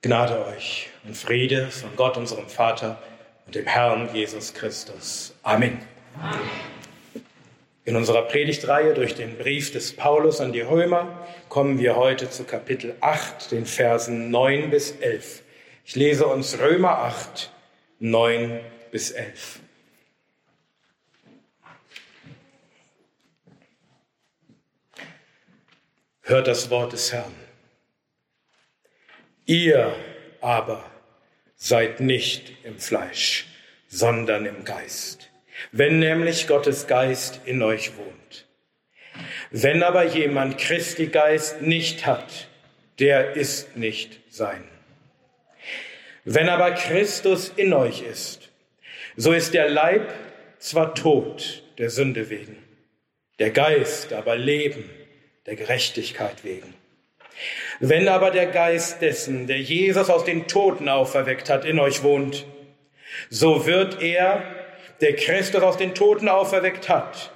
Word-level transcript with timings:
Gnade 0.00 0.46
euch 0.46 0.90
und 1.02 1.16
Friede 1.16 1.72
von 1.72 1.96
Gott, 1.96 2.16
unserem 2.16 2.48
Vater 2.48 3.02
und 3.46 3.56
dem 3.56 3.66
Herrn 3.66 4.14
Jesus 4.14 4.54
Christus. 4.54 5.34
Amen. 5.42 5.80
Amen. 6.22 6.38
In 7.84 7.96
unserer 7.96 8.22
Predigtreihe 8.22 8.94
durch 8.94 9.16
den 9.16 9.36
Brief 9.36 9.72
des 9.72 9.96
Paulus 9.96 10.40
an 10.40 10.52
die 10.52 10.60
Römer 10.60 11.26
kommen 11.48 11.80
wir 11.80 11.96
heute 11.96 12.30
zu 12.30 12.44
Kapitel 12.44 12.94
8, 13.00 13.50
den 13.50 13.66
Versen 13.66 14.30
9 14.30 14.70
bis 14.70 14.92
11. 14.92 15.42
Ich 15.84 15.96
lese 15.96 16.28
uns 16.28 16.60
Römer 16.60 16.98
8, 16.98 17.50
9 17.98 18.60
bis 18.92 19.10
11. 19.10 19.58
Hört 26.22 26.46
das 26.46 26.70
Wort 26.70 26.92
des 26.92 27.12
Herrn. 27.12 27.47
Ihr 29.48 29.96
aber 30.42 30.84
seid 31.56 32.00
nicht 32.00 32.52
im 32.64 32.78
Fleisch, 32.78 33.46
sondern 33.88 34.44
im 34.44 34.66
Geist, 34.66 35.30
wenn 35.72 36.00
nämlich 36.00 36.46
Gottes 36.46 36.86
Geist 36.86 37.40
in 37.46 37.62
euch 37.62 37.96
wohnt. 37.96 38.46
Wenn 39.50 39.82
aber 39.82 40.04
jemand 40.04 40.58
Christi 40.58 41.06
Geist 41.06 41.62
nicht 41.62 42.04
hat, 42.04 42.48
der 42.98 43.36
ist 43.36 43.74
nicht 43.74 44.20
sein. 44.28 44.62
Wenn 46.26 46.50
aber 46.50 46.72
Christus 46.72 47.50
in 47.56 47.72
euch 47.72 48.02
ist, 48.02 48.50
so 49.16 49.32
ist 49.32 49.54
der 49.54 49.70
Leib 49.70 50.12
zwar 50.58 50.94
tot 50.94 51.62
der 51.78 51.88
Sünde 51.88 52.28
wegen, 52.28 52.58
der 53.38 53.50
Geist 53.50 54.12
aber 54.12 54.36
Leben 54.36 54.90
der 55.46 55.56
Gerechtigkeit 55.56 56.44
wegen. 56.44 56.74
Wenn 57.80 58.08
aber 58.08 58.30
der 58.30 58.46
Geist 58.46 59.02
dessen, 59.02 59.46
der 59.46 59.60
Jesus 59.60 60.10
aus 60.10 60.24
den 60.24 60.48
Toten 60.48 60.88
auferweckt 60.88 61.48
hat, 61.48 61.64
in 61.64 61.78
euch 61.78 62.02
wohnt, 62.02 62.44
so 63.30 63.66
wird 63.66 64.02
er, 64.02 64.42
der 65.00 65.14
Christus 65.14 65.62
aus 65.62 65.76
den 65.76 65.94
Toten 65.94 66.28
auferweckt 66.28 66.88
hat, 66.88 67.30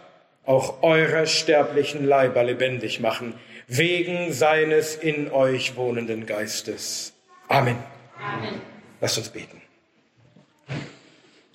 auch 0.45 0.83
eure 0.83 1.27
sterblichen 1.29 2.05
Leiber 2.05 2.43
lebendig 2.43 2.99
machen, 2.99 3.35
wegen 3.69 4.33
seines 4.33 4.97
in 4.97 5.31
euch 5.31 5.77
wohnenden 5.77 6.27
Geistes. 6.27 7.15
Amen. 7.49 7.79
Amen. 8.19 8.61
Lasst 9.01 9.19
uns 9.19 9.29
beten. 9.29 9.63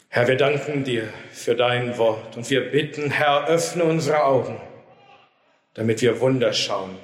Herr, 0.09 0.27
wir 0.27 0.37
danken 0.37 0.85
dir 0.85 1.09
für 1.31 1.55
dein 1.55 1.97
Wort 1.97 2.37
und 2.37 2.49
wir 2.49 2.71
bitten, 2.71 3.11
Herr, 3.11 3.47
öffne 3.47 3.83
unsere 3.83 4.23
Augen, 4.23 4.59
damit 5.73 6.01
wir 6.01 6.21
Wunder 6.21 6.53
schauen 6.53 6.97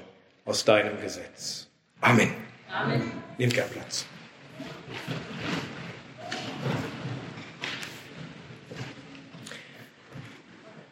aus 0.45 0.63
deinem 0.63 0.99
Gesetz. 1.01 1.69
Amen. 2.03 2.33
Amen. 2.69 3.01
Nehmt 3.37 3.53
gern 3.53 3.69
Platz. 3.69 4.05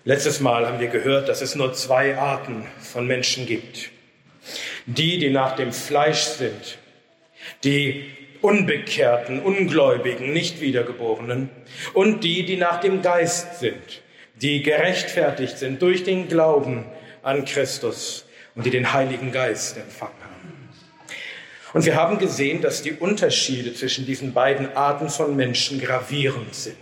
Letztes 0.06 0.40
Mal 0.40 0.66
haben 0.66 0.80
wir 0.80 0.88
gehört, 0.88 1.28
dass 1.28 1.42
es 1.42 1.56
nur 1.56 1.74
zwei 1.74 2.18
Arten 2.18 2.66
von 2.80 3.08
Menschen 3.08 3.46
gibt. 3.46 3.90
Die, 4.86 5.20
die 5.20 5.30
nach 5.32 5.58
dem 5.58 5.74
Fleisch 5.74 6.24
sind, 6.24 6.78
die 7.66 8.10
Unbekehrten, 8.40 9.42
Ungläubigen, 9.42 10.32
nicht 10.32 10.62
Wiedergeborenen 10.62 11.50
und 11.94 12.24
die, 12.24 12.46
die 12.46 12.56
nach 12.56 12.80
dem 12.80 13.02
Geist 13.02 13.60
sind, 13.60 14.02
die 14.36 14.64
gerechtfertigt 14.64 15.58
sind 15.58 15.82
durch 15.82 16.06
den 16.06 16.30
Glauben 16.30 16.86
an 17.22 17.44
Christus 17.44 18.26
und 18.56 18.66
die 18.66 18.72
den 18.72 18.94
Heiligen 18.94 19.34
Geist 19.34 19.78
empfangen. 19.78 20.21
Und 21.74 21.86
wir 21.86 21.96
haben 21.96 22.20
gesehen, 22.20 22.62
dass 22.62 22.82
die 22.82 22.94
Unterschiede 22.94 23.74
zwischen 23.74 24.06
diesen 24.06 24.34
beiden 24.34 24.76
Arten 24.76 25.10
von 25.10 25.36
Menschen 25.36 25.80
gravierend 25.80 26.54
sind. 26.54 26.76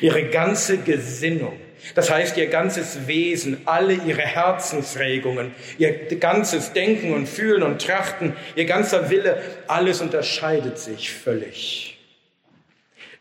Ihre 0.00 0.24
ganze 0.28 0.78
Gesinnung, 0.78 1.58
das 1.94 2.10
heißt 2.10 2.36
ihr 2.36 2.48
ganzes 2.48 3.06
Wesen, 3.06 3.62
alle 3.64 3.94
ihre 3.94 4.22
Herzensregungen, 4.22 5.52
ihr 5.78 5.92
ganzes 6.18 6.72
Denken 6.72 7.12
und 7.12 7.28
Fühlen 7.28 7.62
und 7.62 7.84
Trachten, 7.84 8.34
ihr 8.56 8.64
ganzer 8.64 9.10
Wille, 9.10 9.40
alles 9.66 10.00
unterscheidet 10.00 10.78
sich 10.78 11.12
völlig. 11.12 11.98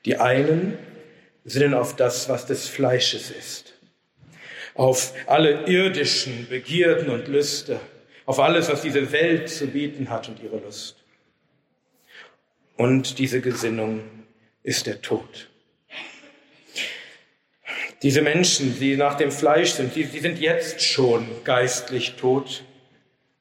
Die 0.06 0.18
einen 0.18 0.78
sinnen 1.46 1.74
auf 1.74 1.96
das, 1.96 2.30
was 2.30 2.46
des 2.46 2.68
Fleisches 2.68 3.32
ist, 3.32 3.74
auf 4.74 5.14
alle 5.28 5.66
irdischen 5.66 6.48
Begierden 6.50 7.10
und 7.10 7.28
Lüste 7.28 7.80
auf 8.28 8.40
alles, 8.40 8.70
was 8.70 8.82
diese 8.82 9.12
Welt 9.12 9.50
zu 9.50 9.68
bieten 9.68 10.10
hat 10.10 10.28
und 10.30 10.44
ihre 10.44 10.60
Lust. 10.60 10.98
Und 12.76 13.18
diese 13.18 13.42
Gesinnung 13.42 14.02
ist 14.64 14.86
der 14.86 15.02
Tod. 15.02 15.50
Diese 18.04 18.22
Menschen, 18.22 18.78
die 18.80 18.98
nach 18.98 19.16
dem 19.16 19.32
Fleisch 19.32 19.72
sind, 19.72 19.96
die, 19.96 20.06
die 20.06 20.20
sind 20.20 20.40
jetzt 20.40 20.84
schon 20.84 21.26
geistlich 21.46 22.18
tot 22.18 22.64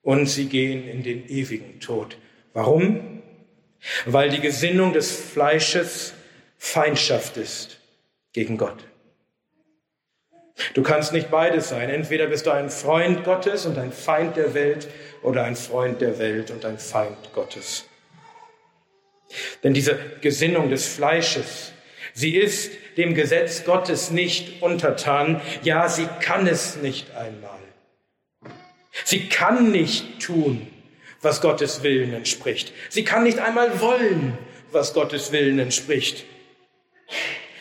und 0.02 0.26
sie 0.26 0.46
gehen 0.46 0.88
in 0.88 1.02
den 1.02 1.28
ewigen 1.28 1.80
Tod. 1.80 2.16
Warum? 2.54 3.22
Weil 4.06 4.30
die 4.30 4.40
Gesinnung 4.40 4.92
des 4.92 5.10
Fleisches 5.10 6.14
Feindschaft 6.58 7.36
ist 7.36 7.80
gegen 8.32 8.56
Gott. 8.56 8.85
Du 10.74 10.82
kannst 10.82 11.12
nicht 11.12 11.30
beides 11.30 11.68
sein. 11.68 11.90
Entweder 11.90 12.26
bist 12.26 12.46
du 12.46 12.50
ein 12.50 12.70
Freund 12.70 13.24
Gottes 13.24 13.66
und 13.66 13.78
ein 13.78 13.92
Feind 13.92 14.36
der 14.36 14.54
Welt 14.54 14.88
oder 15.22 15.44
ein 15.44 15.56
Freund 15.56 16.00
der 16.00 16.18
Welt 16.18 16.50
und 16.50 16.64
ein 16.64 16.78
Feind 16.78 17.32
Gottes. 17.34 17.84
Denn 19.62 19.74
diese 19.74 19.98
Gesinnung 20.20 20.70
des 20.70 20.86
Fleisches, 20.86 21.72
sie 22.14 22.36
ist 22.36 22.72
dem 22.96 23.14
Gesetz 23.14 23.64
Gottes 23.64 24.10
nicht 24.10 24.62
untertan. 24.62 25.40
Ja, 25.62 25.88
sie 25.88 26.08
kann 26.20 26.46
es 26.46 26.76
nicht 26.76 27.14
einmal. 27.14 27.58
Sie 29.04 29.28
kann 29.28 29.70
nicht 29.70 30.20
tun, 30.20 30.66
was 31.20 31.42
Gottes 31.42 31.82
Willen 31.82 32.14
entspricht. 32.14 32.72
Sie 32.88 33.04
kann 33.04 33.24
nicht 33.24 33.40
einmal 33.40 33.80
wollen, 33.80 34.38
was 34.72 34.94
Gottes 34.94 35.32
Willen 35.32 35.58
entspricht. 35.58 36.24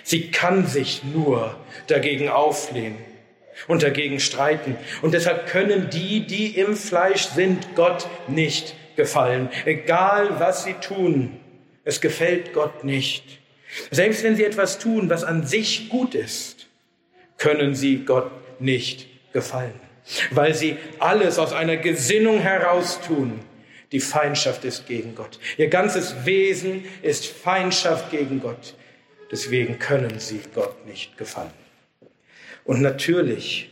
Sie 0.05 0.29
kann 0.29 0.67
sich 0.67 1.03
nur 1.03 1.55
dagegen 1.88 2.29
auflehnen 2.29 2.99
und 3.67 3.81
dagegen 3.81 4.19
streiten. 4.19 4.77
Und 5.01 5.16
deshalb 5.16 5.47
können 5.47 5.89
die, 5.89 6.27
die 6.27 6.59
im 6.59 6.77
Fleisch 6.77 7.23
sind, 7.23 7.75
Gott 7.75 8.07
nicht 8.27 8.75
gefallen. 8.95 9.49
Egal 9.66 10.39
was 10.39 10.63
sie 10.63 10.73
tun, 10.73 11.39
es 11.85 12.01
gefällt 12.01 12.53
Gott 12.53 12.83
nicht. 12.83 13.23
Selbst 13.89 14.23
wenn 14.23 14.35
sie 14.35 14.45
etwas 14.45 14.77
tun, 14.77 15.09
was 15.09 15.23
an 15.23 15.47
sich 15.47 15.89
gut 15.89 16.13
ist, 16.13 16.67
können 17.39 17.73
sie 17.73 18.05
Gott 18.05 18.29
nicht 18.59 19.07
gefallen, 19.33 19.73
weil 20.29 20.53
sie 20.53 20.77
alles 20.99 21.39
aus 21.39 21.51
einer 21.51 21.77
Gesinnung 21.77 22.37
heraus 22.37 23.01
tun, 23.01 23.39
die 23.91 23.99
Feindschaft 23.99 24.66
ist 24.66 24.85
gegen 24.85 25.16
Gott. 25.16 25.39
Ihr 25.57 25.67
ganzes 25.67 26.25
Wesen 26.25 26.85
ist 27.01 27.25
Feindschaft 27.25 28.11
gegen 28.11 28.39
Gott. 28.39 28.75
Deswegen 29.31 29.79
können 29.79 30.19
sie 30.19 30.41
Gott 30.53 30.85
nicht 30.85 31.17
gefallen. 31.17 31.53
Und 32.63 32.81
natürlich 32.81 33.69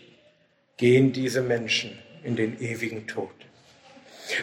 gehen 0.78 1.14
diese 1.14 1.42
Menschen 1.42 1.98
in 2.24 2.36
den 2.36 2.60
ewigen 2.62 3.08
Tod. 3.08 3.30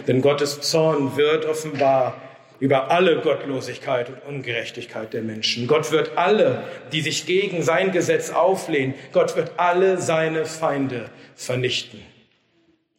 Denn 0.06 0.20
Gottes 0.20 0.60
Zorn 0.60 1.16
wird 1.16 1.44
offenbar 1.46 2.20
über 2.60 2.90
alle 2.90 3.20
Gottlosigkeit 3.22 4.10
und 4.10 4.22
Ungerechtigkeit 4.26 5.12
der 5.14 5.22
Menschen. 5.22 5.66
Gott 5.66 5.90
wird 5.90 6.16
alle, 6.18 6.64
die 6.92 7.00
sich 7.00 7.24
gegen 7.24 7.62
sein 7.62 7.90
Gesetz 7.90 8.30
auflehnen, 8.30 8.94
Gott 9.12 9.34
wird 9.34 9.52
alle 9.56 9.98
seine 9.98 10.44
Feinde 10.44 11.10
vernichten 11.34 12.02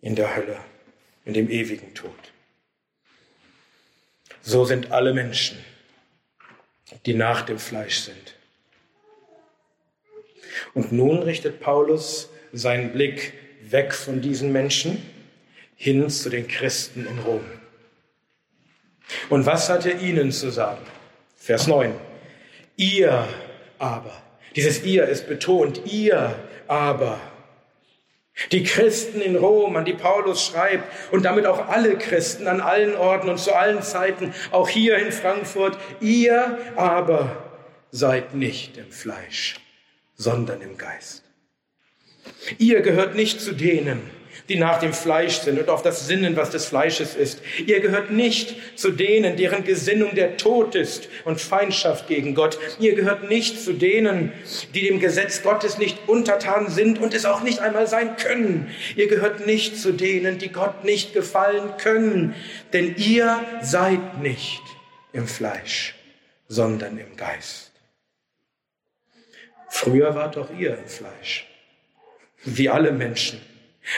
in 0.02 0.16
der 0.16 0.36
Hölle, 0.36 0.58
in 1.26 1.34
dem 1.34 1.50
ewigen 1.50 1.94
Tod. 1.94 2.12
So 4.42 4.66
sind 4.66 4.92
alle 4.92 5.14
Menschen 5.14 5.64
die 7.06 7.14
nach 7.14 7.44
dem 7.44 7.60
Fleisch 7.60 8.00
sind. 8.00 8.36
Und 10.74 10.92
nun 10.92 11.24
richtet 11.24 11.60
Paulus 11.60 12.30
seinen 12.52 12.92
Blick 12.92 13.34
weg 13.64 13.94
von 13.94 14.22
diesen 14.22 14.52
Menschen 14.52 15.02
hin 15.76 16.10
zu 16.10 16.30
den 16.30 16.48
Christen 16.48 17.06
in 17.06 17.20
Rom. 17.20 17.44
Und 19.30 19.46
was 19.46 19.70
hat 19.70 19.86
er 19.86 20.00
ihnen 20.00 20.32
zu 20.32 20.52
sagen? 20.52 20.86
Vers 21.36 21.68
9. 21.68 21.94
Ihr 22.76 23.28
aber, 23.80 24.22
dieses 24.56 24.84
ihr 24.84 25.08
ist 25.08 25.28
betont, 25.28 25.82
ihr 25.86 26.36
aber 26.68 27.20
die 28.52 28.64
Christen 28.64 29.22
in 29.22 29.36
Rom, 29.36 29.76
an 29.76 29.86
die 29.86 29.94
Paulus 29.94 30.46
schreibt 30.46 30.86
und 31.12 31.24
damit 31.24 31.46
auch 31.46 31.68
alle 31.68 31.98
Christen 31.98 32.48
an 32.48 32.62
allen 32.62 32.96
Orten 32.96 33.30
und 33.30 33.40
zu 33.40 33.54
allen 33.54 33.82
Zeiten, 33.82 34.34
auch 34.52 34.70
hier 34.70 34.98
in 34.98 35.12
Frankfurt, 35.12 35.78
ihr 36.00 36.58
aber 36.76 37.44
seid 37.92 38.36
nicht 38.36 38.78
im 38.78 38.92
Fleisch, 38.92 39.60
sondern 40.16 40.62
im 40.62 40.78
Geist. 40.78 41.24
Ihr 42.58 42.82
gehört 42.82 43.16
nicht 43.16 43.42
zu 43.42 43.54
denen, 43.54 44.10
die 44.50 44.58
nach 44.58 44.80
dem 44.80 44.94
Fleisch 44.94 45.40
sind 45.40 45.60
und 45.60 45.70
auf 45.70 45.82
das 45.82 46.08
Sinnen, 46.08 46.36
was 46.36 46.50
des 46.50 46.66
Fleisches 46.66 47.16
ist. 47.16 47.42
Ihr 47.66 47.80
gehört 47.80 48.12
nicht 48.12 48.56
zu 48.78 48.92
denen, 48.92 49.38
deren 49.38 49.64
Gesinnung 49.64 50.16
der 50.16 50.38
Tod 50.38 50.76
ist 50.76 51.10
und 51.26 51.40
Feindschaft 51.40 52.08
gegen 52.08 52.36
Gott. 52.36 52.58
Ihr 52.80 52.96
gehört 52.96 53.30
nicht 53.30 53.62
zu 53.62 53.74
denen, 53.74 54.32
die 54.74 54.88
dem 54.88 55.00
Gesetz 55.00 55.42
Gottes 55.44 55.78
nicht 55.78 55.98
untertan 56.08 56.70
sind 56.70 57.00
und 57.00 57.14
es 57.14 57.26
auch 57.26 57.42
nicht 57.42 57.60
einmal 57.60 57.88
sein 57.88 58.18
können. 58.18 58.70
Ihr 58.96 59.08
gehört 59.08 59.46
nicht 59.46 59.78
zu 59.78 59.92
denen, 59.92 60.38
die 60.38 60.52
Gott 60.52 60.84
nicht 60.84 61.14
gefallen 61.14 61.74
können, 61.78 62.36
denn 62.74 62.96
ihr 62.98 63.40
seid 63.62 64.22
nicht 64.22 64.62
im 65.14 65.28
Fleisch, 65.28 65.96
sondern 66.48 66.98
im 66.98 67.16
Geist. 67.16 67.72
Früher 69.70 70.14
wart 70.16 70.36
doch 70.36 70.50
ihr 70.58 70.78
im 70.78 70.88
Fleisch, 70.88 71.48
wie 72.44 72.70
alle 72.70 72.92
Menschen. 72.92 73.42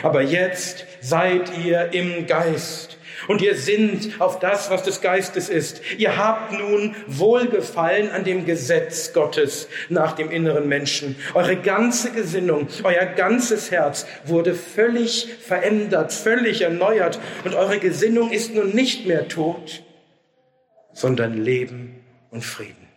Aber 0.02 0.22
jetzt 0.22 0.86
seid 1.02 1.58
ihr 1.58 1.94
im 1.94 2.26
Geist 2.26 2.98
und 3.28 3.42
ihr 3.42 3.56
sinnt 3.56 4.20
auf 4.20 4.40
das, 4.40 4.70
was 4.70 4.84
des 4.84 5.02
Geistes 5.02 5.50
ist. 5.50 5.82
Ihr 5.98 6.18
habt 6.18 6.52
nun 6.54 6.96
Wohlgefallen 7.08 8.12
an 8.12 8.24
dem 8.24 8.46
Gesetz 8.46 9.14
Gottes 9.14 9.68
nach 9.90 10.14
dem 10.14 10.32
inneren 10.32 10.68
Menschen. 10.68 11.16
Eure 11.34 11.56
ganze 11.56 12.12
Gesinnung, 12.12 12.68
euer 12.84 13.06
ganzes 13.06 13.72
Herz 13.72 14.06
wurde 14.26 14.56
völlig 14.56 15.28
verändert, 15.42 16.12
völlig 16.12 16.62
erneuert 16.62 17.20
und 17.44 17.54
eure 17.54 17.80
Gesinnung 17.80 18.32
ist 18.32 18.54
nun 18.54 18.70
nicht 18.70 19.06
mehr 19.06 19.28
tot, 19.28 19.84
sondern 20.94 21.38
Leben 21.38 22.04
und 22.32 22.44
Frieden. 22.44 22.88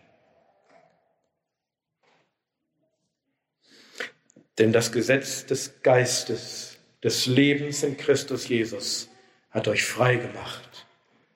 Denn 4.57 4.73
das 4.73 4.91
Gesetz 4.91 5.45
des 5.45 5.83
Geistes, 5.83 6.76
des 7.07 7.25
Lebens 7.25 7.83
in 7.83 7.95
Christus 7.95 8.49
Jesus 8.49 9.07
hat 9.51 9.69
euch 9.69 9.85
frei 9.85 10.17
gemacht 10.17 10.85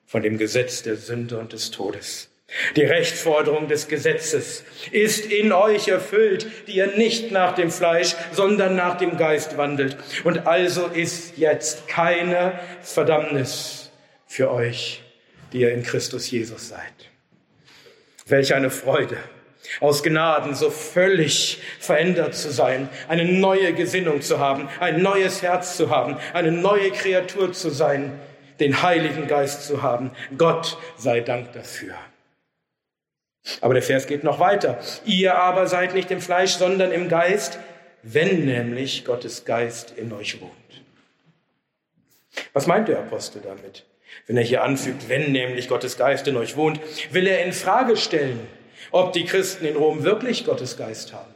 von 0.04 0.22
dem 0.22 0.36
Gesetz 0.36 0.82
der 0.82 0.96
Sünde 0.96 1.38
und 1.38 1.54
des 1.54 1.70
Todes. 1.70 2.28
Die 2.76 2.84
Rechtsforderung 2.84 3.68
des 3.68 3.88
Gesetzes 3.88 4.64
ist 4.90 5.24
in 5.24 5.50
euch 5.50 5.88
erfüllt, 5.88 6.46
die 6.66 6.72
ihr 6.72 6.98
nicht 6.98 7.32
nach 7.32 7.54
dem 7.54 7.70
Fleisch, 7.70 8.14
sondern 8.32 8.76
nach 8.76 8.98
dem 8.98 9.16
Geist 9.16 9.56
wandelt. 9.56 9.96
Und 10.24 10.46
also 10.46 10.88
ist 10.88 11.38
jetzt 11.38 11.88
keine 11.88 12.60
Verdammnis 12.82 13.90
für 14.26 14.50
euch, 14.50 15.02
die 15.54 15.60
ihr 15.60 15.72
in 15.72 15.84
Christus 15.84 16.30
Jesus 16.30 16.68
seid. 16.68 16.92
Welch 18.26 18.52
eine 18.52 18.68
Freude, 18.68 19.16
aus 19.80 20.02
Gnaden 20.02 20.54
so 20.54 20.70
völlig 20.70 21.60
verändert 21.80 22.34
zu 22.34 22.50
sein, 22.50 22.88
eine 23.08 23.24
neue 23.24 23.72
Gesinnung 23.72 24.22
zu 24.22 24.38
haben, 24.38 24.68
ein 24.80 25.02
neues 25.02 25.42
Herz 25.42 25.76
zu 25.76 25.90
haben, 25.90 26.16
eine 26.32 26.52
neue 26.52 26.90
Kreatur 26.90 27.52
zu 27.52 27.70
sein, 27.70 28.18
den 28.60 28.82
Heiligen 28.82 29.26
Geist 29.26 29.66
zu 29.66 29.82
haben. 29.82 30.10
Gott 30.38 30.78
sei 30.96 31.20
Dank 31.20 31.52
dafür. 31.52 31.94
Aber 33.60 33.74
der 33.74 33.82
Vers 33.82 34.06
geht 34.06 34.24
noch 34.24 34.38
weiter. 34.38 34.78
Ihr 35.04 35.36
aber 35.36 35.66
seid 35.66 35.94
nicht 35.94 36.10
im 36.10 36.20
Fleisch, 36.20 36.52
sondern 36.52 36.92
im 36.92 37.08
Geist, 37.08 37.58
wenn 38.02 38.44
nämlich 38.44 39.04
Gottes 39.04 39.44
Geist 39.44 39.92
in 39.96 40.12
euch 40.12 40.40
wohnt. 40.40 40.52
Was 42.52 42.66
meint 42.66 42.88
der 42.88 42.98
Apostel 42.98 43.42
damit? 43.44 43.84
Wenn 44.26 44.36
er 44.36 44.42
hier 44.42 44.62
anfügt, 44.62 45.08
wenn 45.08 45.32
nämlich 45.32 45.68
Gottes 45.68 45.96
Geist 45.96 46.28
in 46.28 46.36
euch 46.36 46.56
wohnt, 46.56 46.80
will 47.12 47.26
er 47.26 47.44
in 47.44 47.52
Frage 47.52 47.96
stellen, 47.96 48.40
ob 48.92 49.12
die 49.12 49.24
Christen 49.24 49.64
in 49.64 49.76
Rom 49.76 50.04
wirklich 50.04 50.44
Gottes 50.44 50.76
Geist 50.76 51.12
haben. 51.12 51.34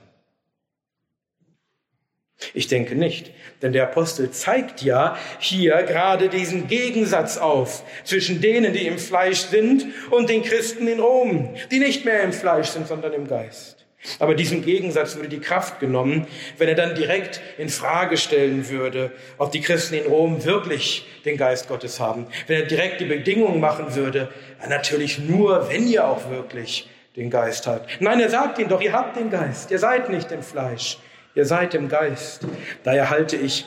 Ich 2.53 2.69
denke 2.69 2.94
nicht, 2.94 3.32
denn 3.62 3.73
der 3.73 3.85
Apostel 3.85 4.31
zeigt 4.31 4.82
ja 4.82 5.17
hier 5.38 5.82
gerade 5.85 6.29
diesen 6.29 6.69
Gegensatz 6.69 7.38
auf 7.38 7.82
zwischen 8.05 8.43
denen, 8.43 8.75
die 8.75 8.87
im 8.87 8.99
Fleisch 8.99 9.41
sind 9.41 9.87
und 10.11 10.29
den 10.29 10.43
Christen 10.43 10.87
in 10.87 11.00
Rom, 11.00 11.55
die 11.70 11.79
nicht 11.79 12.05
mehr 12.05 12.23
im 12.23 12.35
Fleisch 12.35 12.69
sind, 12.69 12.87
sondern 12.87 13.14
im 13.14 13.26
Geist. 13.26 13.87
Aber 14.19 14.35
diesem 14.35 14.64
Gegensatz 14.64 15.17
würde 15.17 15.29
die 15.29 15.41
Kraft 15.41 15.81
genommen, 15.81 16.26
wenn 16.59 16.69
er 16.69 16.75
dann 16.75 16.94
direkt 16.94 17.41
in 17.59 17.69
Frage 17.69 18.17
stellen 18.19 18.69
würde, 18.69 19.11
ob 19.38 19.50
die 19.50 19.62
Christen 19.62 19.94
in 19.94 20.06
Rom 20.06 20.44
wirklich 20.44 21.06
den 21.25 21.37
Geist 21.37 21.69
Gottes 21.69 21.99
haben. 21.99 22.26
Wenn 22.47 22.61
er 22.61 22.67
direkt 22.67 23.00
die 23.00 23.06
Bedingung 23.06 23.59
machen 23.59 23.94
würde, 23.94 24.29
natürlich 24.69 25.19
nur, 25.19 25.69
wenn 25.70 25.88
ihr 25.88 26.06
auch 26.06 26.31
wirklich 26.31 26.88
den 27.16 27.30
Geist 27.30 27.66
habt. 27.66 28.00
Nein, 28.00 28.20
er 28.20 28.30
sagt 28.30 28.58
ihnen 28.58 28.68
doch, 28.68 28.80
ihr 28.80 28.92
habt 28.92 29.16
den 29.16 29.30
Geist, 29.30 29.70
ihr 29.70 29.78
seid 29.78 30.10
nicht 30.10 30.30
im 30.32 30.42
Fleisch, 30.42 30.98
ihr 31.34 31.46
seid 31.46 31.74
im 31.74 31.88
Geist. 31.88 32.46
Daher 32.84 33.10
halte 33.10 33.36
ich 33.36 33.66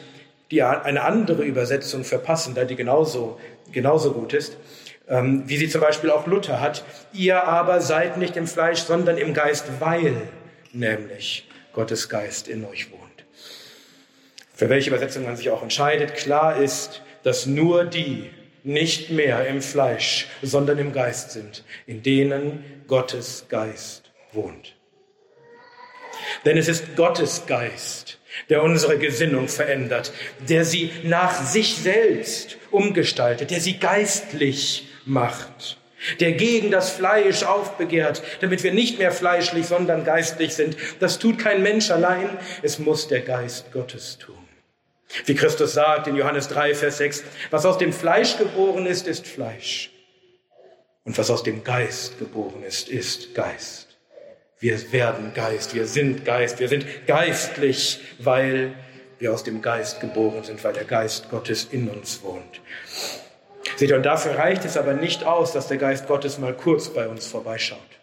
die, 0.52 0.62
eine 0.64 1.04
andere 1.04 1.44
Übersetzung 1.44 2.04
für 2.04 2.20
passender, 2.20 2.66
die 2.66 2.76
genauso, 2.76 3.40
genauso 3.72 4.14
gut 4.14 4.34
ist, 4.34 4.58
ähm, 5.08 5.44
wie 5.48 5.58
sie 5.58 5.68
zum 5.68 5.82
Beispiel 5.82 6.12
auch 6.12 6.28
Luther 6.28 6.62
hat. 6.62 6.84
Ihr 7.12 7.44
aber 7.44 7.82
seid 7.82 8.18
nicht 8.18 8.38
im 8.38 8.48
Fleisch, 8.48 8.82
sondern 8.82 9.18
im 9.18 9.34
Geist, 9.34 9.66
weil 9.80 10.16
nämlich 10.72 11.48
Gottes 11.74 12.10
Geist 12.10 12.48
in 12.48 12.66
euch 12.66 12.92
wohnt. 12.92 13.02
Für 14.54 14.70
welche 14.70 14.90
Übersetzung 14.90 15.24
man 15.24 15.36
sich 15.36 15.50
auch 15.50 15.64
entscheidet, 15.64 16.16
klar 16.16 16.58
ist, 16.58 17.02
dass 17.24 17.46
nur 17.46 17.86
die, 17.86 18.30
nicht 18.70 19.10
mehr 19.10 19.48
im 19.48 19.62
Fleisch, 19.62 20.28
sondern 20.42 20.78
im 20.78 20.94
Geist 20.94 21.32
sind, 21.32 21.64
in 21.88 22.04
denen 22.04 22.84
Gottes 22.88 23.46
Geist 23.50 24.12
wohnt. 24.32 24.76
Denn 26.46 26.58
es 26.58 26.68
ist 26.68 26.96
Gottes 26.96 27.44
Geist, 27.48 28.20
der 28.50 28.62
unsere 28.64 28.98
Gesinnung 28.98 29.48
verändert, 29.48 30.14
der 30.48 30.66
sie 30.66 30.92
nach 31.04 31.44
sich 31.44 31.78
selbst 31.78 32.58
umgestaltet, 32.72 33.52
der 33.52 33.60
sie 33.60 33.78
geistlich 33.80 34.88
macht, 35.06 35.78
der 36.20 36.34
gegen 36.34 36.70
das 36.70 36.92
Fleisch 36.92 37.44
aufbegehrt, 37.44 38.22
damit 38.42 38.64
wir 38.64 38.74
nicht 38.74 39.00
mehr 39.00 39.12
fleischlich, 39.12 39.66
sondern 39.66 40.06
geistlich 40.06 40.54
sind. 40.54 40.78
Das 41.00 41.20
tut 41.20 41.40
kein 41.40 41.64
Mensch 41.64 41.90
allein, 41.90 42.30
es 42.62 42.80
muss 42.80 43.08
der 43.08 43.22
Geist 43.22 43.72
Gottes 43.72 44.18
tun. 44.20 44.49
Wie 45.26 45.36
Christus 45.36 45.74
sagt 45.74 46.08
in 46.08 46.16
Johannes 46.16 46.48
3, 46.50 46.76
Vers 46.76 46.98
6, 46.98 47.24
was 47.50 47.66
aus 47.66 47.78
dem 47.78 47.94
Fleisch 47.94 48.38
geboren 48.38 48.86
ist, 48.86 49.08
ist 49.08 49.28
Fleisch. 49.28 49.92
Und 51.04 51.18
was 51.18 51.32
aus 51.32 51.44
dem 51.44 51.64
Geist 51.64 52.20
geboren 52.20 52.64
ist, 52.64 52.90
ist 52.90 53.34
Geist. 53.34 53.98
Wir 54.60 54.92
werden 54.92 55.34
Geist, 55.34 55.74
wir 55.74 55.88
sind 55.88 56.26
Geist, 56.26 56.60
wir 56.60 56.68
sind 56.68 56.86
geistlich, 57.08 58.00
weil 58.20 58.74
wir 59.18 59.34
aus 59.34 59.44
dem 59.44 59.62
Geist 59.62 60.02
geboren 60.02 60.44
sind, 60.44 60.64
weil 60.64 60.74
der 60.74 60.84
Geist 60.84 61.30
Gottes 61.30 61.68
in 61.72 61.90
uns 61.90 62.22
wohnt. 62.24 62.62
Seht 63.78 63.90
ihr, 63.90 63.96
und 63.96 64.04
dafür 64.04 64.38
reicht 64.38 64.66
es 64.66 64.78
aber 64.78 64.94
nicht 64.94 65.24
aus, 65.24 65.54
dass 65.54 65.68
der 65.68 65.78
Geist 65.78 66.08
Gottes 66.08 66.38
mal 66.38 66.54
kurz 66.54 66.90
bei 66.90 67.08
uns 67.08 67.26
vorbeischaut 67.26 67.99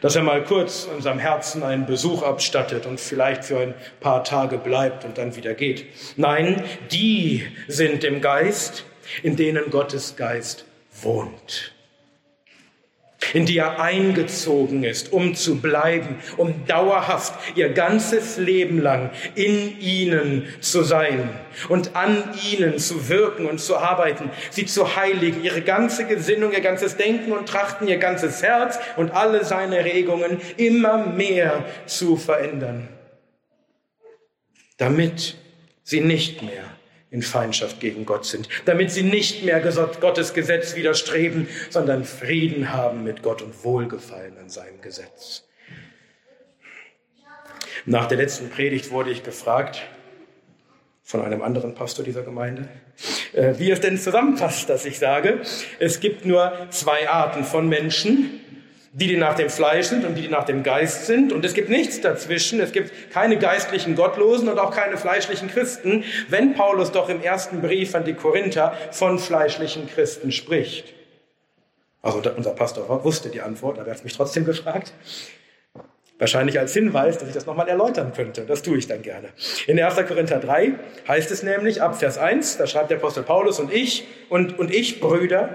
dass 0.00 0.16
er 0.16 0.22
mal 0.22 0.42
kurz 0.44 0.88
unserem 0.92 1.18
Herzen 1.18 1.62
einen 1.62 1.86
Besuch 1.86 2.22
abstattet 2.22 2.86
und 2.86 3.00
vielleicht 3.00 3.44
für 3.44 3.58
ein 3.58 3.74
paar 4.00 4.24
Tage 4.24 4.58
bleibt 4.58 5.04
und 5.04 5.18
dann 5.18 5.36
wieder 5.36 5.54
geht. 5.54 5.86
Nein, 6.16 6.62
die 6.90 7.46
sind 7.68 8.04
im 8.04 8.20
Geist, 8.20 8.84
in 9.22 9.36
denen 9.36 9.70
Gottes 9.70 10.16
Geist 10.16 10.64
wohnt 11.02 11.71
in 13.32 13.46
die 13.46 13.58
er 13.58 13.80
eingezogen 13.80 14.84
ist, 14.84 15.12
um 15.12 15.34
zu 15.34 15.60
bleiben, 15.60 16.16
um 16.36 16.66
dauerhaft 16.66 17.34
ihr 17.56 17.70
ganzes 17.70 18.36
Leben 18.36 18.80
lang 18.80 19.10
in 19.34 19.78
ihnen 19.80 20.46
zu 20.60 20.82
sein 20.82 21.30
und 21.68 21.96
an 21.96 22.34
ihnen 22.50 22.78
zu 22.78 23.08
wirken 23.08 23.46
und 23.46 23.58
zu 23.58 23.76
arbeiten, 23.76 24.30
sie 24.50 24.66
zu 24.66 24.96
heiligen, 24.96 25.42
ihre 25.42 25.62
ganze 25.62 26.06
Gesinnung, 26.06 26.52
ihr 26.52 26.60
ganzes 26.60 26.96
Denken 26.96 27.32
und 27.32 27.48
Trachten, 27.48 27.88
ihr 27.88 27.98
ganzes 27.98 28.42
Herz 28.42 28.78
und 28.96 29.12
alle 29.12 29.44
seine 29.44 29.84
Regungen 29.84 30.40
immer 30.56 31.06
mehr 31.06 31.64
zu 31.86 32.16
verändern, 32.16 32.88
damit 34.78 35.36
sie 35.82 36.00
nicht 36.00 36.42
mehr 36.42 36.64
in 37.12 37.22
Feindschaft 37.22 37.78
gegen 37.78 38.06
Gott 38.06 38.24
sind, 38.24 38.48
damit 38.64 38.90
sie 38.90 39.02
nicht 39.02 39.44
mehr 39.44 39.60
Gottes 39.60 40.32
Gesetz 40.34 40.74
widerstreben, 40.74 41.46
sondern 41.70 42.04
Frieden 42.04 42.72
haben 42.72 43.04
mit 43.04 43.22
Gott 43.22 43.42
und 43.42 43.62
Wohlgefallen 43.62 44.38
an 44.38 44.48
seinem 44.48 44.80
Gesetz. 44.80 45.44
Nach 47.84 48.06
der 48.06 48.16
letzten 48.16 48.48
Predigt 48.48 48.90
wurde 48.90 49.10
ich 49.10 49.22
gefragt 49.22 49.82
von 51.02 51.20
einem 51.20 51.42
anderen 51.42 51.74
Pastor 51.74 52.04
dieser 52.04 52.22
Gemeinde, 52.22 52.68
äh, 53.34 53.54
wie 53.58 53.70
es 53.70 53.80
denn 53.80 53.98
zusammenpasst, 53.98 54.70
dass 54.70 54.86
ich 54.86 54.98
sage, 54.98 55.42
es 55.78 56.00
gibt 56.00 56.24
nur 56.24 56.68
zwei 56.70 57.08
Arten 57.10 57.44
von 57.44 57.68
Menschen, 57.68 58.40
die, 58.92 59.06
die 59.06 59.16
nach 59.16 59.34
dem 59.34 59.48
Fleisch 59.48 59.86
sind 59.86 60.04
und 60.04 60.16
die, 60.16 60.22
die 60.22 60.28
nach 60.28 60.44
dem 60.44 60.62
Geist 60.62 61.06
sind. 61.06 61.32
Und 61.32 61.44
es 61.44 61.54
gibt 61.54 61.70
nichts 61.70 62.00
dazwischen. 62.00 62.60
Es 62.60 62.72
gibt 62.72 63.10
keine 63.10 63.38
geistlichen 63.38 63.96
Gottlosen 63.96 64.48
und 64.48 64.58
auch 64.58 64.70
keine 64.70 64.98
fleischlichen 64.98 65.48
Christen, 65.48 66.04
wenn 66.28 66.54
Paulus 66.54 66.92
doch 66.92 67.08
im 67.08 67.22
ersten 67.22 67.62
Brief 67.62 67.94
an 67.94 68.04
die 68.04 68.14
Korinther 68.14 68.76
von 68.90 69.18
fleischlichen 69.18 69.88
Christen 69.88 70.30
spricht. 70.30 70.92
Also 72.02 72.20
unser 72.36 72.50
Pastor 72.50 73.04
wusste 73.04 73.30
die 73.30 73.40
Antwort, 73.40 73.78
aber 73.78 73.88
er 73.88 73.94
hat 73.94 74.04
mich 74.04 74.14
trotzdem 74.14 74.44
gefragt. 74.44 74.92
Wahrscheinlich 76.22 76.60
als 76.60 76.72
Hinweis, 76.72 77.18
dass 77.18 77.26
ich 77.26 77.34
das 77.34 77.46
nochmal 77.46 77.68
erläutern 77.68 78.12
könnte. 78.14 78.42
Das 78.42 78.62
tue 78.62 78.78
ich 78.78 78.86
dann 78.86 79.02
gerne. 79.02 79.30
In 79.66 79.82
1. 79.82 79.96
Korinther 80.06 80.38
3 80.38 80.74
heißt 81.08 81.32
es 81.32 81.42
nämlich 81.42 81.82
ab 81.82 81.98
Vers 81.98 82.16
1, 82.16 82.58
da 82.58 82.68
schreibt 82.68 82.92
der 82.92 82.98
Apostel 82.98 83.24
Paulus 83.24 83.58
und 83.58 83.72
ich 83.72 84.06
und, 84.28 84.56
und 84.56 84.72
ich, 84.72 85.00
Brüder, 85.00 85.48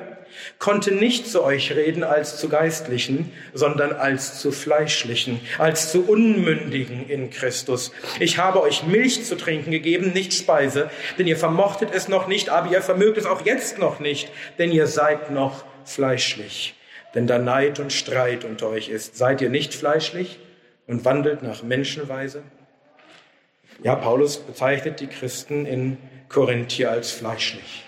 konnte 0.59 0.93
nicht 0.93 1.25
zu 1.25 1.41
euch 1.41 1.73
reden 1.73 2.03
als 2.03 2.35
zu 2.35 2.49
Geistlichen, 2.49 3.31
sondern 3.53 3.93
als 3.93 4.41
zu 4.41 4.51
Fleischlichen, 4.51 5.39
als 5.57 5.89
zu 5.89 6.03
Unmündigen 6.05 7.07
in 7.07 7.29
Christus. 7.29 7.93
Ich 8.19 8.37
habe 8.37 8.61
euch 8.61 8.83
Milch 8.83 9.23
zu 9.23 9.37
trinken 9.37 9.71
gegeben, 9.71 10.11
nicht 10.11 10.33
Speise, 10.33 10.89
denn 11.17 11.27
ihr 11.27 11.37
vermochtet 11.37 11.91
es 11.93 12.09
noch 12.09 12.27
nicht, 12.27 12.49
aber 12.49 12.69
ihr 12.69 12.81
vermögt 12.81 13.17
es 13.17 13.25
auch 13.25 13.45
jetzt 13.45 13.79
noch 13.79 14.01
nicht, 14.01 14.29
denn 14.57 14.73
ihr 14.73 14.87
seid 14.87 15.31
noch 15.31 15.63
fleischlich. 15.85 16.75
Denn 17.15 17.25
da 17.25 17.39
Neid 17.39 17.79
und 17.79 17.93
Streit 17.93 18.43
unter 18.43 18.67
euch 18.67 18.89
ist, 18.89 19.15
seid 19.15 19.39
ihr 19.39 19.49
nicht 19.49 19.73
fleischlich 19.73 20.39
und 20.87 21.05
wandelt 21.05 21.43
nach 21.43 21.63
Menschenweise? 21.63 22.43
Ja, 23.83 23.95
Paulus 23.95 24.37
bezeichnet 24.37 24.99
die 24.99 25.07
Christen 25.07 25.65
in 25.65 25.97
Korinth 26.29 26.71
hier 26.71 26.89
als 26.91 27.11
fleischlich. 27.11 27.85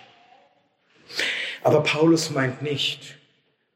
Aber 1.63 1.81
Paulus 1.83 2.29
meint 2.29 2.61
nicht, 2.61 3.18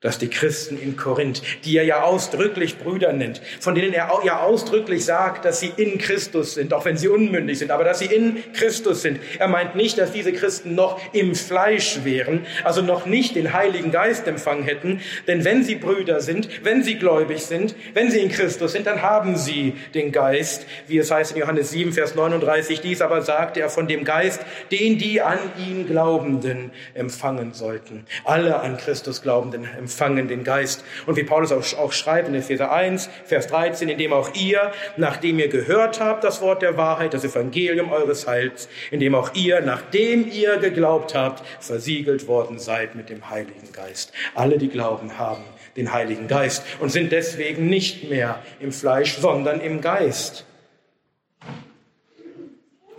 dass 0.03 0.19
die 0.19 0.29
Christen 0.29 0.79
in 0.79 0.95
Korinth, 0.95 1.41
die 1.65 1.77
er 1.77 1.83
ja 1.83 2.03
ausdrücklich 2.03 2.77
Brüder 2.77 3.13
nennt, 3.13 3.41
von 3.59 3.73
denen 3.73 3.93
er 3.93 4.11
ja 4.23 4.41
ausdrücklich 4.41 5.03
sagt, 5.03 5.45
dass 5.45 5.59
sie 5.59 5.71
in 5.77 5.97
Christus 5.97 6.53
sind, 6.53 6.73
auch 6.73 6.85
wenn 6.85 6.97
sie 6.97 7.07
unmündig 7.07 7.57
sind, 7.57 7.71
aber 7.71 7.83
dass 7.83 7.99
sie 7.99 8.05
in 8.05 8.43
Christus 8.53 9.01
sind. 9.01 9.19
Er 9.39 9.47
meint 9.47 9.75
nicht, 9.75 9.97
dass 9.97 10.11
diese 10.11 10.33
Christen 10.33 10.75
noch 10.75 11.01
im 11.13 11.33
Fleisch 11.33 12.03
wären, 12.03 12.45
also 12.63 12.81
noch 12.81 13.05
nicht 13.05 13.35
den 13.35 13.53
Heiligen 13.53 13.91
Geist 13.91 14.27
empfangen 14.27 14.63
hätten, 14.63 15.01
denn 15.27 15.45
wenn 15.45 15.63
sie 15.63 15.75
Brüder 15.75 16.19
sind, 16.19 16.49
wenn 16.63 16.83
sie 16.83 16.95
gläubig 16.95 17.43
sind, 17.43 17.73
wenn 17.93 18.11
sie 18.11 18.19
in 18.19 18.29
Christus 18.29 18.73
sind, 18.73 18.85
dann 18.85 19.01
haben 19.01 19.37
sie 19.37 19.75
den 19.93 20.11
Geist, 20.11 20.65
wie 20.87 20.97
es 20.97 21.09
heißt 21.09 21.31
in 21.31 21.37
Johannes 21.37 21.71
7, 21.71 21.93
Vers 21.93 22.13
39, 22.13 22.81
dies 22.81 23.01
aber 23.01 23.21
sagte 23.21 23.61
er 23.61 23.69
von 23.69 23.87
dem 23.87 24.03
Geist, 24.03 24.41
den 24.71 24.97
die 24.97 25.21
an 25.21 25.39
ihn 25.57 25.87
Glaubenden 25.87 26.71
empfangen 26.93 27.53
sollten. 27.53 28.05
Alle 28.25 28.59
an 28.59 28.75
Christus 28.77 29.21
Glaubenden 29.21 29.63
empfangen 29.63 29.92
empfangen 29.93 30.27
den 30.27 30.43
Geist. 30.43 30.83
Und 31.05 31.15
wie 31.17 31.23
Paulus 31.23 31.51
auch, 31.51 31.77
auch 31.77 31.91
schreibt 31.93 32.27
in 32.27 32.35
Epheser 32.35 32.71
1, 32.71 33.09
Vers 33.25 33.47
13, 33.47 33.89
indem 33.89 34.11
auch 34.11 34.33
ihr, 34.33 34.71
nachdem 34.97 35.39
ihr 35.39 35.47
gehört 35.47 35.99
habt, 35.99 36.23
das 36.23 36.41
Wort 36.41 36.61
der 36.61 36.77
Wahrheit, 36.77 37.13
das 37.13 37.23
Evangelium 37.23 37.91
eures 37.91 38.27
Heils, 38.27 38.67
indem 38.91 39.15
auch 39.15 39.33
ihr, 39.35 39.61
nachdem 39.61 40.29
ihr 40.29 40.57
geglaubt 40.57 41.13
habt, 41.13 41.45
versiegelt 41.63 42.27
worden 42.27 42.59
seid 42.59 42.95
mit 42.95 43.09
dem 43.09 43.29
Heiligen 43.29 43.71
Geist. 43.71 44.13
Alle, 44.33 44.57
die 44.57 44.69
glauben, 44.69 45.17
haben 45.17 45.43
den 45.75 45.91
Heiligen 45.91 46.27
Geist 46.27 46.63
und 46.79 46.89
sind 46.89 47.11
deswegen 47.11 47.67
nicht 47.67 48.09
mehr 48.09 48.41
im 48.59 48.71
Fleisch, 48.71 49.17
sondern 49.17 49.59
im 49.59 49.81
Geist, 49.81 50.45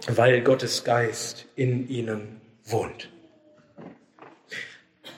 weil 0.06 0.42
Gottes 0.42 0.84
Geist 0.84 1.46
in 1.56 1.88
ihnen 1.88 2.40
wohnt. 2.64 3.10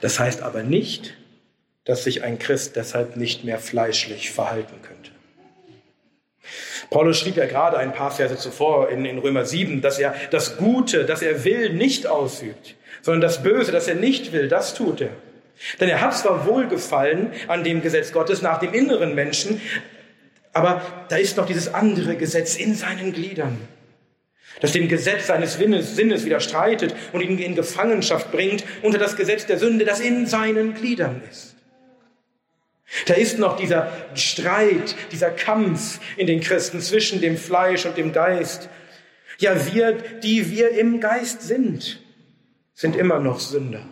Das 0.01 0.19
heißt 0.19 0.43
aber 0.43 0.63
nicht, 0.63 1.17
dass 1.87 2.05
sich 2.05 2.23
ein 2.23 2.39
Christ 2.39 2.77
deshalb 2.77 3.17
nicht 3.17 3.45
mehr 3.45 3.59
fleischlich 3.59 4.31
verhalten 4.31 4.83
könnte. 4.83 5.11
Paulus 6.91 7.19
schrieb 7.19 7.37
ja 7.37 7.47
gerade 7.47 7.79
ein 7.79 7.93
paar 7.93 8.11
Verse 8.11 8.37
zuvor 8.37 8.91
in, 8.91 9.05
in 9.05 9.19
Römer 9.19 9.45
7, 9.45 9.81
dass 9.81 9.99
er 9.99 10.15
das 10.31 10.57
Gute, 10.59 11.05
das 11.05 11.23
er 11.23 11.45
will, 11.45 11.73
nicht 11.73 12.07
ausübt, 12.07 12.77
sondern 13.03 13.23
das 13.23 13.43
Böse, 13.43 13.73
das 13.73 13.89
er 13.89 13.95
nicht 13.95 14.33
will, 14.33 14.49
das 14.49 14.75
tut 14.75 15.01
er. 15.01 15.11
Denn 15.81 15.89
er 15.89 16.01
hat 16.01 16.17
zwar 16.17 16.47
Wohlgefallen 16.47 17.33
an 17.49 17.65
dem 17.65 17.83
Gesetz 17.83 18.13
Gottes 18.13 18.43
nach 18.43 18.59
dem 18.59 18.75
inneren 18.75 19.15
Menschen, 19.15 19.61
aber 20.53 20.83
da 21.09 21.17
ist 21.17 21.37
noch 21.37 21.47
dieses 21.47 21.73
andere 21.73 22.17
Gesetz 22.17 22.57
in 22.57 22.75
seinen 22.75 23.13
Gliedern, 23.13 23.59
das 24.61 24.73
dem 24.73 24.89
Gesetz 24.89 25.27
seines 25.27 25.55
Sinnes 25.55 26.25
widerstreitet 26.25 26.95
und 27.13 27.21
ihn 27.21 27.39
in 27.39 27.55
Gefangenschaft 27.55 28.33
bringt 28.33 28.65
unter 28.83 28.99
das 28.99 29.17
Gesetz 29.17 29.47
der 29.47 29.59
Sünde, 29.59 29.85
das 29.85 30.01
in 30.01 30.27
seinen 30.27 30.75
Gliedern 30.75 31.23
ist. 31.31 31.56
Da 33.07 33.15
ist 33.15 33.39
noch 33.39 33.57
dieser 33.57 33.93
Streit, 34.15 34.95
dieser 35.11 35.31
Kampf 35.31 36.01
in 36.17 36.27
den 36.27 36.41
Christen 36.41 36.81
zwischen 36.81 37.21
dem 37.21 37.37
Fleisch 37.37 37.85
und 37.85 37.97
dem 37.97 38.13
Geist. 38.13 38.69
Ja, 39.39 39.75
wir, 39.75 39.93
die 40.23 40.51
wir 40.51 40.71
im 40.71 41.01
Geist 41.01 41.43
sind, 41.43 42.01
sind 42.73 42.97
immer 42.97 43.19
noch 43.19 43.41
Sünder, 43.41 43.83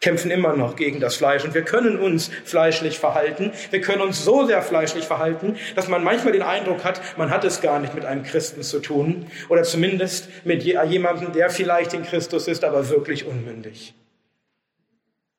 kämpfen 0.00 0.30
immer 0.30 0.54
noch 0.56 0.76
gegen 0.76 1.00
das 1.00 1.16
Fleisch 1.16 1.44
und 1.44 1.54
wir 1.54 1.62
können 1.62 1.98
uns 1.98 2.30
fleischlich 2.44 2.98
verhalten. 2.98 3.52
Wir 3.70 3.80
können 3.80 4.00
uns 4.00 4.24
so 4.24 4.46
sehr 4.46 4.62
fleischlich 4.62 5.04
verhalten, 5.04 5.56
dass 5.74 5.88
man 5.88 6.04
manchmal 6.04 6.32
den 6.32 6.42
Eindruck 6.42 6.84
hat, 6.84 7.00
man 7.18 7.30
hat 7.30 7.44
es 7.44 7.60
gar 7.60 7.78
nicht 7.78 7.94
mit 7.94 8.04
einem 8.04 8.22
Christen 8.22 8.62
zu 8.62 8.80
tun 8.80 9.26
oder 9.48 9.64
zumindest 9.64 10.28
mit 10.44 10.62
jemandem, 10.62 11.32
der 11.32 11.50
vielleicht 11.50 11.94
in 11.94 12.04
Christus 12.04 12.48
ist, 12.48 12.64
aber 12.64 12.88
wirklich 12.88 13.26
unmündig, 13.26 13.94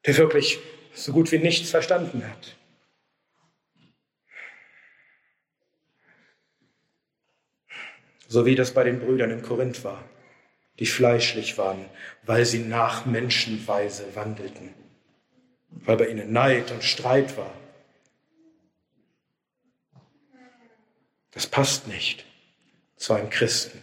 der 0.05 0.17
wirklich 0.17 0.59
so 0.93 1.11
gut 1.11 1.31
wie 1.31 1.39
nichts 1.39 1.69
verstanden 1.69 2.27
hat. 2.27 2.55
So 8.27 8.45
wie 8.45 8.55
das 8.55 8.73
bei 8.73 8.83
den 8.83 8.99
Brüdern 8.99 9.31
in 9.31 9.43
Korinth 9.43 9.83
war, 9.83 10.03
die 10.79 10.85
fleischlich 10.85 11.57
waren, 11.57 11.85
weil 12.23 12.45
sie 12.45 12.59
nach 12.59 13.05
Menschenweise 13.05 14.15
wandelten, 14.15 14.73
weil 15.69 15.97
bei 15.97 16.07
ihnen 16.07 16.31
Neid 16.31 16.71
und 16.71 16.83
Streit 16.83 17.37
war. 17.37 17.53
Das 21.31 21.47
passt 21.47 21.87
nicht 21.87 22.25
zu 22.95 23.13
einem 23.13 23.29
Christen. 23.29 23.81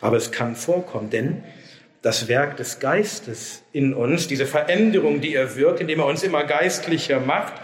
Aber 0.00 0.16
es 0.16 0.30
kann 0.30 0.56
vorkommen, 0.56 1.10
denn 1.10 1.44
das 2.02 2.28
Werk 2.28 2.56
des 2.56 2.80
Geistes 2.80 3.62
in 3.72 3.94
uns, 3.94 4.26
diese 4.26 4.46
Veränderung, 4.46 5.20
die 5.20 5.34
er 5.34 5.56
wirkt, 5.56 5.80
indem 5.80 6.00
er 6.00 6.06
uns 6.06 6.22
immer 6.22 6.44
geistlicher 6.44 7.20
macht, 7.20 7.54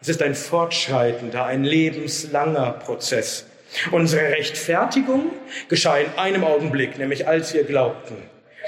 es 0.00 0.08
ist 0.08 0.22
ein 0.22 0.34
fortschreitender, 0.34 1.46
ein 1.46 1.64
lebenslanger 1.64 2.72
Prozess. 2.72 3.46
Unsere 3.90 4.28
Rechtfertigung 4.28 5.32
geschah 5.68 5.98
in 5.98 6.10
einem 6.16 6.44
Augenblick, 6.44 6.98
nämlich 6.98 7.26
als 7.26 7.54
wir 7.54 7.64
glaubten 7.64 8.16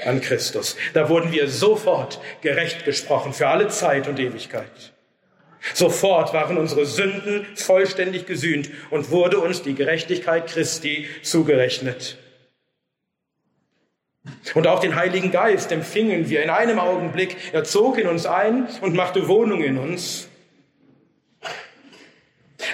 an 0.05 0.21
Christus. 0.21 0.75
Da 0.93 1.09
wurden 1.09 1.31
wir 1.31 1.47
sofort 1.47 2.19
gerecht 2.41 2.85
gesprochen 2.85 3.33
für 3.33 3.47
alle 3.47 3.67
Zeit 3.67 4.07
und 4.07 4.19
Ewigkeit. 4.19 4.93
Sofort 5.73 6.33
waren 6.33 6.57
unsere 6.57 6.85
Sünden 6.85 7.45
vollständig 7.55 8.25
gesühnt 8.25 8.69
und 8.89 9.11
wurde 9.11 9.39
uns 9.39 9.61
die 9.61 9.75
Gerechtigkeit 9.75 10.47
Christi 10.47 11.07
zugerechnet. 11.21 12.17
Und 14.53 14.67
auch 14.67 14.79
den 14.79 14.95
Heiligen 14.95 15.31
Geist 15.31 15.71
empfingen 15.71 16.29
wir 16.29 16.43
in 16.43 16.49
einem 16.49 16.79
Augenblick. 16.79 17.37
Er 17.53 17.63
zog 17.63 17.97
in 17.97 18.07
uns 18.07 18.25
ein 18.25 18.67
und 18.81 18.95
machte 18.95 19.27
Wohnung 19.27 19.63
in 19.63 19.77
uns. 19.77 20.27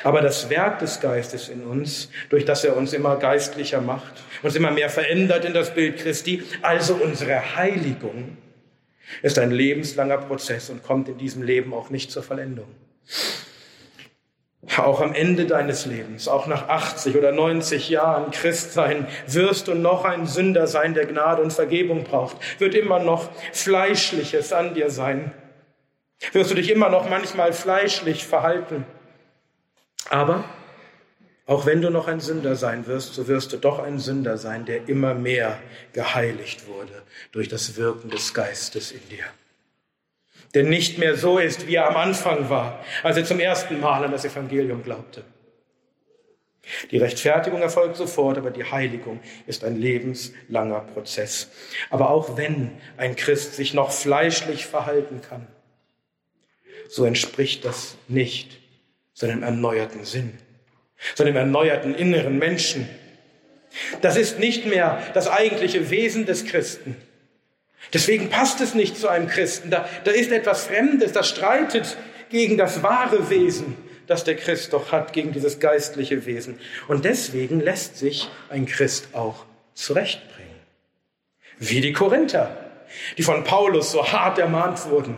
Aber 0.04 0.22
das 0.22 0.50
Werk 0.50 0.80
des 0.80 1.00
Geistes 1.00 1.50
in 1.50 1.64
uns, 1.64 2.10
durch 2.30 2.46
das 2.46 2.64
er 2.64 2.76
uns 2.76 2.94
immer 2.94 3.18
geistlicher 3.18 3.82
macht, 3.82 4.14
uns 4.44 4.56
immer 4.56 4.72
mehr 4.72 4.90
verändert 4.90 5.46
in 5.46 5.54
das 5.54 5.74
Bild 5.74 5.98
Christi, 5.98 6.44
also 6.62 6.96
unsere 6.96 7.56
Heiligung, 7.56 8.38
ist 9.22 9.38
ein 9.38 9.52
lebenslanger 9.52 10.18
Prozess 10.18 10.70
und 10.70 10.84
kommt 10.84 11.10
in 11.10 11.18
diesem 11.18 11.44
Leben 11.44 11.74
auch 11.74 11.90
nicht 11.90 12.12
zur 12.12 12.24
Vollendung. 12.24 12.68
Auch 14.78 15.00
am 15.00 15.14
Ende 15.14 15.46
deines 15.46 15.86
Lebens, 15.86 16.28
auch 16.28 16.48
nach 16.48 16.68
80 16.68 17.16
oder 17.16 17.32
90 17.32 17.90
Jahren 17.90 18.32
Christ 18.32 18.74
sein, 18.74 19.08
wirst 19.28 19.68
du 19.68 19.76
noch 19.76 20.06
ein 20.06 20.26
Sünder 20.26 20.68
sein, 20.68 20.94
der 20.94 21.06
Gnade 21.06 21.42
und 21.42 21.54
Vergebung 21.54 22.04
braucht. 22.04 22.38
Wird 22.60 22.74
immer 22.74 23.00
noch 23.00 23.30
Fleischliches 23.54 24.54
an 24.54 24.74
dir 24.74 24.90
sein. 24.90 25.32
Wirst 26.32 26.52
du 26.52 26.56
dich 26.56 26.72
immer 26.72 26.90
noch 26.90 27.10
manchmal 27.10 27.54
fleischlich 27.54 28.26
verhalten. 28.26 28.86
Aber 30.10 30.44
auch 31.46 31.66
wenn 31.66 31.82
du 31.82 31.92
noch 31.92 32.08
ein 32.08 32.20
Sünder 32.20 32.56
sein 32.56 32.88
wirst, 32.88 33.14
so 33.14 33.28
wirst 33.28 33.54
du 33.54 33.58
doch 33.58 33.80
ein 33.80 34.00
Sünder 34.00 34.38
sein, 34.38 34.66
der 34.66 34.90
immer 34.90 35.14
mehr 35.14 35.60
geheiligt 35.94 36.68
wurde 36.68 37.04
durch 37.32 37.50
das 37.50 37.78
Wirken 37.78 38.10
des 38.10 38.34
Geistes 38.34 38.92
in 38.92 39.08
dir 39.10 39.26
der 40.56 40.64
nicht 40.64 40.98
mehr 40.98 41.16
so 41.16 41.38
ist, 41.38 41.68
wie 41.68 41.76
er 41.76 41.90
am 41.90 41.98
Anfang 41.98 42.50
war, 42.50 42.84
als 43.04 43.18
er 43.18 43.26
zum 43.26 43.40
ersten 43.40 43.80
Mal 43.80 44.04
an 44.04 44.12
das 44.12 44.26
Evangelium 44.26 44.84
glaubte. 44.84 45.24
Die 46.92 46.98
Rechtfertigung 46.98 47.62
erfolgt 47.62 47.96
sofort, 47.96 48.38
aber 48.38 48.50
die 48.50 48.64
Heiligung 48.64 49.20
ist 49.46 49.64
ein 49.64 49.76
lebenslanger 49.76 50.80
Prozess. 50.80 51.52
Aber 51.90 52.10
auch 52.10 52.38
wenn 52.38 52.72
ein 52.98 53.16
Christ 53.16 53.54
sich 53.56 53.74
noch 53.74 53.92
fleischlich 53.92 54.66
verhalten 54.66 55.22
kann, 55.22 55.48
so 56.88 57.06
entspricht 57.06 57.66
das 57.66 57.98
nicht 58.08 58.60
seinem 59.14 59.44
erneuerten 59.44 60.06
Sinn, 60.06 60.38
seinem 61.14 61.36
erneuerten 61.36 61.94
inneren 61.94 62.38
Menschen. 62.38 62.90
Das 64.02 64.16
ist 64.16 64.40
nicht 64.40 64.66
mehr 64.66 65.04
das 65.14 65.28
eigentliche 65.28 65.90
Wesen 65.90 66.26
des 66.26 66.46
Christen. 66.46 66.96
Deswegen 67.94 68.30
passt 68.30 68.62
es 68.62 68.74
nicht 68.74 68.98
zu 68.98 69.08
einem 69.08 69.28
Christen. 69.28 69.70
Da, 69.70 69.88
da 70.04 70.12
ist 70.12 70.32
etwas 70.32 70.66
Fremdes, 70.66 71.12
das 71.12 71.30
streitet 71.30 71.98
gegen 72.30 72.58
das 72.58 72.84
wahre 72.84 73.30
Wesen 73.30 73.78
das 74.08 74.24
der 74.24 74.36
Christ 74.36 74.74
doch 74.74 74.92
hat 74.92 75.14
gegen 75.14 75.32
dieses 75.32 75.60
geistliche 75.60 76.26
Wesen. 76.26 76.60
Und 76.88 77.06
deswegen 77.06 77.60
lässt 77.60 77.98
sich 77.98 78.30
ein 78.50 78.66
Christ 78.66 79.10
auch 79.14 79.46
zurechtbringen. 79.74 80.56
Wie 81.58 81.82
die 81.82 81.94
Korinther, 81.94 82.56
die 83.18 83.24
von 83.24 83.44
Paulus 83.44 83.92
so 83.92 84.12
hart 84.12 84.38
ermahnt 84.38 84.90
wurden 84.90 85.18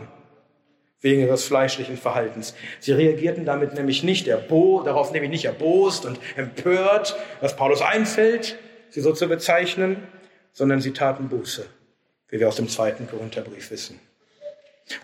wegen 1.00 1.20
ihres 1.20 1.44
fleischlichen 1.44 1.96
Verhaltens. 1.96 2.54
Sie 2.80 2.92
reagierten 2.92 3.44
damit 3.44 3.74
nämlich 3.74 4.02
nicht 4.02 4.26
erbo 4.26 4.82
darauf 4.82 5.12
nämlich 5.12 5.30
nicht 5.30 5.44
erbost 5.44 6.04
und 6.04 6.18
empört, 6.36 7.16
was 7.40 7.54
Paulus 7.54 7.82
einfällt, 7.82 8.58
sie 8.90 9.00
so 9.00 9.12
zu 9.12 9.28
bezeichnen, 9.28 10.02
sondern 10.52 10.80
sie 10.80 10.92
taten 10.92 11.28
Buße, 11.28 11.66
wie 12.30 12.40
wir 12.40 12.48
aus 12.48 12.56
dem 12.56 12.68
zweiten 12.68 13.08
Korintherbrief 13.08 13.70
wissen. 13.70 14.00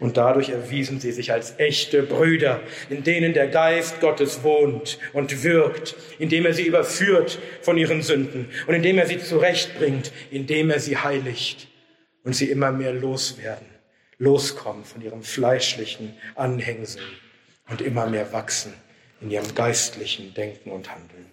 Und 0.00 0.16
dadurch 0.16 0.49
erwiesen 0.49 0.99
sie 0.99 1.12
sich 1.12 1.33
als 1.33 1.59
echte 1.59 2.02
Brüder, 2.02 2.61
in 2.88 3.02
denen 3.02 3.35
der 3.35 3.49
Geist 3.49 4.00
Gottes 4.00 4.43
wohnt 4.43 4.99
und 5.12 5.43
wirkt, 5.43 5.95
indem 6.19 6.47
er 6.47 6.54
sie 6.54 6.66
überführt 6.66 7.38
von 7.61 7.76
ihren 7.76 8.02
Sünden 8.02 8.49
und 8.66 8.75
indem 8.75 8.99
er 8.99 9.07
sie 9.07 9.19
zurechtbringt, 9.19 10.11
indem 10.31 10.71
er 10.71 10.81
sie 10.81 10.97
heiligt 10.97 11.69
und 12.23 12.35
sie 12.35 12.50
immer 12.50 12.73
mehr 12.73 12.93
loswerden, 12.93 13.66
loskommen 14.19 14.85
von 14.85 15.02
ihrem 15.02 15.23
fleischlichen 15.23 16.16
Anhängsel 16.35 17.02
und 17.69 17.83
immer 17.83 18.07
mehr 18.07 18.33
wachsen 18.33 18.73
in 19.21 19.31
ihrem 19.31 19.54
geistlichen 19.54 20.35
Denken 20.35 20.71
und 20.71 20.90
Handeln. 20.90 21.31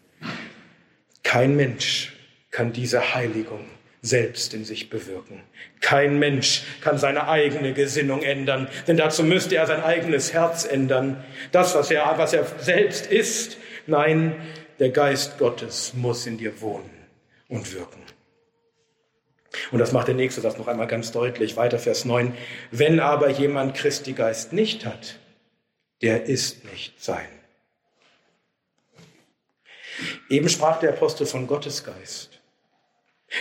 Kein 1.24 1.56
Mensch 1.56 2.14
kann 2.52 2.74
diese 2.74 3.16
Heiligung 3.16 3.66
selbst 4.02 4.54
in 4.54 4.66
sich 4.66 4.90
bewirken. 4.90 5.44
Kein 5.80 6.18
Mensch 6.18 6.64
kann 6.82 6.98
seine 6.98 7.28
eigene 7.28 7.74
Gesinnung 7.74 8.24
ändern, 8.24 8.68
denn 8.88 8.98
dazu 8.98 9.24
müsste 9.24 9.56
er 9.56 9.68
sein 9.68 9.84
eigenes 9.84 10.34
Herz 10.34 10.66
ändern. 10.66 11.24
Das, 11.52 11.76
was 11.76 11.92
er, 11.92 12.18
was 12.18 12.34
er 12.34 12.46
selbst 12.60 13.06
ist. 13.08 13.58
Nein, 13.86 14.36
der 14.80 14.90
Geist 14.90 15.38
Gottes 15.38 15.94
muss 15.94 16.26
in 16.26 16.38
dir 16.38 16.62
wohnen 16.62 16.90
und 17.48 17.74
wirken. 17.74 18.02
Und 19.72 19.80
das 19.80 19.92
macht 19.92 20.08
der 20.08 20.16
nächste 20.16 20.42
Satz 20.42 20.58
noch 20.58 20.68
einmal 20.68 20.88
ganz 20.88 21.12
deutlich. 21.12 21.58
Weiter 21.58 21.78
Vers 21.78 22.06
9. 22.06 22.36
Wenn 22.72 23.00
aber 23.00 23.30
jemand 23.30 23.76
Christi 23.76 24.14
Geist 24.14 24.54
nicht 24.54 24.86
hat, 24.86 25.20
der 26.02 26.26
ist 26.26 26.66
nicht 26.72 27.02
sein. 27.04 27.28
Eben 30.30 30.50
sprach 30.50 30.80
der 30.80 30.92
Apostel 30.92 31.28
von 31.28 31.48
Gottes 31.48 31.84
Geist. 31.84 32.31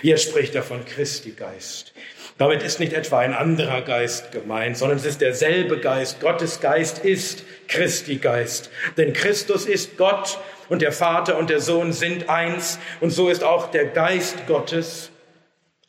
Jetzt 0.02 0.24
spricht 0.24 0.54
er 0.54 0.62
von 0.62 0.84
Christi 0.84 1.32
Geist. 1.32 1.92
Damit 2.38 2.62
ist 2.62 2.80
nicht 2.80 2.94
etwa 2.94 3.18
ein 3.18 3.34
anderer 3.34 3.82
Geist 3.82 4.32
gemeint, 4.32 4.76
sondern 4.76 4.98
es 4.98 5.04
ist 5.04 5.20
derselbe 5.20 5.78
Geist. 5.78 6.20
Gottes 6.20 6.60
Geist 6.60 7.00
ist 7.00 7.44
Christi 7.68 8.16
Geist. 8.16 8.70
Denn 8.96 9.12
Christus 9.12 9.66
ist 9.66 9.98
Gott 9.98 10.38
und 10.70 10.80
der 10.80 10.92
Vater 10.92 11.36
und 11.36 11.50
der 11.50 11.60
Sohn 11.60 11.92
sind 11.92 12.30
eins. 12.30 12.78
Und 13.00 13.10
so 13.10 13.28
ist 13.28 13.44
auch 13.44 13.70
der 13.70 13.86
Geist 13.86 14.46
Gottes 14.46 15.10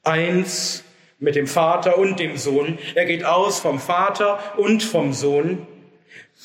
eins 0.04 0.84
mit 1.20 1.36
dem 1.36 1.48
Vater 1.48 1.98
und 1.98 2.20
dem 2.20 2.36
Sohn. 2.36 2.80
Er 2.96 3.06
geht 3.06 3.24
aus 3.24 3.60
vom 3.60 3.80
Vater 3.80 4.58
und 4.58 4.84
vom 4.84 5.14
Sohn. 5.14 5.68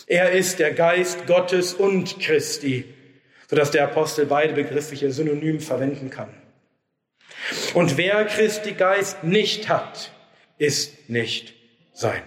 Er 0.07 0.31
ist 0.33 0.59
der 0.59 0.73
Geist 0.73 1.27
Gottes 1.27 1.75
und 1.75 2.21
Christi, 2.21 2.85
sodass 3.49 3.71
der 3.71 3.85
Apostel 3.85 4.27
beide 4.27 4.53
Begriffe 4.53 4.95
hier 4.95 5.11
synonym 5.11 5.59
verwenden 5.59 6.11
kann. 6.11 6.29
Und 7.77 7.99
wer 7.99 8.25
Christi 8.25 8.73
Geist 8.73 9.23
nicht 9.23 9.69
hat, 9.69 10.11
ist 10.57 11.11
nicht 11.11 11.53
sein. 11.93 12.23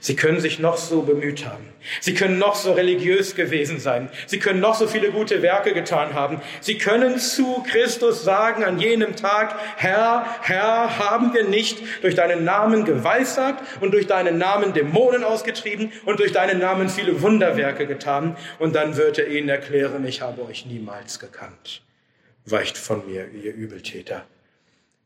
Sie 0.00 0.16
können 0.16 0.40
sich 0.40 0.60
noch 0.60 0.78
so 0.78 1.02
bemüht 1.02 1.44
haben. 1.44 1.68
Sie 2.00 2.14
können 2.14 2.38
noch 2.38 2.54
so 2.54 2.72
religiös 2.72 3.34
gewesen 3.34 3.80
sein. 3.80 4.08
Sie 4.24 4.38
können 4.38 4.60
noch 4.60 4.76
so 4.76 4.86
viele 4.86 5.10
gute 5.10 5.42
Werke 5.42 5.74
getan 5.74 6.14
haben. 6.14 6.40
Sie 6.62 6.78
können 6.78 7.18
zu 7.18 7.62
Christus 7.70 8.24
sagen 8.24 8.64
an 8.64 8.78
jenem 8.78 9.14
Tag, 9.14 9.54
Herr, 9.76 10.24
Herr, 10.40 10.98
haben 10.98 11.34
wir 11.34 11.44
nicht 11.44 11.82
durch 12.00 12.14
deinen 12.14 12.44
Namen 12.44 12.86
geweissagt 12.86 13.62
und 13.82 13.92
durch 13.92 14.06
deinen 14.06 14.38
Namen 14.38 14.72
Dämonen 14.72 15.22
ausgetrieben 15.22 15.92
und 16.06 16.18
durch 16.18 16.32
deinen 16.32 16.60
Namen 16.60 16.88
viele 16.88 17.20
Wunderwerke 17.20 17.86
getan? 17.86 18.38
Und 18.58 18.74
dann 18.74 18.96
wird 18.96 19.18
er 19.18 19.28
ihnen 19.28 19.50
erklären, 19.50 20.06
ich 20.06 20.22
habe 20.22 20.46
euch 20.46 20.64
niemals 20.64 21.18
gekannt 21.18 21.82
weicht 22.44 22.76
von 22.78 23.06
mir, 23.06 23.30
ihr 23.30 23.54
Übeltäter. 23.54 24.26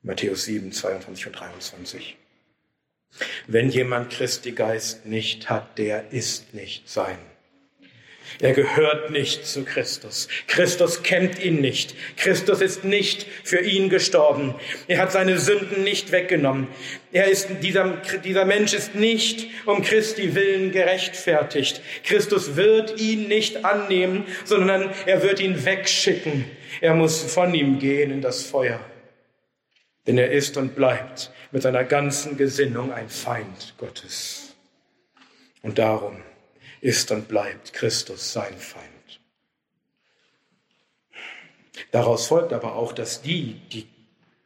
Matthäus 0.03 0.45
7, 0.45 0.73
22 0.73 1.27
und 1.27 1.33
23. 1.33 2.17
Wenn 3.47 3.71
jemand 3.71 4.11
Christi 4.11 4.53
Geist 4.53 5.07
nicht 5.07 5.49
hat, 5.51 5.79
der 5.79 6.13
ist 6.13 6.55
nicht 6.55 6.89
sein. 6.89 7.19
Er 8.41 8.53
gehört 8.53 9.11
nicht 9.11 9.47
zu 9.47 9.65
Christus. 9.65 10.29
Christus 10.47 11.03
kennt 11.03 11.43
ihn 11.43 11.61
nicht. 11.61 11.97
Christus 12.17 12.61
ist 12.61 12.85
nicht 12.85 13.27
für 13.43 13.61
ihn 13.61 13.89
gestorben. 13.89 14.55
Er 14.87 14.99
hat 14.99 15.11
seine 15.11 15.39
Sünden 15.39 15.83
nicht 15.83 16.13
weggenommen. 16.13 16.69
Er 17.11 17.27
ist, 17.27 17.49
dieser, 17.63 18.01
dieser 18.25 18.45
Mensch 18.45 18.75
ist 18.75 18.95
nicht 18.95 19.49
um 19.67 19.83
Christi 19.83 20.37
willen 20.37 20.71
gerechtfertigt. 20.71 21.81
Christus 22.05 22.55
wird 22.55 23.01
ihn 23.01 23.27
nicht 23.27 23.65
annehmen, 23.65 24.25
sondern 24.45 24.93
er 25.07 25.25
wird 25.25 25.41
ihn 25.41 25.65
wegschicken. 25.65 26.45
Er 26.81 26.95
muss 26.95 27.23
von 27.23 27.53
ihm 27.55 27.81
gehen 27.81 28.13
in 28.13 28.21
das 28.21 28.45
Feuer. 28.45 28.79
Denn 30.07 30.17
er 30.17 30.31
ist 30.31 30.57
und 30.57 30.77
bleibt 30.77 31.33
mit 31.51 31.63
seiner 31.63 31.83
ganzen 31.83 32.37
Gesinnung 32.37 32.93
ein 32.93 33.09
Feind 33.09 33.75
Gottes. 33.79 34.55
Und 35.63 35.79
darum 35.79 36.23
ist 36.81 37.11
und 37.11 37.29
bleibt 37.29 37.73
Christus 37.73 38.33
sein 38.33 38.57
Feind. 38.57 38.85
Daraus 41.91 42.27
folgt 42.27 42.53
aber 42.53 42.75
auch, 42.75 42.93
dass 42.93 43.23
die, 43.23 43.61
die 43.73 43.87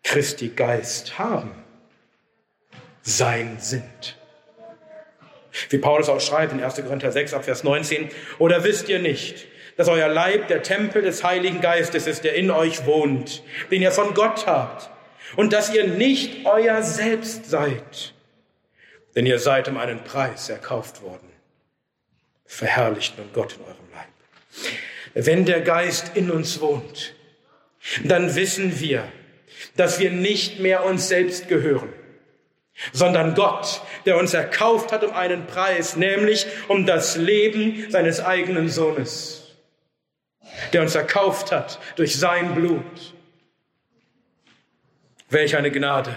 Christi 0.03 0.49
Geist 0.49 1.18
haben, 1.18 1.53
sein 3.03 3.57
sind. 3.59 4.16
Wie 5.71 5.79
Paulus 5.79 6.09
auch 6.09 6.21
schreibt 6.21 6.53
in 6.53 6.62
1. 6.62 6.77
Korinther 6.77 7.12
6 7.12 7.35
ab 7.35 7.45
Vers 7.45 7.64
19, 7.64 8.09
oder 8.38 8.64
wisst 8.64 8.88
ihr 8.88 8.99
nicht, 8.99 9.47
dass 9.77 9.88
euer 9.88 10.09
Leib 10.09 10.49
der 10.49 10.62
Tempel 10.62 11.03
des 11.03 11.25
Heiligen 11.25 11.61
Geistes 11.61 12.07
ist, 12.07 12.25
der 12.25 12.35
in 12.35 12.51
euch 12.51 12.87
wohnt, 12.87 13.42
den 13.71 13.83
ihr 13.83 13.92
von 13.92 14.14
Gott 14.14 14.47
habt, 14.47 14.90
und 15.37 15.53
dass 15.53 15.73
ihr 15.75 15.87
nicht 15.87 16.47
euer 16.47 16.83
Selbst 16.83 17.49
seid, 17.49 18.14
denn 19.14 19.27
ihr 19.27 19.38
seid 19.38 19.68
um 19.68 19.79
einen 19.79 20.05
Preis 20.05 20.49
erkauft 20.49 21.03
worden 21.03 21.32
verherrlicht 22.52 23.16
nun 23.16 23.30
Gott 23.32 23.54
in 23.54 23.62
eurem 23.62 23.76
Leib. 23.94 25.26
Wenn 25.26 25.46
der 25.46 25.62
Geist 25.62 26.12
in 26.14 26.30
uns 26.30 26.60
wohnt, 26.60 27.14
dann 28.04 28.34
wissen 28.34 28.78
wir, 28.78 29.10
dass 29.76 29.98
wir 29.98 30.10
nicht 30.10 30.60
mehr 30.60 30.84
uns 30.84 31.08
selbst 31.08 31.48
gehören, 31.48 31.92
sondern 32.92 33.34
Gott, 33.34 33.80
der 34.04 34.18
uns 34.18 34.34
erkauft 34.34 34.92
hat 34.92 35.02
um 35.02 35.12
einen 35.12 35.46
Preis, 35.46 35.96
nämlich 35.96 36.46
um 36.68 36.84
das 36.84 37.16
Leben 37.16 37.90
seines 37.90 38.20
eigenen 38.20 38.68
Sohnes, 38.68 39.56
der 40.74 40.82
uns 40.82 40.94
erkauft 40.94 41.52
hat 41.52 41.78
durch 41.96 42.18
sein 42.18 42.54
Blut. 42.54 43.14
Welch 45.30 45.56
eine 45.56 45.70
Gnade, 45.70 46.14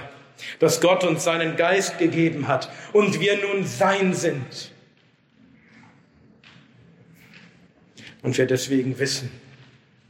dass 0.59 0.81
Gott 0.81 1.05
uns 1.05 1.23
seinen 1.23 1.55
Geist 1.55 1.97
gegeben 1.97 2.49
hat 2.49 2.69
und 2.91 3.21
wir 3.21 3.37
nun 3.37 3.65
sein 3.65 4.13
sind. 4.13 4.74
Und 8.25 8.39
wir 8.39 8.47
deswegen 8.47 8.97
wissen, 8.97 9.29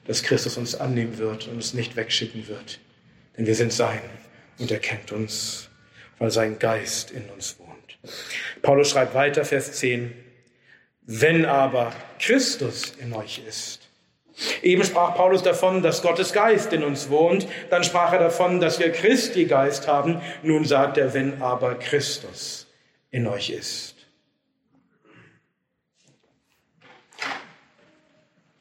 dass 0.07 0.23
Christus 0.23 0.55
uns 0.55 0.73
annehmen 0.73 1.17
wird 1.17 1.49
und 1.49 1.55
uns 1.55 1.73
nicht 1.73 1.97
wegschicken 1.97 2.47
wird. 2.47 2.79
Denn 3.37 3.45
wir 3.45 3.55
sind 3.55 3.73
sein 3.73 3.99
und 4.57 4.71
er 4.71 4.79
kennt 4.79 5.11
uns, 5.11 5.69
weil 6.17 6.31
sein 6.31 6.57
Geist 6.57 7.11
in 7.11 7.29
uns 7.29 7.59
wohnt. 7.59 7.99
Paulus 8.61 8.91
schreibt 8.91 9.15
weiter, 9.15 9.43
Vers 9.43 9.73
10, 9.73 10.13
wenn 11.01 11.43
aber 11.43 11.91
Christus 12.17 12.93
in 13.01 13.11
euch 13.11 13.41
ist, 13.45 13.81
Eben 14.61 14.83
sprach 14.83 15.15
Paulus 15.15 15.43
davon, 15.43 15.81
dass 15.81 16.01
Gottes 16.01 16.33
Geist 16.33 16.73
in 16.73 16.83
uns 16.83 17.09
wohnt. 17.09 17.47
Dann 17.69 17.85
sprach 17.85 18.11
er 18.11 18.19
davon, 18.19 18.59
dass 18.59 18.79
wir 18.79 18.91
Christi 18.91 19.45
Geist 19.45 19.87
haben. 19.87 20.21
Nun 20.43 20.65
sagt 20.65 20.97
er, 20.97 21.13
wenn 21.13 21.41
aber 21.41 21.75
Christus 21.75 22.67
in 23.11 23.27
euch 23.27 23.49
ist. 23.49 23.94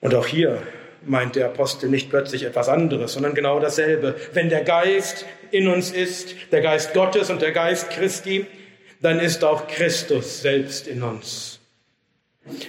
Und 0.05 0.15
auch 0.15 0.27
hier 0.27 0.63
meint 1.07 1.35
der 1.35 1.47
Apostel 1.47 1.89
nicht 1.89 2.11
plötzlich 2.11 2.43
etwas 2.43 2.69
anderes, 2.69 3.15
sondern 3.15 3.35
genau 3.35 3.59
dasselbe. 3.59 4.15
Wenn 4.35 4.51
der 4.51 4.63
Geist 4.63 5.25
in 5.51 5.67
uns 5.67 5.91
ist, 5.91 6.35
der 6.53 6.61
Geist 6.61 6.93
Gottes 6.93 7.31
und 7.31 7.41
der 7.41 7.53
Geist 7.53 7.89
Christi, 7.89 8.45
dann 9.01 9.19
ist 9.19 9.45
auch 9.45 9.67
Christus 9.67 10.43
selbst 10.43 10.89
in 10.89 11.03
uns. 11.03 11.59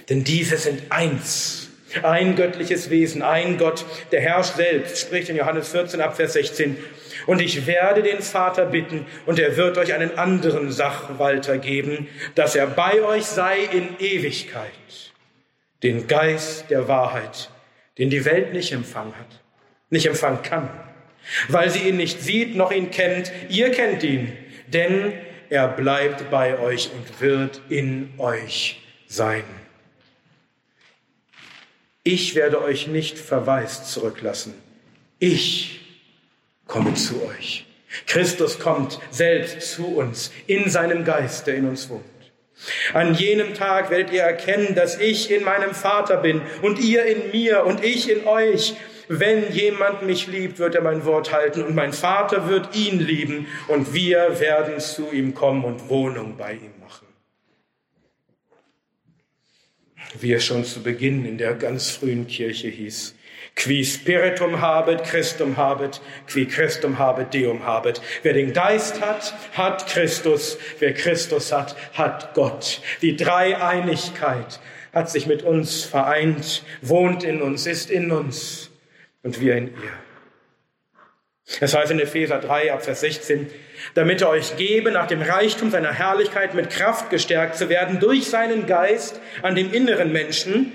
Denn 0.08 0.24
diese 0.24 0.56
sind 0.56 0.84
eins. 0.88 1.68
Ein 2.02 2.36
göttliches 2.36 2.88
Wesen, 2.88 3.20
ein 3.20 3.58
Gott, 3.58 3.84
der 4.12 4.22
herrscht 4.22 4.56
selbst, 4.56 4.98
spricht 4.98 5.28
in 5.28 5.36
Johannes 5.36 5.68
14 5.68 6.00
ab 6.00 6.16
Vers 6.16 6.32
16. 6.32 6.78
Und 7.26 7.42
ich 7.42 7.66
werde 7.66 8.02
den 8.02 8.22
Vater 8.22 8.64
bitten, 8.64 9.04
und 9.26 9.38
er 9.38 9.58
wird 9.58 9.76
euch 9.76 9.92
einen 9.92 10.16
anderen 10.16 10.72
Sachwalter 10.72 11.58
geben, 11.58 12.08
dass 12.34 12.56
er 12.56 12.66
bei 12.66 13.02
euch 13.02 13.26
sei 13.26 13.58
in 13.70 13.88
Ewigkeit 13.98 15.05
den 15.82 16.06
Geist 16.06 16.70
der 16.70 16.88
Wahrheit, 16.88 17.50
den 17.98 18.10
die 18.10 18.24
Welt 18.24 18.52
nicht 18.52 18.72
empfangen 18.72 19.14
hat, 19.16 19.42
nicht 19.90 20.06
empfangen 20.06 20.42
kann, 20.42 20.68
weil 21.48 21.70
sie 21.70 21.88
ihn 21.88 21.96
nicht 21.96 22.20
sieht 22.20 22.56
noch 22.56 22.72
ihn 22.72 22.90
kennt. 22.90 23.32
Ihr 23.48 23.70
kennt 23.70 24.02
ihn, 24.02 24.32
denn 24.68 25.12
er 25.48 25.68
bleibt 25.68 26.30
bei 26.30 26.58
euch 26.58 26.90
und 26.92 27.20
wird 27.20 27.60
in 27.68 28.12
euch 28.18 28.82
sein. 29.06 29.44
Ich 32.02 32.34
werde 32.34 32.62
euch 32.62 32.86
nicht 32.86 33.18
verwaist 33.18 33.90
zurücklassen. 33.90 34.54
Ich 35.18 35.80
komme 36.66 36.94
zu 36.94 37.24
euch. 37.26 37.66
Christus 38.06 38.58
kommt 38.58 39.00
selbst 39.10 39.72
zu 39.72 39.96
uns 39.96 40.30
in 40.46 40.68
seinem 40.68 41.04
Geist, 41.04 41.46
der 41.46 41.56
in 41.56 41.68
uns 41.68 41.88
wohnt. 41.88 42.04
An 42.94 43.14
jenem 43.14 43.54
Tag 43.54 43.90
werdet 43.90 44.12
ihr 44.12 44.22
erkennen, 44.22 44.74
dass 44.74 44.98
ich 44.98 45.30
in 45.30 45.44
meinem 45.44 45.74
Vater 45.74 46.16
bin 46.16 46.40
und 46.62 46.78
ihr 46.78 47.04
in 47.04 47.30
mir 47.30 47.64
und 47.64 47.84
ich 47.84 48.10
in 48.10 48.26
euch. 48.26 48.74
Wenn 49.08 49.52
jemand 49.52 50.02
mich 50.02 50.26
liebt, 50.26 50.58
wird 50.58 50.74
er 50.74 50.82
mein 50.82 51.04
Wort 51.04 51.32
halten 51.32 51.62
und 51.62 51.74
mein 51.74 51.92
Vater 51.92 52.48
wird 52.48 52.74
ihn 52.74 52.98
lieben 52.98 53.46
und 53.68 53.94
wir 53.94 54.40
werden 54.40 54.80
zu 54.80 55.12
ihm 55.12 55.34
kommen 55.34 55.64
und 55.64 55.88
Wohnung 55.88 56.36
bei 56.36 56.54
ihm 56.54 56.72
machen. 56.80 57.06
Wie 60.18 60.32
es 60.32 60.44
schon 60.44 60.64
zu 60.64 60.82
Beginn 60.82 61.24
in 61.24 61.38
der 61.38 61.54
ganz 61.54 61.90
frühen 61.90 62.26
Kirche 62.26 62.68
hieß, 62.68 63.15
Qui 63.56 63.84
spiritum 63.84 64.60
habet, 64.60 65.02
Christum 65.04 65.56
habet, 65.56 66.00
qui 66.28 66.44
Christum 66.44 66.98
habet, 66.98 67.32
Deum 67.32 67.64
habet. 67.64 68.02
Wer 68.22 68.34
den 68.34 68.52
Geist 68.52 69.00
hat, 69.00 69.34
hat 69.54 69.86
Christus. 69.86 70.58
Wer 70.78 70.92
Christus 70.92 71.52
hat, 71.52 71.74
hat 71.94 72.34
Gott. 72.34 72.82
Die 73.00 73.16
Dreieinigkeit 73.16 74.60
hat 74.92 75.10
sich 75.10 75.26
mit 75.26 75.42
uns 75.42 75.84
vereint, 75.84 76.64
wohnt 76.82 77.24
in 77.24 77.40
uns, 77.40 77.66
ist 77.66 77.90
in 77.90 78.12
uns 78.12 78.70
und 79.22 79.40
wir 79.40 79.56
in 79.56 79.68
ihr. 79.68 79.92
Es 81.60 81.74
heißt 81.74 81.92
in 81.92 82.00
Epheser 82.00 82.40
3, 82.40 82.72
Abvers 82.72 83.00
16, 83.00 83.48
damit 83.94 84.20
er 84.20 84.30
euch 84.30 84.56
gebe, 84.56 84.90
nach 84.90 85.06
dem 85.06 85.22
Reichtum 85.22 85.70
seiner 85.70 85.92
Herrlichkeit 85.92 86.54
mit 86.54 86.70
Kraft 86.70 87.08
gestärkt 87.08 87.56
zu 87.56 87.68
werden 87.68 88.00
durch 88.00 88.26
seinen 88.26 88.66
Geist 88.66 89.20
an 89.42 89.54
dem 89.54 89.72
inneren 89.72 90.12
Menschen, 90.12 90.72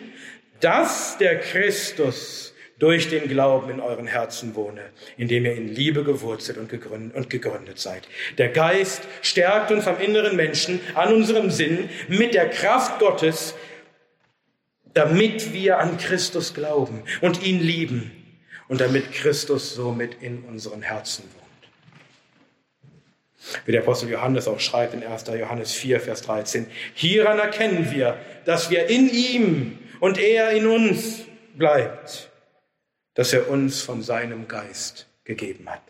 dass 0.62 1.18
der 1.18 1.40
Christus 1.40 2.51
durch 2.82 3.10
den 3.10 3.28
Glauben 3.28 3.70
in 3.70 3.80
euren 3.80 4.08
Herzen 4.08 4.56
wohne, 4.56 4.82
indem 5.16 5.46
ihr 5.46 5.56
in 5.56 5.68
Liebe 5.68 6.04
gewurzelt 6.04 6.58
und 6.58 6.68
gegründet, 6.68 7.16
und 7.16 7.30
gegründet 7.30 7.78
seid. 7.78 8.08
Der 8.40 8.50
Geist 8.50 9.04
stärkt 9.22 9.70
uns 9.70 9.86
am 9.86 10.00
inneren 10.00 10.36
Menschen, 10.36 10.80
an 10.96 11.14
unserem 11.14 11.52
Sinn, 11.52 11.90
mit 12.08 12.34
der 12.34 12.50
Kraft 12.50 12.98
Gottes, 12.98 13.54
damit 14.96 15.54
wir 15.54 15.78
an 15.78 16.00
Christus 16.00 16.56
glauben 16.56 17.04
und 17.22 17.44
ihn 17.46 17.62
lieben 17.62 18.12
und 18.68 18.82
damit 18.82 19.12
Christus 19.12 19.76
somit 19.76 20.16
in 20.20 20.42
unseren 20.46 20.82
Herzen 20.82 21.26
wohnt. 21.36 21.42
Wie 23.68 23.74
der 23.74 23.82
Apostel 23.82 24.10
Johannes 24.10 24.48
auch 24.48 24.60
schreibt 24.60 24.96
in 24.96 25.04
1. 25.04 25.26
Johannes 25.28 25.72
4, 25.72 26.00
Vers 26.00 26.24
13, 26.24 26.66
hieran 26.96 27.38
erkennen 27.38 27.92
wir, 27.92 28.18
dass 28.46 28.72
wir 28.72 28.88
in 28.88 29.08
ihm 29.08 29.78
und 30.00 30.18
er 30.18 30.50
in 30.50 30.66
uns 30.66 31.26
bleibt 31.56 32.31
das 33.14 33.34
er 33.34 33.50
uns 33.50 33.82
von 33.82 34.02
seinem 34.02 34.48
Geist 34.48 35.08
gegeben 35.24 35.70
hat. 35.70 35.82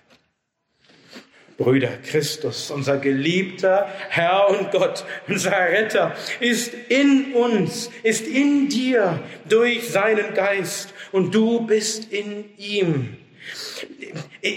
Brüder, 1.57 1.97
Christus, 1.97 2.71
unser 2.71 2.97
geliebter 2.97 3.87
Herr 4.09 4.49
und 4.49 4.71
Gott, 4.71 5.05
unser 5.27 5.51
Retter, 5.51 6.15
ist 6.39 6.73
in 6.89 7.33
uns, 7.33 7.91
ist 8.01 8.25
in 8.25 8.67
dir 8.67 9.21
durch 9.47 9.89
seinen 9.89 10.33
Geist 10.33 10.93
und 11.11 11.35
du 11.35 11.67
bist 11.67 12.11
in 12.11 12.45
ihm. 12.57 13.17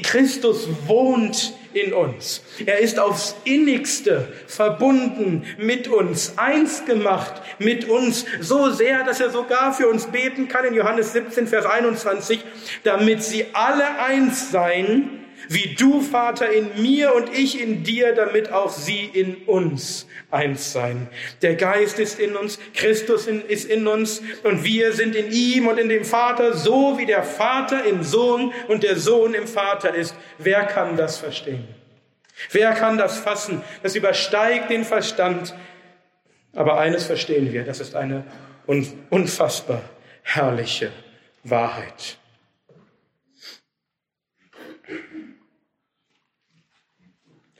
Christus 0.02 0.68
wohnt 0.86 1.54
in 1.72 1.92
uns. 1.92 2.42
Er 2.64 2.78
ist 2.78 2.98
aufs 2.98 3.36
innigste 3.44 4.32
verbunden 4.46 5.44
mit 5.58 5.88
uns, 5.88 6.34
eins 6.36 6.84
gemacht 6.84 7.42
mit 7.58 7.88
uns, 7.88 8.24
so 8.40 8.70
sehr, 8.70 9.04
dass 9.04 9.20
er 9.20 9.30
sogar 9.30 9.74
für 9.74 9.88
uns 9.88 10.06
beten 10.06 10.48
kann 10.48 10.64
in 10.64 10.74
Johannes 10.74 11.12
17, 11.12 11.46
Vers 11.46 11.66
21, 11.66 12.40
damit 12.84 13.22
sie 13.22 13.46
alle 13.52 13.98
eins 13.98 14.50
seien, 14.50 15.23
wie 15.48 15.74
du, 15.74 16.00
Vater, 16.00 16.50
in 16.50 16.80
mir 16.80 17.14
und 17.14 17.36
ich 17.36 17.60
in 17.60 17.82
dir, 17.82 18.14
damit 18.14 18.52
auch 18.52 18.70
sie 18.70 19.04
in 19.04 19.36
uns 19.46 20.06
eins 20.30 20.72
sein. 20.72 21.08
Der 21.42 21.54
Geist 21.54 21.98
ist 21.98 22.18
in 22.18 22.36
uns, 22.36 22.58
Christus 22.74 23.26
ist 23.26 23.68
in 23.68 23.86
uns 23.86 24.22
und 24.42 24.64
wir 24.64 24.92
sind 24.92 25.14
in 25.14 25.30
ihm 25.30 25.66
und 25.68 25.78
in 25.78 25.88
dem 25.88 26.04
Vater, 26.04 26.54
so 26.54 26.98
wie 26.98 27.06
der 27.06 27.22
Vater 27.22 27.84
im 27.84 28.02
Sohn 28.02 28.52
und 28.68 28.82
der 28.82 28.96
Sohn 28.96 29.34
im 29.34 29.46
Vater 29.46 29.94
ist. 29.94 30.14
Wer 30.38 30.64
kann 30.64 30.96
das 30.96 31.18
verstehen? 31.18 31.66
Wer 32.50 32.72
kann 32.72 32.98
das 32.98 33.18
fassen? 33.18 33.62
Das 33.82 33.94
übersteigt 33.94 34.70
den 34.70 34.84
Verstand. 34.84 35.54
Aber 36.52 36.78
eines 36.78 37.04
verstehen 37.06 37.52
wir, 37.52 37.64
das 37.64 37.80
ist 37.80 37.94
eine 37.94 38.24
unfassbar 39.10 39.82
herrliche 40.22 40.90
Wahrheit. 41.42 42.18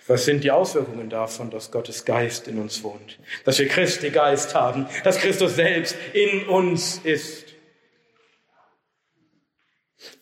Was 0.06 0.26
sind 0.26 0.44
die 0.44 0.50
Auswirkungen 0.50 1.08
davon, 1.08 1.50
dass 1.50 1.70
Gottes 1.70 2.04
Geist 2.04 2.46
in 2.46 2.58
uns 2.58 2.82
wohnt? 2.82 3.18
Dass 3.44 3.58
wir 3.58 3.68
Christi 3.68 4.10
Geist 4.10 4.54
haben, 4.54 4.86
dass 5.02 5.18
Christus 5.18 5.54
selbst 5.56 5.96
in 6.12 6.46
uns 6.46 6.98
ist. 6.98 7.54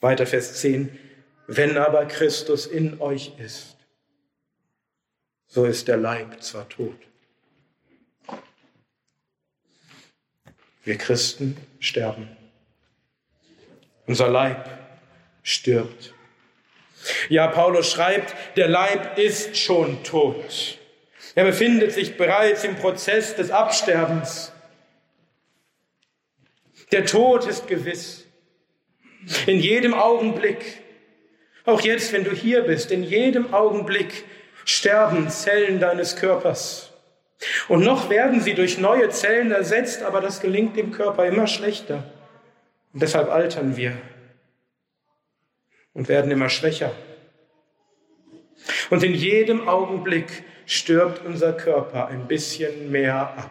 Weiter 0.01 0.27
Vers 0.27 0.61
10. 0.61 0.97
Wenn 1.49 1.77
aber 1.77 2.07
Christus 2.07 2.67
in 2.67 3.01
euch 3.01 3.33
ist, 3.39 3.77
so 5.49 5.65
ist 5.65 5.89
der 5.89 5.97
Leib 5.97 6.41
zwar 6.43 6.69
tot. 6.69 6.97
Wir 10.85 10.97
Christen 10.97 11.57
sterben. 11.81 12.37
Unser 14.07 14.29
Leib 14.29 14.71
stirbt. 15.43 16.15
Ja, 17.29 17.49
Paulus 17.49 17.91
schreibt, 17.91 18.35
der 18.57 18.69
Leib 18.69 19.19
ist 19.19 19.57
schon 19.57 20.03
tot. 20.05 20.79
Er 21.35 21.45
befindet 21.45 21.93
sich 21.93 22.17
bereits 22.17 22.65
im 22.65 22.77
Prozess 22.77 23.35
des 23.35 23.51
Absterbens. 23.51 24.53
Der 26.93 27.07
Tod 27.07 27.47
ist 27.47 27.67
gewiss. 27.67 28.27
In 29.47 29.59
jedem 29.59 29.95
Augenblick, 29.95 30.83
auch 31.65 31.81
jetzt, 31.81 32.13
wenn 32.13 32.25
du 32.25 32.33
hier 32.33 32.63
bist, 32.63 32.91
in 32.91 33.03
jedem 33.03 33.55
Augenblick 33.55 34.25
sterben 34.65 35.31
Zellen 35.31 35.81
deines 35.81 36.17
Körpers. 36.17 36.93
Und 37.69 37.83
noch 37.83 38.11
werden 38.11 38.41
sie 38.41 38.55
durch 38.55 38.79
neue 38.79 39.09
Zellen 39.09 39.53
ersetzt, 39.53 40.03
aber 40.03 40.21
das 40.21 40.41
gelingt 40.41 40.77
dem 40.77 40.93
Körper 40.93 41.27
immer 41.27 41.47
schlechter. 41.47 42.05
Und 42.93 43.03
deshalb 43.03 43.31
altern 43.31 43.77
wir 43.77 43.97
und 45.95 46.09
werden 46.09 46.31
immer 46.31 46.49
schwächer. 46.49 46.93
Und 48.91 49.03
in 49.03 49.15
jedem 49.15 49.69
Augenblick 49.69 50.45
stirbt 50.67 51.25
unser 51.25 51.53
Körper 51.53 52.07
ein 52.07 52.27
bisschen 52.29 52.91
mehr 52.91 53.17
ab, 53.17 53.51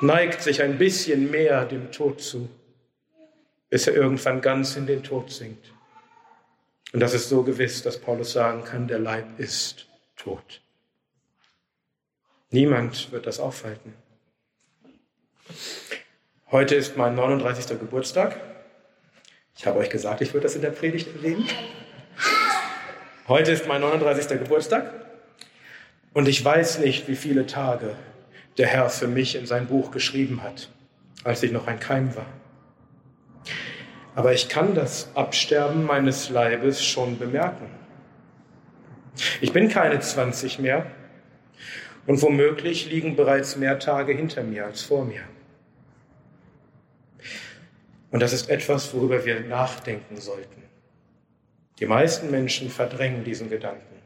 neigt 0.00 0.42
sich 0.42 0.62
ein 0.62 0.78
bisschen 0.78 1.30
mehr 1.30 1.64
dem 1.64 1.90
Tod 1.92 2.20
zu, 2.20 2.48
bis 3.70 3.86
er 3.86 3.94
irgendwann 3.94 4.40
ganz 4.40 4.76
in 4.76 4.86
den 4.86 5.02
Tod 5.02 5.30
sinkt. 5.30 5.72
Und 6.92 7.00
das 7.00 7.14
ist 7.14 7.28
so 7.28 7.42
gewiss, 7.42 7.82
dass 7.82 7.98
Paulus 8.00 8.32
sagen 8.32 8.64
kann, 8.64 8.86
der 8.86 8.98
Leib 8.98 9.38
ist 9.38 9.88
tot. 10.16 10.60
Niemand 12.50 13.10
wird 13.10 13.26
das 13.26 13.40
aufhalten. 13.40 13.94
Heute 16.52 16.76
ist 16.76 16.96
mein 16.96 17.16
39. 17.16 17.80
Geburtstag. 17.80 18.40
Ich 19.56 19.66
habe 19.66 19.78
euch 19.78 19.90
gesagt, 19.90 20.20
ich 20.20 20.34
würde 20.34 20.44
das 20.44 20.56
in 20.56 20.62
der 20.62 20.70
Predigt 20.70 21.08
erwähnen. 21.14 21.48
Heute 23.28 23.52
ist 23.52 23.66
mein 23.66 23.80
39. 23.80 24.38
Geburtstag 24.40 24.92
und 26.12 26.28
ich 26.28 26.44
weiß 26.44 26.80
nicht, 26.80 27.08
wie 27.08 27.16
viele 27.16 27.46
Tage 27.46 27.94
der 28.58 28.66
Herr 28.66 28.90
für 28.90 29.06
mich 29.06 29.36
in 29.36 29.46
sein 29.46 29.66
Buch 29.66 29.90
geschrieben 29.90 30.42
hat, 30.42 30.68
als 31.22 31.42
ich 31.42 31.52
noch 31.52 31.66
ein 31.66 31.80
Keim 31.80 32.14
war. 32.16 32.26
Aber 34.14 34.32
ich 34.32 34.48
kann 34.48 34.74
das 34.74 35.08
Absterben 35.14 35.84
meines 35.84 36.30
Leibes 36.30 36.84
schon 36.84 37.18
bemerken. 37.18 37.66
Ich 39.40 39.52
bin 39.52 39.68
keine 39.68 40.00
20 40.00 40.58
mehr 40.58 40.86
und 42.06 42.20
womöglich 42.22 42.90
liegen 42.90 43.16
bereits 43.16 43.56
mehr 43.56 43.78
Tage 43.78 44.12
hinter 44.12 44.42
mir 44.42 44.66
als 44.66 44.82
vor 44.82 45.04
mir. 45.04 45.22
Und 48.14 48.20
das 48.20 48.32
ist 48.32 48.48
etwas, 48.48 48.94
worüber 48.94 49.24
wir 49.24 49.40
nachdenken 49.40 50.20
sollten. 50.20 50.62
Die 51.80 51.86
meisten 51.86 52.30
Menschen 52.30 52.70
verdrängen 52.70 53.24
diesen 53.24 53.50
Gedanken. 53.50 53.96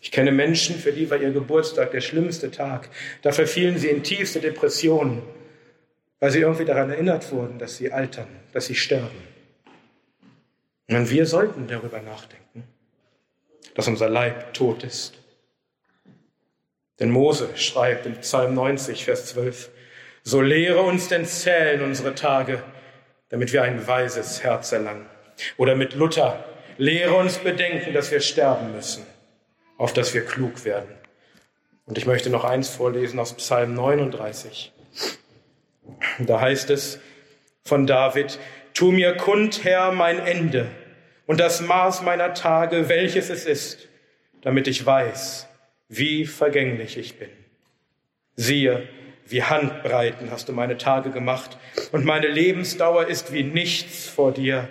Ich 0.00 0.12
kenne 0.12 0.30
Menschen, 0.30 0.76
für 0.76 0.92
die 0.92 1.10
war 1.10 1.18
ihr 1.18 1.32
Geburtstag 1.32 1.90
der 1.90 2.00
schlimmste 2.00 2.52
Tag. 2.52 2.88
Da 3.22 3.32
verfielen 3.32 3.76
sie 3.76 3.88
in 3.88 4.04
tiefste 4.04 4.38
Depressionen. 4.38 5.22
weil 6.20 6.30
sie 6.30 6.38
irgendwie 6.38 6.64
daran 6.64 6.90
erinnert 6.90 7.32
wurden, 7.32 7.58
dass 7.58 7.76
sie 7.76 7.90
altern, 7.90 8.28
dass 8.52 8.66
sie 8.66 8.76
sterben. 8.76 9.20
Und 10.88 11.10
wir 11.10 11.26
sollten 11.26 11.66
darüber 11.66 12.00
nachdenken, 12.00 12.62
dass 13.74 13.88
unser 13.88 14.08
Leib 14.08 14.54
tot 14.54 14.84
ist. 14.84 15.14
Denn 17.00 17.10
Mose 17.10 17.48
schreibt 17.56 18.06
in 18.06 18.16
Psalm 18.18 18.54
90, 18.54 19.04
Vers 19.06 19.26
12, 19.26 19.70
so 20.22 20.40
lehre 20.40 20.80
uns 20.80 21.08
denn 21.08 21.24
zählen 21.24 21.82
unsere 21.82 22.14
Tage, 22.14 22.62
damit 23.30 23.52
wir 23.52 23.62
ein 23.62 23.86
weises 23.86 24.42
Herz 24.42 24.72
erlangen. 24.72 25.06
Oder 25.56 25.74
mit 25.74 25.94
Luther, 25.94 26.44
lehre 26.76 27.14
uns 27.14 27.38
bedenken, 27.38 27.94
dass 27.94 28.10
wir 28.10 28.20
sterben 28.20 28.72
müssen, 28.72 29.06
auf 29.78 29.92
dass 29.92 30.14
wir 30.14 30.24
klug 30.24 30.64
werden. 30.64 30.88
Und 31.86 31.98
ich 31.98 32.06
möchte 32.06 32.30
noch 32.30 32.44
eins 32.44 32.68
vorlesen 32.68 33.18
aus 33.18 33.34
Psalm 33.34 33.74
39. 33.74 34.72
Da 36.20 36.40
heißt 36.40 36.70
es 36.70 37.00
von 37.64 37.86
David, 37.86 38.38
tu 38.74 38.92
mir 38.92 39.16
kund, 39.16 39.64
Herr, 39.64 39.92
mein 39.92 40.18
Ende 40.18 40.68
und 41.26 41.40
das 41.40 41.60
Maß 41.60 42.02
meiner 42.02 42.34
Tage, 42.34 42.88
welches 42.88 43.30
es 43.30 43.44
ist, 43.44 43.88
damit 44.42 44.68
ich 44.68 44.84
weiß, 44.84 45.46
wie 45.88 46.26
vergänglich 46.26 46.96
ich 46.96 47.18
bin. 47.18 47.30
Siehe, 48.36 48.88
wie 49.30 49.42
Handbreiten 49.42 50.30
hast 50.30 50.48
du 50.48 50.52
meine 50.52 50.76
Tage 50.78 51.10
gemacht 51.10 51.56
und 51.92 52.04
meine 52.04 52.28
Lebensdauer 52.28 53.06
ist 53.06 53.32
wie 53.32 53.42
nichts 53.42 54.08
vor 54.08 54.32
dir. 54.32 54.68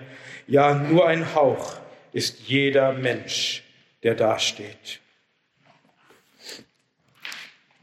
Ja, 0.47 0.73
nur 0.73 1.07
ein 1.07 1.35
Hauch 1.35 1.77
ist 2.11 2.39
jeder 2.47 2.93
Mensch, 2.93 3.63
der 4.03 4.15
dasteht. 4.15 4.99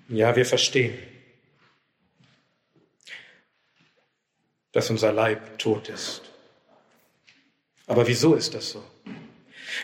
Ja, 0.08 0.36
wir 0.36 0.46
verstehen, 0.46 0.96
dass 4.72 4.90
unser 4.90 5.12
Leib 5.12 5.58
tot 5.58 5.88
ist. 5.88 6.22
Aber 7.86 8.06
wieso 8.06 8.34
ist 8.34 8.54
das 8.54 8.70
so? 8.70 8.84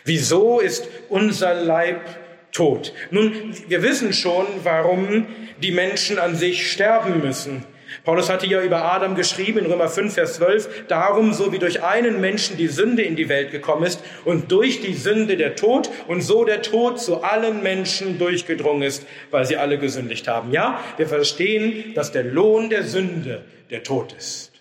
Wieso 0.03 0.59
ist 0.59 0.87
unser 1.09 1.53
Leib 1.53 2.22
tot? 2.53 2.93
Nun, 3.11 3.53
wir 3.67 3.83
wissen 3.83 4.13
schon, 4.13 4.45
warum 4.63 5.27
die 5.61 5.71
Menschen 5.71 6.19
an 6.19 6.35
sich 6.35 6.71
sterben 6.71 7.21
müssen. 7.21 7.65
Paulus 8.03 8.29
hatte 8.29 8.47
ja 8.47 8.61
über 8.61 8.83
Adam 8.83 9.15
geschrieben 9.15 9.59
in 9.59 9.65
Römer 9.65 9.87
5, 9.87 10.13
Vers 10.13 10.35
12, 10.35 10.87
darum, 10.87 11.33
so 11.33 11.51
wie 11.51 11.59
durch 11.59 11.83
einen 11.83 12.19
Menschen 12.21 12.57
die 12.57 12.67
Sünde 12.67 13.03
in 13.03 13.15
die 13.15 13.29
Welt 13.29 13.51
gekommen 13.51 13.83
ist 13.83 14.03
und 14.25 14.51
durch 14.51 14.81
die 14.81 14.93
Sünde 14.93 15.37
der 15.37 15.55
Tod 15.55 15.89
und 16.07 16.21
so 16.21 16.43
der 16.43 16.61
Tod 16.61 16.99
zu 16.99 17.23
allen 17.23 17.61
Menschen 17.61 18.17
durchgedrungen 18.17 18.83
ist, 18.83 19.05
weil 19.31 19.45
sie 19.45 19.57
alle 19.57 19.77
gesündigt 19.77 20.27
haben. 20.27 20.51
Ja, 20.51 20.79
wir 20.97 21.07
verstehen, 21.07 21.93
dass 21.93 22.11
der 22.11 22.23
Lohn 22.23 22.69
der 22.69 22.83
Sünde 22.83 23.45
der 23.69 23.83
Tod 23.83 24.13
ist. 24.13 24.51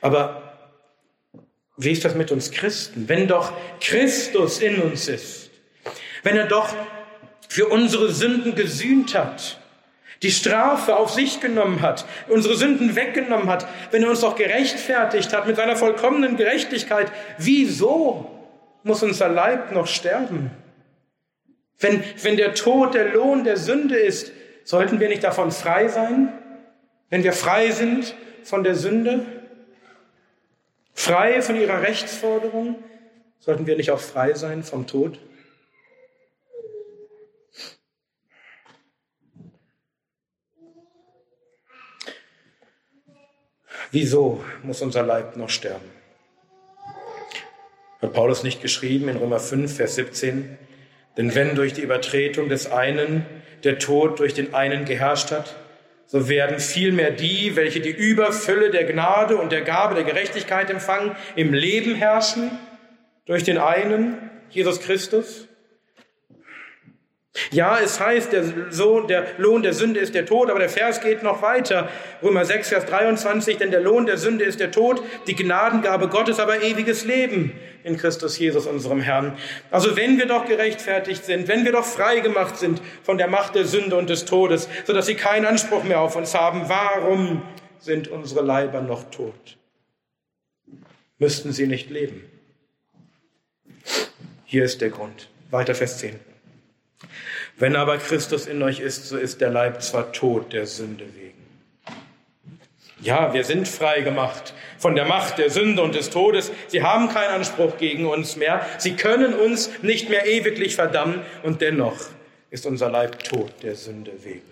Aber 0.00 0.54
wie 1.76 1.90
ist 1.90 2.04
das 2.04 2.14
mit 2.14 2.30
uns 2.30 2.50
Christen? 2.52 3.08
Wenn 3.08 3.26
doch 3.26 3.52
Christus 3.80 4.60
in 4.60 4.80
uns 4.80 5.08
ist, 5.08 5.43
wenn 6.24 6.36
er 6.36 6.46
doch 6.46 6.74
für 7.48 7.68
unsere 7.68 8.10
Sünden 8.10 8.56
gesühnt 8.56 9.14
hat, 9.14 9.60
die 10.22 10.32
Strafe 10.32 10.96
auf 10.96 11.10
sich 11.10 11.40
genommen 11.40 11.82
hat, 11.82 12.06
unsere 12.28 12.56
Sünden 12.56 12.96
weggenommen 12.96 13.48
hat, 13.48 13.68
wenn 13.90 14.02
er 14.02 14.10
uns 14.10 14.20
doch 14.20 14.34
gerechtfertigt 14.34 15.32
hat 15.32 15.46
mit 15.46 15.56
seiner 15.56 15.76
vollkommenen 15.76 16.36
Gerechtigkeit, 16.36 17.12
wieso 17.38 18.30
muss 18.82 19.02
unser 19.02 19.28
Leib 19.28 19.72
noch 19.72 19.86
sterben? 19.86 20.50
Wenn, 21.78 22.02
wenn 22.22 22.36
der 22.36 22.54
Tod 22.54 22.94
der 22.94 23.12
Lohn 23.12 23.44
der 23.44 23.58
Sünde 23.58 23.96
ist, 23.96 24.32
sollten 24.64 25.00
wir 25.00 25.08
nicht 25.08 25.22
davon 25.22 25.50
frei 25.50 25.88
sein? 25.88 26.32
Wenn 27.10 27.22
wir 27.22 27.34
frei 27.34 27.70
sind 27.70 28.14
von 28.42 28.64
der 28.64 28.74
Sünde? 28.74 29.26
Frei 30.94 31.42
von 31.42 31.56
ihrer 31.56 31.82
Rechtsforderung? 31.82 32.76
Sollten 33.40 33.66
wir 33.66 33.76
nicht 33.76 33.90
auch 33.90 34.00
frei 34.00 34.32
sein 34.32 34.62
vom 34.62 34.86
Tod? 34.86 35.18
Wieso 43.94 44.42
muss 44.64 44.82
unser 44.82 45.04
Leib 45.04 45.36
noch 45.36 45.50
sterben? 45.50 45.88
Hat 48.02 48.12
Paulus 48.12 48.42
nicht 48.42 48.60
geschrieben 48.60 49.08
in 49.08 49.16
Römer 49.16 49.38
5, 49.38 49.76
Vers 49.76 49.94
17? 49.94 50.58
Denn 51.16 51.36
wenn 51.36 51.54
durch 51.54 51.74
die 51.74 51.82
Übertretung 51.82 52.48
des 52.48 52.72
einen 52.72 53.24
der 53.62 53.78
Tod 53.78 54.18
durch 54.18 54.34
den 54.34 54.52
einen 54.52 54.84
geherrscht 54.84 55.30
hat, 55.30 55.54
so 56.06 56.28
werden 56.28 56.58
vielmehr 56.58 57.12
die, 57.12 57.54
welche 57.54 57.78
die 57.78 57.92
Überfülle 57.92 58.70
der 58.70 58.82
Gnade 58.82 59.36
und 59.36 59.52
der 59.52 59.62
Gabe 59.62 59.94
der 59.94 60.02
Gerechtigkeit 60.02 60.70
empfangen, 60.70 61.14
im 61.36 61.54
Leben 61.54 61.94
herrschen 61.94 62.50
durch 63.26 63.44
den 63.44 63.58
einen, 63.58 64.18
Jesus 64.50 64.80
Christus. 64.80 65.46
Ja, 67.50 67.78
es 67.78 68.00
heißt, 68.00 68.32
der, 68.32 68.44
Sohn, 68.70 69.08
der 69.08 69.26
Lohn 69.38 69.62
der 69.62 69.72
Sünde 69.72 70.00
ist 70.00 70.14
der 70.14 70.26
Tod, 70.26 70.50
aber 70.50 70.58
der 70.58 70.68
Vers 70.68 71.00
geht 71.00 71.22
noch 71.22 71.42
weiter. 71.42 71.88
Römer 72.22 72.44
6, 72.44 72.68
Vers 72.68 72.86
23, 72.86 73.58
denn 73.58 73.70
der 73.70 73.80
Lohn 73.80 74.06
der 74.06 74.18
Sünde 74.18 74.44
ist 74.44 74.60
der 74.60 74.70
Tod, 74.70 75.02
die 75.26 75.34
Gnadengabe 75.34 76.08
Gottes 76.08 76.40
aber 76.40 76.62
ewiges 76.62 77.04
Leben 77.04 77.52
in 77.84 77.96
Christus 77.96 78.38
Jesus, 78.38 78.66
unserem 78.66 79.00
Herrn. 79.00 79.36
Also 79.70 79.96
wenn 79.96 80.18
wir 80.18 80.26
doch 80.26 80.46
gerechtfertigt 80.46 81.24
sind, 81.24 81.48
wenn 81.48 81.64
wir 81.64 81.72
doch 81.72 81.84
frei 81.84 82.20
gemacht 82.20 82.56
sind 82.56 82.80
von 83.02 83.18
der 83.18 83.28
Macht 83.28 83.54
der 83.54 83.66
Sünde 83.66 83.96
und 83.96 84.08
des 84.10 84.24
Todes, 84.24 84.68
sodass 84.84 85.06
sie 85.06 85.14
keinen 85.14 85.44
Anspruch 85.44 85.84
mehr 85.84 86.00
auf 86.00 86.16
uns 86.16 86.34
haben, 86.34 86.68
warum 86.68 87.42
sind 87.78 88.08
unsere 88.08 88.42
Leiber 88.42 88.80
noch 88.80 89.10
tot? 89.10 89.58
Müssten 91.18 91.52
sie 91.52 91.66
nicht 91.66 91.90
leben? 91.90 92.24
Hier 94.44 94.64
ist 94.64 94.80
der 94.80 94.90
Grund. 94.90 95.28
Weiter 95.50 95.74
Vers 95.74 95.98
10. 95.98 96.18
Wenn 97.56 97.76
aber 97.76 97.98
Christus 97.98 98.46
in 98.46 98.62
euch 98.62 98.80
ist, 98.80 99.08
so 99.08 99.16
ist 99.16 99.40
der 99.40 99.50
Leib 99.50 99.82
zwar 99.82 100.12
tot 100.12 100.52
der 100.52 100.66
Sünde 100.66 101.04
wegen. 101.14 101.44
Ja, 103.00 103.34
wir 103.34 103.44
sind 103.44 103.68
frei 103.68 104.00
gemacht 104.00 104.54
von 104.78 104.94
der 104.94 105.04
Macht 105.04 105.38
der 105.38 105.50
Sünde 105.50 105.82
und 105.82 105.94
des 105.94 106.10
Todes. 106.10 106.50
Sie 106.68 106.82
haben 106.82 107.08
keinen 107.08 107.34
Anspruch 107.34 107.76
gegen 107.76 108.06
uns 108.06 108.36
mehr. 108.36 108.66
Sie 108.78 108.94
können 108.94 109.34
uns 109.34 109.70
nicht 109.82 110.08
mehr 110.08 110.26
ewiglich 110.26 110.74
verdammen 110.74 111.20
und 111.42 111.60
dennoch 111.60 111.98
ist 112.50 112.66
unser 112.66 112.90
Leib 112.90 113.22
tot 113.24 113.52
der 113.62 113.74
Sünde 113.74 114.12
wegen. 114.22 114.42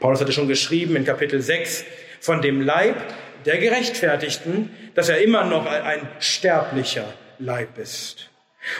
Paulus 0.00 0.20
hatte 0.20 0.32
schon 0.32 0.48
geschrieben 0.48 0.96
in 0.96 1.04
Kapitel 1.04 1.40
6 1.40 1.84
von 2.20 2.42
dem 2.42 2.62
Leib 2.62 2.96
der 3.44 3.58
Gerechtfertigten, 3.58 4.70
dass 4.94 5.08
er 5.08 5.20
immer 5.20 5.44
noch 5.44 5.66
ein 5.66 6.08
sterblicher 6.18 7.12
Leib 7.38 7.78
ist. 7.78 8.30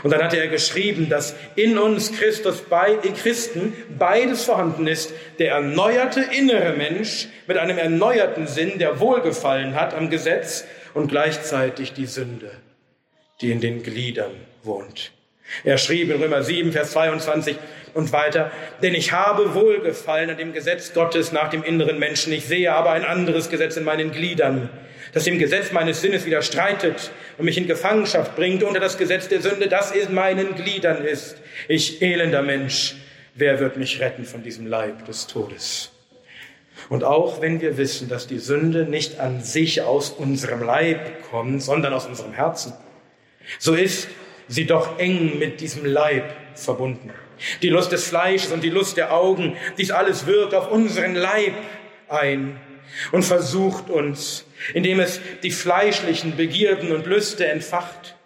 Und 0.03 0.11
dann 0.11 0.23
hatte 0.23 0.39
er 0.39 0.49
geschrieben, 0.49 1.09
dass 1.09 1.35
in 1.55 1.79
uns 1.79 2.13
Christus, 2.13 2.65
in 3.03 3.15
Christen 3.15 3.73
beides 3.99 4.45
vorhanden 4.45 4.87
ist. 4.87 5.13
Der 5.39 5.53
erneuerte 5.53 6.21
innere 6.21 6.73
Mensch 6.73 7.29
mit 7.47 7.57
einem 7.57 7.79
erneuerten 7.79 8.47
Sinn, 8.47 8.79
der 8.79 9.01
Wohlgefallen 9.01 9.75
hat 9.75 9.95
am 9.95 10.11
Gesetz 10.11 10.65
und 10.95 11.09
gleichzeitig 11.09 11.93
die 11.93 12.07
Sünde, 12.07 12.51
die 13.41 13.53
in 13.53 13.61
den 13.61 13.83
Gliedern 13.83 14.33
wohnt. 14.63 15.13
Er 15.63 15.79
schrieb 15.79 16.11
in 16.11 16.21
Römer 16.21 16.43
7, 16.43 16.73
Vers 16.73 16.93
22 16.93 17.57
und 17.95 18.13
weiter, 18.13 18.51
denn 18.83 18.95
ich 18.95 19.13
habe 19.13 19.55
Wohlgefallen 19.55 20.31
an 20.31 20.37
dem 20.37 20.53
Gesetz 20.53 20.93
Gottes 20.93 21.33
nach 21.33 21.51
dem 21.51 21.63
inneren 21.63 21.99
Menschen. 21.99 22.33
Ich 22.33 22.47
sehe 22.47 22.73
aber 22.73 22.91
ein 22.91 23.05
anderes 23.05 23.49
Gesetz 23.49 23.77
in 23.77 23.85
meinen 23.85 24.11
Gliedern 24.11 24.69
das 25.17 25.25
dem 25.25 25.39
Gesetz 25.39 25.73
meines 25.73 26.03
Sinnes 26.03 26.27
widerstreitet 26.27 27.11
und 27.39 27.47
mich 27.47 27.57
in 27.57 27.67
Gefangenschaft 27.67 28.37
bringt 28.37 28.63
unter 28.63 28.81
das 28.81 28.99
Gesetz 28.99 29.29
der 29.29 29.41
Sünde, 29.41 29.67
das 29.67 29.91
in 29.91 30.13
meinen 30.13 30.55
Gliedern 30.57 31.07
ist. 31.07 31.39
Ich 31.69 32.03
elender 32.03 32.43
Mensch, 32.43 32.97
wer 33.35 33.59
wird 33.59 33.79
mich 33.79 33.99
retten 33.99 34.27
von 34.27 34.43
diesem 34.43 34.67
Leib 34.67 35.07
des 35.07 35.27
Todes? 35.27 35.91
Und 36.91 37.03
auch 37.03 37.41
wenn 37.41 37.63
wir 37.63 37.79
wissen, 37.79 38.11
dass 38.11 38.27
die 38.27 38.39
Sünde 38.39 38.85
nicht 38.85 39.19
an 39.19 39.41
sich 39.41 39.81
aus 39.81 40.11
unserem 40.11 40.63
Leib 40.63 41.23
kommt, 41.31 41.63
sondern 41.63 41.95
aus 41.95 42.05
unserem 42.05 42.35
Herzen, 42.35 42.75
so 43.59 43.73
ist 43.73 44.09
sie 44.49 44.67
doch 44.67 44.99
eng 44.99 45.39
mit 45.39 45.63
diesem 45.63 45.87
Leib 45.87 46.31
verbunden. 46.55 47.11
Die 47.63 47.71
Lust 47.71 47.91
des 47.91 48.07
Fleisches 48.07 48.53
und 48.53 48.63
die 48.63 48.69
Lust 48.69 48.99
der 48.99 49.15
Augen, 49.15 49.57
dies 49.79 49.91
alles 49.93 50.27
wirkt 50.27 50.53
auf 50.53 50.71
unseren 50.71 51.15
Leib 51.15 51.55
ein 52.07 52.61
und 53.13 53.25
versucht 53.25 53.91
uns, 53.91 54.45
indem 54.75 55.01
es 55.01 55.21
die 55.43 55.51
fleischlichen 55.51 56.37
Begierden 56.37 56.93
und 56.93 57.07
Lüste 57.07 57.47
entfacht. 57.47 58.17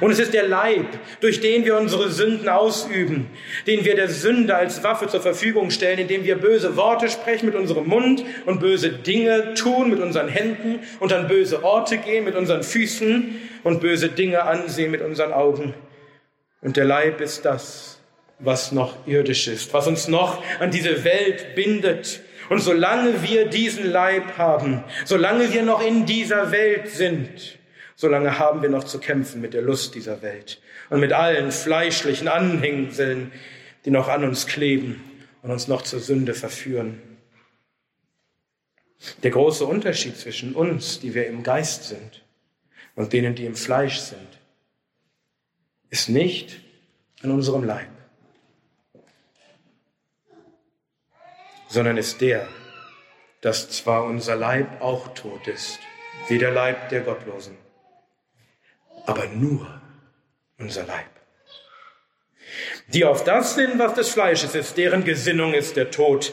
Und 0.00 0.10
es 0.10 0.18
ist 0.18 0.34
der 0.34 0.48
Leib, 0.48 0.86
durch 1.20 1.40
den 1.40 1.64
wir 1.64 1.76
unsere 1.76 2.10
Sünden 2.10 2.48
ausüben, 2.48 3.30
den 3.68 3.84
wir 3.84 3.94
der 3.94 4.08
Sünde 4.08 4.56
als 4.56 4.82
Waffe 4.82 5.06
zur 5.06 5.20
Verfügung 5.20 5.70
stellen, 5.70 6.00
indem 6.00 6.24
wir 6.24 6.36
böse 6.36 6.76
Worte 6.76 7.08
sprechen 7.08 7.46
mit 7.46 7.54
unserem 7.54 7.86
Mund 7.86 8.24
und 8.44 8.58
böse 8.58 8.90
Dinge 8.90 9.54
tun 9.54 9.90
mit 9.90 10.00
unseren 10.00 10.26
Händen 10.26 10.80
und 10.98 11.12
an 11.12 11.28
böse 11.28 11.62
Orte 11.62 11.98
gehen 11.98 12.24
mit 12.24 12.34
unseren 12.34 12.64
Füßen 12.64 13.36
und 13.62 13.80
böse 13.80 14.08
Dinge 14.08 14.42
ansehen 14.42 14.90
mit 14.90 15.00
unseren 15.00 15.32
Augen. 15.32 15.74
Und 16.60 16.76
der 16.76 16.84
Leib 16.84 17.20
ist 17.20 17.44
das, 17.44 18.00
was 18.40 18.72
noch 18.72 19.06
irdisch 19.06 19.46
ist, 19.46 19.72
was 19.72 19.86
uns 19.86 20.08
noch 20.08 20.42
an 20.58 20.72
diese 20.72 21.04
Welt 21.04 21.54
bindet. 21.54 22.20
Und 22.48 22.60
solange 22.60 23.22
wir 23.22 23.48
diesen 23.48 23.90
Leib 23.90 24.38
haben, 24.38 24.84
solange 25.04 25.52
wir 25.52 25.62
noch 25.62 25.84
in 25.84 26.06
dieser 26.06 26.50
Welt 26.50 26.88
sind, 26.88 27.58
solange 27.94 28.38
haben 28.38 28.62
wir 28.62 28.70
noch 28.70 28.84
zu 28.84 28.98
kämpfen 29.00 29.40
mit 29.40 29.54
der 29.54 29.62
Lust 29.62 29.94
dieser 29.94 30.22
Welt 30.22 30.60
und 30.88 31.00
mit 31.00 31.12
allen 31.12 31.52
fleischlichen 31.52 32.28
Anhängseln, 32.28 33.32
die 33.84 33.90
noch 33.90 34.08
an 34.08 34.24
uns 34.24 34.46
kleben 34.46 35.02
und 35.42 35.50
uns 35.50 35.68
noch 35.68 35.82
zur 35.82 36.00
Sünde 36.00 36.34
verführen. 36.34 37.02
Der 39.22 39.30
große 39.30 39.64
Unterschied 39.64 40.16
zwischen 40.16 40.54
uns, 40.54 41.00
die 41.00 41.14
wir 41.14 41.26
im 41.26 41.42
Geist 41.42 41.84
sind, 41.84 42.24
und 42.94 43.12
denen, 43.12 43.36
die 43.36 43.46
im 43.46 43.54
Fleisch 43.54 43.98
sind, 43.98 44.26
ist 45.88 46.08
nicht 46.08 46.60
an 47.22 47.30
unserem 47.30 47.62
Leib, 47.62 47.88
sondern 51.68 51.96
ist 51.96 52.20
der, 52.20 52.48
dass 53.40 53.70
zwar 53.70 54.04
unser 54.04 54.36
Leib 54.36 54.80
auch 54.80 55.14
tot 55.14 55.46
ist, 55.46 55.78
wie 56.28 56.38
der 56.38 56.50
Leib 56.50 56.88
der 56.88 57.02
Gottlosen, 57.02 57.56
aber 59.06 59.26
nur 59.26 59.80
unser 60.58 60.84
Leib. 60.84 61.06
Die 62.88 63.04
auf 63.04 63.22
das 63.24 63.54
sind, 63.54 63.78
was 63.78 63.94
des 63.94 64.08
Fleisches 64.08 64.54
ist, 64.54 64.76
deren 64.76 65.04
Gesinnung 65.04 65.54
ist 65.54 65.76
der 65.76 65.90
Tod, 65.90 66.32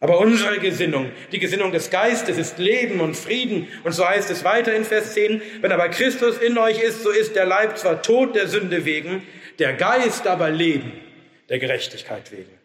aber 0.00 0.18
unsere 0.18 0.58
Gesinnung, 0.58 1.12
die 1.30 1.38
Gesinnung 1.38 1.72
des 1.72 1.90
Geistes 1.90 2.38
ist 2.38 2.58
Leben 2.58 3.00
und 3.00 3.16
Frieden. 3.16 3.68
Und 3.84 3.92
so 3.92 4.08
heißt 4.08 4.30
es 4.30 4.44
weiter 4.44 4.74
in 4.74 4.86
Vers 4.86 5.12
10, 5.12 5.42
wenn 5.60 5.72
aber 5.72 5.90
Christus 5.90 6.38
in 6.38 6.56
euch 6.56 6.82
ist, 6.82 7.02
so 7.02 7.10
ist 7.10 7.36
der 7.36 7.44
Leib 7.44 7.76
zwar 7.76 8.00
tot 8.00 8.34
der 8.34 8.48
Sünde 8.48 8.86
wegen, 8.86 9.22
der 9.58 9.74
Geist 9.74 10.26
aber 10.26 10.48
Leben 10.50 10.92
der 11.50 11.58
Gerechtigkeit 11.58 12.32
wegen. 12.32 12.58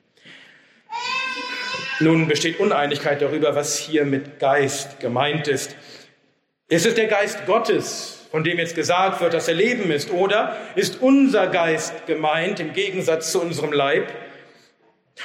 Nun 2.01 2.27
besteht 2.27 2.59
Uneinigkeit 2.59 3.21
darüber, 3.21 3.55
was 3.55 3.77
hier 3.77 4.03
mit 4.03 4.39
Geist 4.39 4.99
gemeint 4.99 5.47
ist. 5.47 5.77
Ist 6.67 6.85
es 6.85 6.95
der 6.95 7.07
Geist 7.07 7.45
Gottes, 7.45 8.27
von 8.31 8.43
dem 8.43 8.57
jetzt 8.57 8.75
gesagt 8.75 9.21
wird, 9.21 9.33
dass 9.33 9.47
er 9.47 9.53
Leben 9.53 9.89
ist, 9.91 10.11
oder 10.11 10.57
ist 10.75 11.01
unser 11.01 11.47
Geist 11.47 12.05
gemeint 12.05 12.59
im 12.59 12.73
Gegensatz 12.73 13.31
zu 13.31 13.41
unserem 13.41 13.71
Leib? 13.71 14.11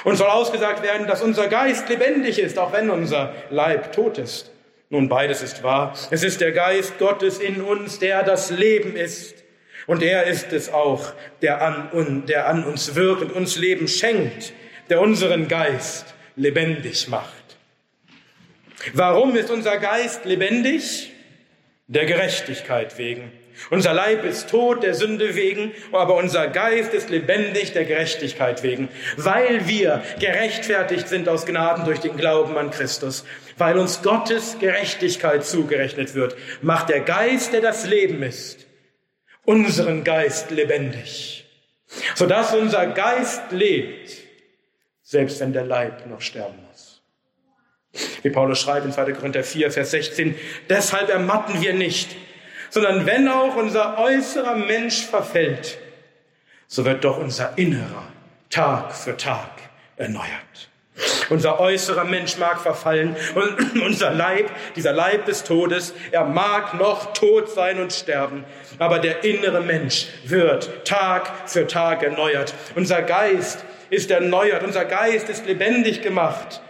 Und 0.05 0.15
soll 0.15 0.29
ausgesagt 0.29 0.81
werden, 0.81 1.07
dass 1.07 1.21
unser 1.21 1.49
Geist 1.49 1.89
lebendig 1.89 2.39
ist, 2.39 2.57
auch 2.57 2.71
wenn 2.71 2.89
unser 2.89 3.35
Leib 3.49 3.91
tot 3.91 4.17
ist. 4.17 4.51
Nun, 4.89 5.09
beides 5.09 5.41
ist 5.41 5.63
wahr. 5.63 5.93
Es 6.09 6.23
ist 6.23 6.39
der 6.39 6.53
Geist 6.53 6.97
Gottes 6.99 7.39
in 7.39 7.61
uns, 7.61 7.99
der 7.99 8.23
das 8.23 8.49
Leben 8.49 8.95
ist. 8.95 9.43
Und 9.87 10.03
er 10.03 10.25
ist 10.25 10.53
es 10.53 10.71
auch, 10.71 11.11
der 11.41 11.61
an, 11.61 12.23
der 12.27 12.47
an 12.47 12.63
uns 12.63 12.95
wirkt 12.95 13.23
und 13.23 13.33
uns 13.33 13.57
Leben 13.57 13.89
schenkt, 13.89 14.53
der 14.89 15.01
unseren 15.01 15.49
Geist 15.49 16.13
lebendig 16.35 17.07
macht. 17.07 17.57
Warum 18.93 19.35
ist 19.35 19.49
unser 19.49 19.77
Geist 19.77 20.25
lebendig? 20.25 21.11
Der 21.87 22.05
Gerechtigkeit 22.05 22.97
wegen. 22.97 23.31
Unser 23.69 23.93
Leib 23.93 24.23
ist 24.25 24.49
tot 24.49 24.81
der 24.81 24.95
Sünde 24.95 25.35
wegen, 25.35 25.73
aber 25.91 26.15
unser 26.15 26.47
Geist 26.47 26.93
ist 26.93 27.09
lebendig 27.09 27.73
der 27.73 27.85
Gerechtigkeit 27.85 28.63
wegen, 28.63 28.89
weil 29.17 29.67
wir 29.67 30.01
gerechtfertigt 30.19 31.07
sind 31.07 31.29
aus 31.29 31.45
Gnaden 31.45 31.85
durch 31.85 31.99
den 31.99 32.17
Glauben 32.17 32.57
an 32.57 32.71
Christus, 32.71 33.23
weil 33.57 33.77
uns 33.77 34.01
Gottes 34.01 34.57
Gerechtigkeit 34.59 35.45
zugerechnet 35.45 36.15
wird, 36.15 36.35
macht 36.61 36.89
der 36.89 37.01
Geist, 37.01 37.53
der 37.53 37.61
das 37.61 37.85
Leben 37.85 38.23
ist, 38.23 38.65
unseren 39.45 40.03
Geist 40.03 40.49
lebendig, 40.49 41.45
sodass 42.15 42.55
unser 42.55 42.87
Geist 42.87 43.51
lebt, 43.51 44.20
selbst 45.11 45.41
wenn 45.41 45.51
der 45.51 45.65
Leib 45.65 46.07
noch 46.07 46.21
sterben 46.21 46.57
muss. 46.69 47.01
Wie 48.21 48.29
Paulus 48.29 48.61
schreibt 48.61 48.85
in 48.85 48.93
2. 48.93 49.11
Korinther 49.11 49.43
4, 49.43 49.69
Vers 49.69 49.91
16, 49.91 50.35
deshalb 50.69 51.09
ermatten 51.09 51.61
wir 51.61 51.73
nicht, 51.73 52.15
sondern 52.69 53.05
wenn 53.05 53.27
auch 53.27 53.57
unser 53.57 53.97
äußerer 53.97 54.55
Mensch 54.55 55.05
verfällt, 55.05 55.79
so 56.67 56.85
wird 56.85 57.03
doch 57.03 57.17
unser 57.17 57.57
innerer 57.57 58.07
Tag 58.49 58.95
für 58.95 59.17
Tag 59.17 59.49
erneuert. 59.97 60.69
Unser 61.29 61.59
äußerer 61.59 62.05
Mensch 62.05 62.37
mag 62.37 62.61
verfallen 62.61 63.17
und 63.35 63.81
unser 63.85 64.11
Leib, 64.11 64.49
dieser 64.77 64.93
Leib 64.93 65.25
des 65.25 65.43
Todes, 65.43 65.93
er 66.11 66.23
mag 66.23 66.75
noch 66.75 67.11
tot 67.11 67.49
sein 67.49 67.81
und 67.81 67.91
sterben, 67.91 68.45
aber 68.79 68.99
der 68.99 69.25
innere 69.25 69.59
Mensch 69.59 70.07
wird 70.23 70.85
Tag 70.85 71.49
für 71.49 71.67
Tag 71.67 72.01
erneuert. 72.01 72.53
Unser 72.75 73.01
Geist 73.01 73.65
ist 73.91 74.09
erneuert, 74.09 74.63
unser 74.63 74.85
Geist 74.85 75.29
ist 75.29 75.45
lebendig 75.45 76.01
gemacht 76.01 76.63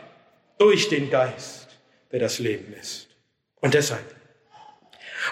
durch 0.58 0.90
den 0.90 1.10
Geist, 1.10 1.80
der 2.12 2.20
das 2.20 2.40
Leben 2.40 2.74
ist. 2.74 3.08
Und 3.62 3.74
deshalb 3.74 4.04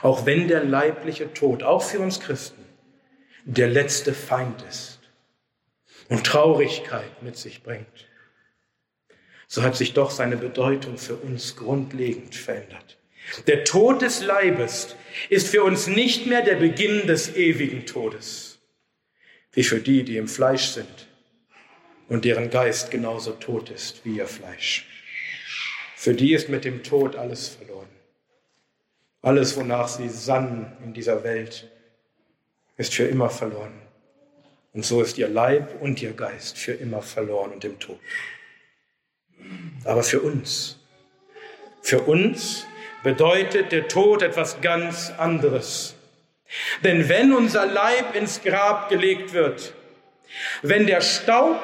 auch 0.01 0.25
wenn 0.25 0.47
der 0.47 0.63
leibliche 0.63 1.33
Tod, 1.33 1.63
auch 1.63 1.83
für 1.83 1.99
uns 1.99 2.19
Christen, 2.19 2.63
der 3.45 3.67
letzte 3.67 4.13
Feind 4.13 4.63
ist 4.69 4.99
und 6.09 6.25
Traurigkeit 6.25 7.23
mit 7.23 7.37
sich 7.37 7.63
bringt, 7.63 8.07
so 9.47 9.63
hat 9.63 9.75
sich 9.75 9.93
doch 9.93 10.11
seine 10.11 10.37
Bedeutung 10.37 10.97
für 10.97 11.15
uns 11.15 11.55
grundlegend 11.55 12.35
verändert. 12.35 12.97
Der 13.47 13.63
Tod 13.63 14.01
des 14.01 14.21
Leibes 14.21 14.95
ist 15.29 15.47
für 15.47 15.63
uns 15.63 15.87
nicht 15.87 16.27
mehr 16.27 16.43
der 16.43 16.55
Beginn 16.55 17.07
des 17.07 17.35
ewigen 17.35 17.85
Todes, 17.85 18.59
wie 19.51 19.63
für 19.63 19.79
die, 19.79 20.03
die 20.03 20.17
im 20.17 20.27
Fleisch 20.27 20.67
sind 20.67 21.08
und 22.09 22.25
deren 22.25 22.49
Geist 22.49 22.91
genauso 22.91 23.31
tot 23.31 23.69
ist 23.69 24.03
wie 24.03 24.17
ihr 24.17 24.27
Fleisch. 24.27 24.87
Für 25.95 26.13
die 26.13 26.33
ist 26.33 26.49
mit 26.49 26.65
dem 26.65 26.83
Tod 26.83 27.15
alles 27.15 27.49
verloren. 27.49 27.87
Alles, 29.21 29.55
wonach 29.57 29.87
sie 29.87 30.09
sannen 30.09 30.75
in 30.83 30.93
dieser 30.93 31.23
Welt, 31.23 31.69
ist 32.77 32.93
für 32.93 33.03
immer 33.03 33.29
verloren. 33.29 33.73
Und 34.73 34.85
so 34.85 35.01
ist 35.01 35.17
ihr 35.17 35.27
Leib 35.27 35.81
und 35.81 36.01
ihr 36.01 36.13
Geist 36.13 36.57
für 36.57 36.73
immer 36.73 37.01
verloren 37.01 37.51
und 37.51 37.65
im 37.65 37.79
Tod. 37.79 37.99
Aber 39.83 40.03
für 40.03 40.21
uns, 40.21 40.79
für 41.81 42.01
uns 42.01 42.65
bedeutet 43.03 43.71
der 43.71 43.87
Tod 43.87 44.21
etwas 44.21 44.61
ganz 44.61 45.11
anderes. 45.17 45.95
Denn 46.83 47.09
wenn 47.09 47.33
unser 47.33 47.65
Leib 47.65 48.15
ins 48.15 48.41
Grab 48.41 48.89
gelegt 48.89 49.33
wird, 49.33 49.73
wenn 50.61 50.87
der 50.87 51.01
Staub 51.01 51.59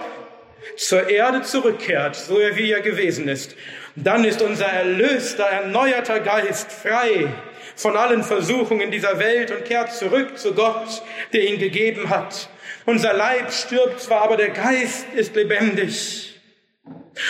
zur 0.78 1.10
Erde 1.10 1.42
zurückkehrt, 1.42 2.16
so 2.16 2.40
er 2.40 2.56
wie 2.56 2.72
er 2.72 2.82
gewesen 2.82 3.28
ist, 3.28 3.56
dann 3.96 4.26
ist 4.26 4.42
unser 4.42 4.66
erlöster, 4.66 5.46
erneuerter 5.46 6.20
Geist 6.20 6.72
frei 6.72 7.28
von 7.76 7.96
allen 7.98 8.24
Versuchungen 8.24 8.92
dieser 8.92 9.20
Welt 9.20 9.52
und 9.52 9.66
kehrt 9.66 9.94
zurück 9.94 10.38
zu 10.38 10.54
Gott, 10.54 11.02
der 11.34 11.48
ihn 11.48 11.60
gegeben 11.60 12.10
hat. 12.10 12.50
Unser 12.86 13.14
Leib 13.14 13.52
stirbt 13.52 14.00
zwar, 14.02 14.22
aber 14.22 14.38
der 14.38 14.50
Geist 14.50 15.08
ist 15.16 15.36
lebendig. 15.36 16.40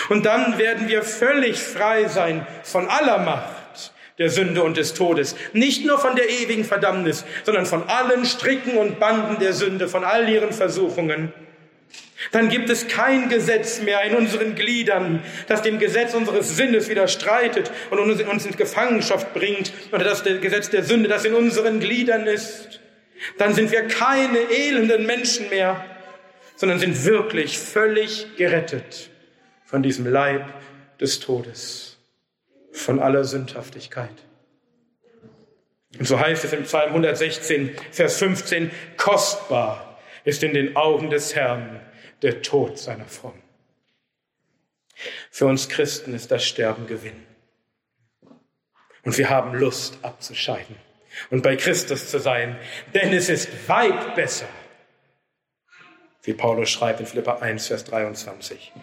Und 0.09 0.25
dann 0.25 0.57
werden 0.57 0.87
wir 0.87 1.03
völlig 1.03 1.59
frei 1.59 2.07
sein 2.07 2.45
von 2.63 2.87
aller 2.89 3.19
Macht 3.19 3.93
der 4.17 4.29
Sünde 4.29 4.63
und 4.63 4.77
des 4.77 4.93
Todes. 4.93 5.35
Nicht 5.53 5.85
nur 5.85 5.99
von 5.99 6.15
der 6.15 6.29
ewigen 6.29 6.63
Verdammnis, 6.63 7.25
sondern 7.43 7.65
von 7.65 7.83
allen 7.83 8.25
Stricken 8.25 8.77
und 8.77 8.99
Banden 8.99 9.39
der 9.39 9.53
Sünde, 9.53 9.87
von 9.87 10.03
all 10.03 10.27
ihren 10.29 10.53
Versuchungen. 10.53 11.33
Dann 12.31 12.49
gibt 12.49 12.69
es 12.69 12.87
kein 12.87 13.29
Gesetz 13.29 13.81
mehr 13.81 14.01
in 14.03 14.15
unseren 14.15 14.55
Gliedern, 14.55 15.23
das 15.47 15.61
dem 15.61 15.79
Gesetz 15.79 16.13
unseres 16.13 16.55
Sinnes 16.55 16.89
widerstreitet 16.89 17.71
und 17.89 17.99
uns 17.99 18.45
in 18.45 18.55
Gefangenschaft 18.55 19.33
bringt 19.33 19.71
oder 19.91 20.03
das 20.03 20.23
Gesetz 20.23 20.69
der 20.69 20.83
Sünde, 20.83 21.09
das 21.09 21.25
in 21.25 21.33
unseren 21.33 21.79
Gliedern 21.79 22.27
ist. 22.27 22.79
Dann 23.37 23.53
sind 23.53 23.71
wir 23.71 23.87
keine 23.87 24.39
elenden 24.51 25.05
Menschen 25.05 25.49
mehr, 25.49 25.85
sondern 26.55 26.79
sind 26.79 27.05
wirklich 27.05 27.59
völlig 27.59 28.35
gerettet 28.37 29.09
von 29.65 29.83
diesem 29.83 30.07
Leib 30.07 30.45
des 30.99 31.19
Todes, 31.19 31.97
von 32.71 32.99
aller 32.99 33.23
Sündhaftigkeit. 33.23 34.09
Und 35.97 36.07
so 36.07 36.19
heißt 36.19 36.43
es 36.43 36.53
im 36.53 36.63
Psalm 36.63 36.89
116, 36.89 37.71
Vers 37.91 38.17
15, 38.17 38.71
kostbar 38.97 39.99
ist 40.23 40.43
in 40.43 40.53
den 40.53 40.75
Augen 40.75 41.09
des 41.09 41.35
Herrn 41.35 41.79
der 42.21 42.41
Tod 42.41 42.77
seiner 42.77 43.05
Frommen. 43.05 43.41
Für 45.29 45.45
uns 45.45 45.69
Christen 45.69 46.13
ist 46.13 46.31
das 46.31 46.45
Sterben 46.45 46.87
Gewinn. 46.87 47.25
Und 49.03 49.17
wir 49.17 49.29
haben 49.29 49.53
Lust 49.53 49.99
abzuscheiden 50.01 50.75
und 51.29 51.43
bei 51.43 51.55
Christus 51.55 52.09
zu 52.09 52.19
sein, 52.19 52.57
denn 52.93 53.13
es 53.13 53.29
ist 53.29 53.69
weit 53.69 54.15
besser, 54.15 54.47
wie 56.23 56.33
Paulus 56.33 56.69
schreibt 56.69 56.99
in 56.99 57.05
Philippa 57.05 57.35
1, 57.35 57.67
Vers 57.67 57.83
23. 57.85 58.73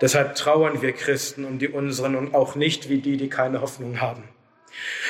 Deshalb 0.00 0.34
trauern 0.34 0.82
wir 0.82 0.92
Christen 0.92 1.44
um 1.44 1.58
die 1.58 1.68
unseren 1.68 2.16
und 2.16 2.34
auch 2.34 2.56
nicht 2.56 2.88
wie 2.88 2.98
die, 2.98 3.16
die 3.16 3.28
keine 3.28 3.60
Hoffnung 3.60 4.00
haben, 4.00 4.24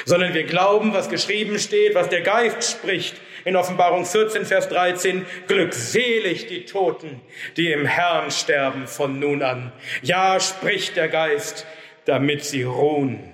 sondern 0.05 0.35
wir 0.35 0.45
glauben, 0.45 0.93
was 0.93 1.09
geschrieben 1.09 1.59
steht, 1.59 1.95
was 1.95 2.09
der 2.09 2.23
Geist 2.23 2.71
spricht. 2.71 3.17
In 3.45 3.57
Offenbarung 3.57 4.05
14, 4.05 4.45
Vers 4.45 4.69
13, 4.69 5.25
glückselig 5.47 6.47
die 6.47 6.65
Toten, 6.65 7.21
die 7.57 7.73
im 7.73 7.87
Herrn 7.87 8.31
sterben 8.31 8.87
von 8.87 9.19
nun 9.19 9.43
an. 9.43 9.73
Ja, 10.03 10.41
spricht 10.41 10.97
der 10.97 11.09
Geist, 11.09 11.67
damit 12.05 12.45
sie 12.45 12.63
ruhen 12.63 13.33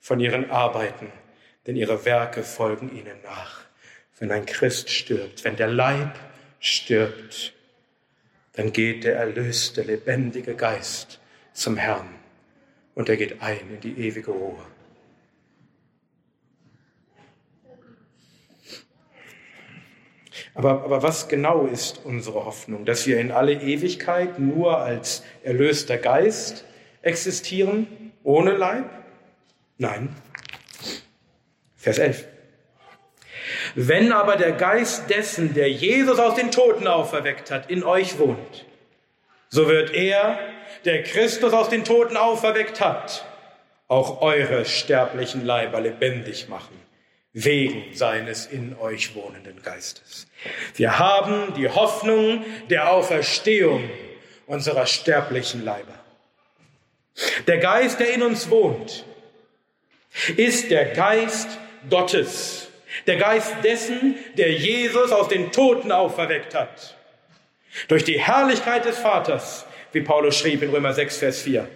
von 0.00 0.20
ihren 0.20 0.50
Arbeiten, 0.50 1.12
denn 1.66 1.76
ihre 1.76 2.04
Werke 2.04 2.42
folgen 2.42 2.94
ihnen 2.96 3.20
nach. 3.22 3.60
Wenn 4.18 4.30
ein 4.30 4.46
Christ 4.46 4.90
stirbt, 4.90 5.44
wenn 5.44 5.56
der 5.56 5.68
Leib 5.68 6.18
stirbt, 6.60 7.54
dann 8.54 8.72
geht 8.72 9.04
der 9.04 9.16
erlöste, 9.16 9.82
lebendige 9.82 10.54
Geist 10.54 11.20
zum 11.52 11.76
Herrn 11.76 12.08
und 12.94 13.08
er 13.08 13.16
geht 13.16 13.42
ein 13.42 13.70
in 13.70 13.80
die 13.80 14.06
ewige 14.06 14.30
Ruhe. 14.30 14.64
Aber, 20.54 20.84
aber 20.84 21.02
was 21.02 21.28
genau 21.28 21.66
ist 21.66 22.00
unsere 22.04 22.44
Hoffnung? 22.44 22.84
Dass 22.84 23.06
wir 23.06 23.18
in 23.18 23.30
alle 23.30 23.54
Ewigkeit 23.54 24.38
nur 24.38 24.78
als 24.78 25.22
erlöster 25.42 25.96
Geist 25.96 26.64
existieren, 27.00 28.12
ohne 28.22 28.52
Leib? 28.52 28.84
Nein. 29.78 30.14
Vers 31.76 31.98
11. 31.98 32.26
Wenn 33.74 34.12
aber 34.12 34.36
der 34.36 34.52
Geist 34.52 35.08
dessen, 35.10 35.54
der 35.54 35.70
Jesus 35.70 36.18
aus 36.18 36.34
den 36.34 36.50
Toten 36.50 36.86
auferweckt 36.86 37.50
hat, 37.50 37.70
in 37.70 37.82
euch 37.82 38.18
wohnt, 38.18 38.66
so 39.48 39.68
wird 39.68 39.92
er, 39.92 40.38
der 40.84 41.02
Christus 41.02 41.52
aus 41.52 41.68
den 41.68 41.84
Toten 41.84 42.16
auferweckt 42.16 42.80
hat, 42.80 43.26
auch 43.88 44.20
eure 44.22 44.64
sterblichen 44.64 45.44
Leiber 45.44 45.80
lebendig 45.80 46.48
machen, 46.48 46.74
wegen 47.32 47.94
seines 47.94 48.46
in 48.46 48.76
euch 48.78 49.14
wohnenden 49.14 49.62
Geistes. 49.62 50.26
Wir 50.74 50.98
haben 50.98 51.54
die 51.54 51.68
Hoffnung 51.68 52.44
der 52.68 52.92
Auferstehung 52.92 53.88
unserer 54.46 54.86
sterblichen 54.86 55.64
Leiber. 55.64 55.98
Der 57.46 57.58
Geist, 57.58 58.00
der 58.00 58.12
in 58.12 58.22
uns 58.22 58.50
wohnt, 58.50 59.04
ist 60.36 60.70
der 60.70 60.86
Geist 60.86 61.48
Gottes, 61.88 62.68
der 63.06 63.16
Geist 63.16 63.54
dessen, 63.62 64.16
der 64.36 64.52
Jesus 64.52 65.10
aus 65.10 65.28
den 65.28 65.52
Toten 65.52 65.90
auferweckt 65.90 66.54
hat. 66.54 66.96
Durch 67.88 68.04
die 68.04 68.20
Herrlichkeit 68.20 68.84
des 68.84 68.98
Vaters, 68.98 69.64
wie 69.92 70.02
Paulus 70.02 70.36
schrieb 70.36 70.62
in 70.62 70.70
Römer 70.70 70.92
6, 70.92 71.16
Vers 71.16 71.42
4. 71.42 71.66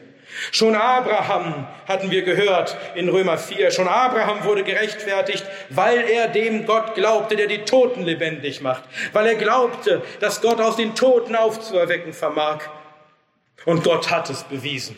Schon 0.53 0.75
Abraham 0.75 1.67
hatten 1.87 2.11
wir 2.11 2.23
gehört 2.23 2.77
in 2.95 3.09
Römer 3.09 3.39
4, 3.39 3.71
schon 3.71 3.89
Abraham 3.89 4.45
wurde 4.45 4.65
gerechtfertigt, 4.65 5.45
weil 5.71 6.09
er 6.09 6.29
dem 6.29 6.67
Gott 6.67 6.95
glaubte, 6.95 7.37
der 7.37 7.47
die 7.47 7.65
Toten 7.65 8.03
lebendig 8.03 8.61
macht, 8.61 8.85
weil 9.13 9.27
er 9.27 9.35
glaubte, 9.35 10.03
dass 10.21 10.41
Gott 10.41 10.61
aus 10.61 10.77
den 10.77 10.95
Toten 10.95 11.35
aufzuerwecken 11.35 12.13
vermag. 12.13 12.61
Und 13.65 13.83
Gott 13.83 14.11
hat 14.11 14.31
es 14.31 14.45
bewiesen. 14.45 14.97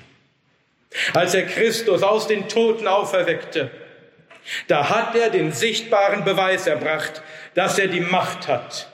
Als 1.15 1.35
er 1.35 1.47
Christus 1.47 2.03
aus 2.03 2.27
den 2.27 2.49
Toten 2.49 2.87
auferweckte, 2.87 3.71
da 4.67 4.89
hat 4.89 5.15
er 5.15 5.31
den 5.31 5.53
sichtbaren 5.53 6.25
Beweis 6.25 6.67
erbracht, 6.67 7.23
dass 7.55 7.79
er 7.79 7.89
die 7.89 8.01
Macht 8.01 8.49
hat, 8.49 8.89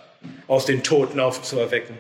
aus 0.49 0.67
den 0.67 0.83
Toten 0.83 1.21
aufzuerwecken. 1.21 1.97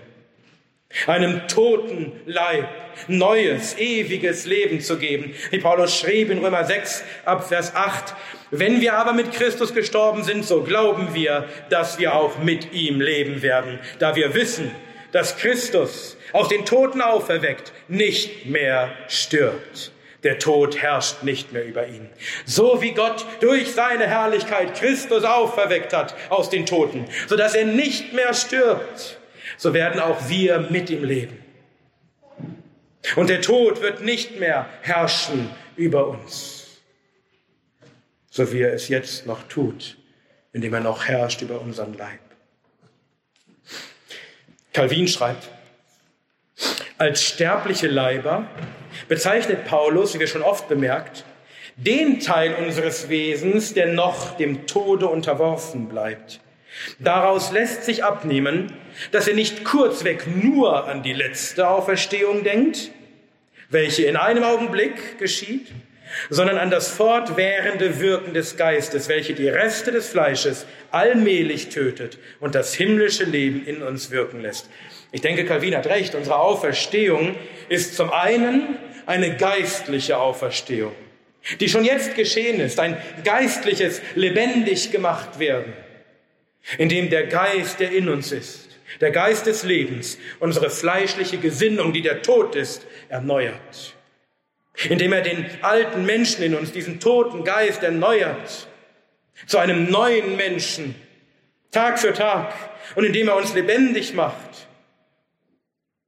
Einem 1.06 1.46
toten 1.48 2.12
Leib 2.26 2.68
neues, 3.08 3.76
ewiges 3.78 4.46
Leben 4.46 4.80
zu 4.80 4.98
geben. 4.98 5.34
Wie 5.50 5.58
Paulus 5.58 5.98
schrieb 5.98 6.30
in 6.30 6.38
Römer 6.38 6.64
6 6.64 7.02
ab 7.24 7.48
Vers 7.48 7.74
8, 7.74 8.14
wenn 8.50 8.80
wir 8.80 8.94
aber 8.94 9.12
mit 9.12 9.32
Christus 9.32 9.74
gestorben 9.74 10.22
sind, 10.22 10.44
so 10.44 10.62
glauben 10.62 11.14
wir, 11.14 11.48
dass 11.70 11.98
wir 11.98 12.14
auch 12.14 12.38
mit 12.38 12.72
ihm 12.72 13.00
leben 13.00 13.42
werden, 13.42 13.80
da 13.98 14.14
wir 14.14 14.34
wissen, 14.34 14.70
dass 15.10 15.36
Christus 15.36 16.16
aus 16.32 16.48
den 16.48 16.64
Toten 16.64 17.00
auferweckt 17.00 17.72
nicht 17.88 18.46
mehr 18.46 18.92
stirbt. 19.08 19.92
Der 20.22 20.38
Tod 20.38 20.80
herrscht 20.80 21.22
nicht 21.22 21.52
mehr 21.52 21.66
über 21.66 21.86
ihn. 21.86 22.08
So 22.46 22.80
wie 22.80 22.92
Gott 22.92 23.26
durch 23.40 23.72
seine 23.72 24.06
Herrlichkeit 24.06 24.74
Christus 24.74 25.22
auferweckt 25.22 25.92
hat 25.92 26.14
aus 26.30 26.48
den 26.48 26.64
Toten, 26.64 27.04
so 27.26 27.36
dass 27.36 27.54
er 27.54 27.66
nicht 27.66 28.14
mehr 28.14 28.32
stirbt, 28.32 29.18
so 29.56 29.74
werden 29.74 30.00
auch 30.00 30.28
wir 30.28 30.60
mit 30.70 30.90
ihm 30.90 31.04
leben. 31.04 31.38
Und 33.16 33.28
der 33.28 33.42
Tod 33.42 33.80
wird 33.82 34.02
nicht 34.02 34.38
mehr 34.40 34.66
herrschen 34.82 35.50
über 35.76 36.08
uns, 36.08 36.80
so 38.30 38.52
wie 38.52 38.62
er 38.62 38.72
es 38.72 38.88
jetzt 38.88 39.26
noch 39.26 39.42
tut, 39.48 39.96
indem 40.52 40.74
er 40.74 40.80
noch 40.80 41.04
herrscht 41.06 41.42
über 41.42 41.60
unseren 41.60 41.94
Leib. 41.94 42.20
Calvin 44.72 45.06
schreibt, 45.06 45.48
als 46.98 47.22
sterbliche 47.22 47.88
Leiber 47.88 48.46
bezeichnet 49.08 49.64
Paulus, 49.66 50.14
wie 50.14 50.20
wir 50.20 50.26
schon 50.26 50.42
oft 50.42 50.68
bemerkt, 50.68 51.24
den 51.76 52.20
Teil 52.20 52.54
unseres 52.54 53.08
Wesens, 53.08 53.74
der 53.74 53.92
noch 53.92 54.36
dem 54.36 54.66
Tode 54.66 55.08
unterworfen 55.08 55.88
bleibt. 55.88 56.40
Daraus 56.98 57.52
lässt 57.52 57.84
sich 57.84 58.04
abnehmen, 58.04 58.72
dass 59.12 59.28
er 59.28 59.34
nicht 59.34 59.64
kurzweg 59.64 60.26
nur 60.26 60.86
an 60.86 61.02
die 61.02 61.12
letzte 61.12 61.68
Auferstehung 61.68 62.44
denkt, 62.44 62.90
welche 63.70 64.04
in 64.04 64.16
einem 64.16 64.44
Augenblick 64.44 65.18
geschieht, 65.18 65.68
sondern 66.30 66.58
an 66.58 66.70
das 66.70 66.88
fortwährende 66.88 68.00
Wirken 68.00 68.34
des 68.34 68.56
Geistes, 68.56 69.08
welche 69.08 69.34
die 69.34 69.48
Reste 69.48 69.90
des 69.90 70.08
Fleisches 70.08 70.66
allmählich 70.90 71.70
tötet 71.70 72.18
und 72.40 72.54
das 72.54 72.74
himmlische 72.74 73.24
Leben 73.24 73.66
in 73.66 73.82
uns 73.82 74.10
wirken 74.10 74.40
lässt. 74.40 74.68
Ich 75.12 75.20
denke, 75.20 75.44
Calvin 75.44 75.76
hat 75.76 75.86
recht, 75.86 76.14
unsere 76.14 76.38
Auferstehung 76.38 77.36
ist 77.68 77.96
zum 77.96 78.12
einen 78.12 78.76
eine 79.06 79.36
geistliche 79.36 80.18
Auferstehung, 80.18 80.92
die 81.60 81.68
schon 81.68 81.84
jetzt 81.84 82.14
geschehen 82.14 82.60
ist, 82.60 82.80
ein 82.80 82.96
geistliches 83.24 84.00
lebendig 84.14 84.92
gemacht 84.92 85.38
werden, 85.38 85.72
in 86.78 86.88
dem 86.88 87.10
der 87.10 87.26
Geist, 87.26 87.80
der 87.80 87.92
in 87.92 88.08
uns 88.08 88.32
ist, 88.32 88.78
der 89.00 89.10
Geist 89.10 89.46
des 89.46 89.64
Lebens, 89.64 90.18
unsere 90.40 90.70
fleischliche 90.70 91.38
Gesinnung, 91.38 91.92
die 91.92 92.02
der 92.02 92.22
Tod 92.22 92.54
ist, 92.54 92.86
erneuert. 93.08 93.94
Indem 94.88 95.12
er 95.12 95.22
den 95.22 95.46
alten 95.62 96.04
Menschen 96.04 96.42
in 96.42 96.54
uns, 96.54 96.72
diesen 96.72 97.00
toten 97.00 97.44
Geist 97.44 97.82
erneuert, 97.82 98.68
zu 99.46 99.58
einem 99.58 99.90
neuen 99.90 100.36
Menschen, 100.36 100.94
Tag 101.70 101.98
für 101.98 102.12
Tag, 102.12 102.54
und 102.94 103.04
indem 103.04 103.28
er 103.28 103.36
uns 103.36 103.54
lebendig 103.54 104.14
macht 104.14 104.68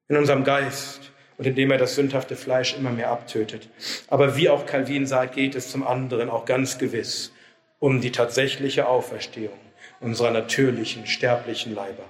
in 0.08 0.16
unserem 0.16 0.44
Geist 0.44 1.12
und 1.38 1.46
indem 1.46 1.70
er 1.70 1.78
das 1.78 1.96
sündhafte 1.96 2.36
Fleisch 2.36 2.76
immer 2.76 2.90
mehr 2.90 3.10
abtötet. 3.10 3.68
Aber 4.08 4.36
wie 4.36 4.48
auch 4.48 4.66
Calvin 4.66 5.06
sagt, 5.06 5.34
geht 5.34 5.54
es 5.54 5.70
zum 5.70 5.86
anderen 5.86 6.30
auch 6.30 6.44
ganz 6.44 6.78
gewiss 6.78 7.32
um 7.78 8.00
die 8.00 8.12
tatsächliche 8.12 8.88
Auferstehung 8.88 9.58
unserer 10.00 10.30
natürlichen, 10.30 11.06
sterblichen 11.06 11.74
Leiber. 11.74 12.04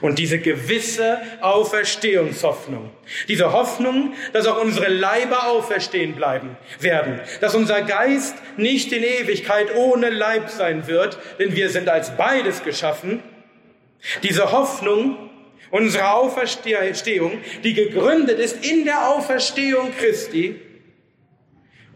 Und 0.00 0.18
diese 0.18 0.38
gewisse 0.38 1.20
Auferstehungshoffnung, 1.42 2.90
diese 3.28 3.52
Hoffnung, 3.52 4.14
dass 4.32 4.46
auch 4.46 4.62
unsere 4.62 4.88
Leiber 4.88 5.48
auferstehen 5.48 6.14
bleiben 6.14 6.56
werden, 6.80 7.20
dass 7.42 7.54
unser 7.54 7.82
Geist 7.82 8.34
nicht 8.56 8.90
in 8.92 9.02
Ewigkeit 9.02 9.74
ohne 9.74 10.08
Leib 10.08 10.48
sein 10.48 10.86
wird, 10.86 11.18
denn 11.38 11.54
wir 11.54 11.68
sind 11.68 11.90
als 11.90 12.16
beides 12.16 12.64
geschaffen, 12.64 13.22
diese 14.22 14.50
Hoffnung 14.52 15.26
Unsere 15.70 16.12
Auferstehung, 16.12 17.40
die 17.64 17.74
gegründet 17.74 18.38
ist 18.38 18.64
in 18.64 18.84
der 18.84 19.08
Auferstehung 19.08 19.90
Christi, 19.98 20.60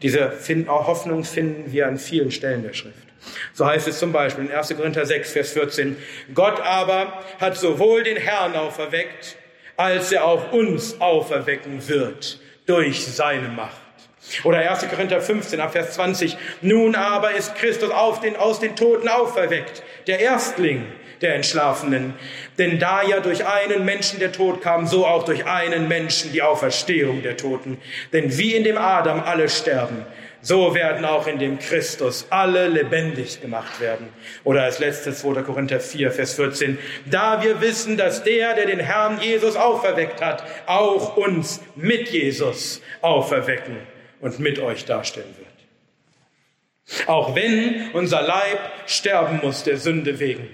diese 0.03 0.33
Hoffnung 0.69 1.25
finden 1.25 1.73
wir 1.73 1.87
an 1.87 1.99
vielen 1.99 2.31
Stellen 2.31 2.63
der 2.63 2.73
Schrift. 2.73 2.97
So 3.53 3.67
heißt 3.67 3.87
es 3.89 3.99
zum 3.99 4.13
Beispiel 4.13 4.45
in 4.47 4.53
1. 4.53 4.75
Korinther 4.77 5.05
6, 5.05 5.33
Vers 5.33 5.53
14, 5.53 5.97
Gott 6.35 6.61
aber 6.61 7.23
hat 7.39 7.57
sowohl 7.57 8.03
den 8.03 8.17
Herrn 8.17 8.57
auferweckt, 8.57 9.37
als 9.77 10.13
er 10.13 10.25
auch 10.25 10.53
uns 10.53 11.01
auferwecken 11.01 11.87
wird 11.89 12.41
durch 12.67 13.05
seine 13.05 13.49
Macht. 13.49 13.77
Oder 14.45 14.59
1. 14.71 14.89
Korinther 14.89 15.21
15, 15.21 15.61
Vers 15.71 15.95
20, 15.95 16.37
nun 16.61 16.95
aber 16.95 17.33
ist 17.33 17.55
Christus 17.57 17.91
auf 17.91 18.21
den, 18.21 18.37
aus 18.37 18.61
den 18.61 18.77
Toten 18.77 19.09
auferweckt, 19.09 19.83
der 20.07 20.21
Erstling 20.21 20.87
der 21.23 21.35
Entschlafenen. 21.35 22.15
Denn 22.59 22.79
da 22.79 23.03
ja 23.03 23.21
durch 23.21 23.47
einen 23.47 23.85
Menschen 23.85 24.19
der 24.19 24.33
Tod 24.33 24.63
kam, 24.63 24.87
so 24.87 25.07
auch 25.07 25.25
durch 25.25 25.47
einen 25.47 25.89
Menschen 25.89 26.33
die 26.33 26.43
Auferstehung 26.43 27.23
der 27.23 27.37
Toten. 27.37 27.79
Denn 28.13 28.37
wie 28.39 28.55
in 28.55 28.65
dem 28.65 28.79
Adam 28.79 29.21
alle 29.21 29.49
sterben, 29.49 30.05
so 30.43 30.75
werden 30.75 31.05
auch 31.05 31.27
in 31.27 31.39
dem 31.39 31.59
Christus 31.59 32.27
alle 32.31 32.69
lebendig 32.69 33.43
gemacht 33.43 33.81
werden. 33.81 34.09
Oder 34.45 34.63
als 34.63 34.79
letztes 34.79 35.21
2. 35.21 35.43
Korinther 35.43 35.81
4, 35.81 36.11
Vers 36.11 36.35
14. 36.35 36.79
Da 37.11 37.43
wir 37.43 37.61
wissen, 37.61 37.99
dass 37.99 38.25
der, 38.25 38.55
der 38.55 38.67
den 38.67 38.81
Herrn 38.81 39.21
Jesus 39.21 39.57
auferweckt 39.57 40.23
hat, 40.23 40.45
auch 40.67 41.17
uns 41.17 41.61
mit 41.77 42.09
Jesus 42.09 42.81
auferwecken 43.03 43.77
und 44.21 44.39
mit 44.39 44.59
euch 44.59 44.87
darstellen 44.87 45.35
wird. 45.37 45.49
Auch 47.07 47.35
wenn 47.37 47.91
unser 47.93 48.23
Leib 48.23 48.59
sterben 48.87 49.41
muss 49.43 49.63
der 49.63 49.77
Sünde 49.77 50.19
wegen 50.19 50.49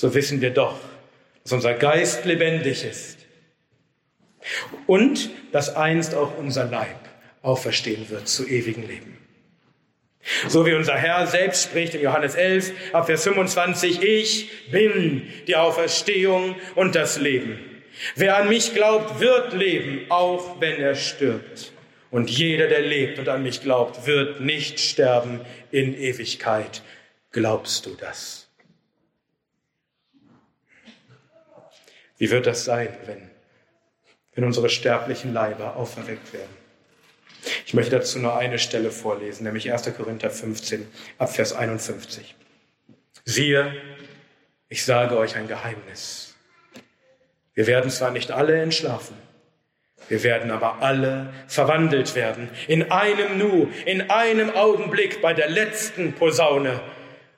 so 0.00 0.14
wissen 0.14 0.40
wir 0.40 0.48
doch, 0.48 0.80
dass 1.42 1.52
unser 1.52 1.74
Geist 1.74 2.24
lebendig 2.24 2.84
ist 2.84 3.18
und 4.86 5.28
dass 5.52 5.76
einst 5.76 6.14
auch 6.14 6.38
unser 6.38 6.64
Leib 6.64 6.96
auferstehen 7.42 8.08
wird 8.08 8.26
zu 8.26 8.48
ewigem 8.48 8.88
Leben. 8.88 9.18
So 10.48 10.64
wie 10.64 10.72
unser 10.72 10.96
Herr 10.96 11.26
selbst 11.26 11.64
spricht 11.64 11.94
in 11.94 12.00
Johannes 12.00 12.34
11 12.34 12.94
ab 12.94 13.06
Vers 13.06 13.24
25, 13.24 14.02
ich 14.02 14.70
bin 14.70 15.28
die 15.46 15.56
Auferstehung 15.56 16.56
und 16.76 16.94
das 16.94 17.18
Leben. 17.18 17.58
Wer 18.16 18.38
an 18.38 18.48
mich 18.48 18.72
glaubt, 18.72 19.20
wird 19.20 19.52
leben, 19.52 20.06
auch 20.10 20.62
wenn 20.62 20.80
er 20.80 20.94
stirbt. 20.94 21.72
Und 22.10 22.30
jeder, 22.30 22.68
der 22.68 22.80
lebt 22.80 23.18
und 23.18 23.28
an 23.28 23.42
mich 23.42 23.60
glaubt, 23.60 24.06
wird 24.06 24.40
nicht 24.40 24.80
sterben 24.80 25.42
in 25.70 25.94
Ewigkeit. 25.94 26.80
Glaubst 27.32 27.84
du 27.84 27.94
das? 28.00 28.39
Wie 32.20 32.30
wird 32.30 32.46
das 32.46 32.66
sein, 32.66 32.94
wenn, 33.06 33.30
wenn 34.34 34.44
unsere 34.44 34.68
sterblichen 34.68 35.32
Leiber 35.32 35.76
auferweckt 35.76 36.34
werden? 36.34 36.54
Ich 37.64 37.72
möchte 37.72 37.92
dazu 37.92 38.18
nur 38.18 38.36
eine 38.36 38.58
Stelle 38.58 38.90
vorlesen, 38.90 39.44
nämlich 39.44 39.72
1. 39.72 39.96
Korinther 39.96 40.30
15, 40.30 40.86
ab 41.16 41.34
Vers 41.34 41.54
51. 41.54 42.34
Siehe, 43.24 43.74
ich 44.68 44.84
sage 44.84 45.16
euch 45.16 45.36
ein 45.36 45.48
Geheimnis. 45.48 46.36
Wir 47.54 47.66
werden 47.66 47.90
zwar 47.90 48.10
nicht 48.10 48.32
alle 48.32 48.60
entschlafen, 48.60 49.16
wir 50.08 50.22
werden 50.22 50.50
aber 50.50 50.82
alle 50.82 51.32
verwandelt 51.48 52.14
werden, 52.14 52.50
in 52.68 52.92
einem 52.92 53.38
Nu, 53.38 53.70
in 53.86 54.10
einem 54.10 54.50
Augenblick 54.50 55.22
bei 55.22 55.32
der 55.32 55.48
letzten 55.48 56.12
Posaune. 56.12 56.82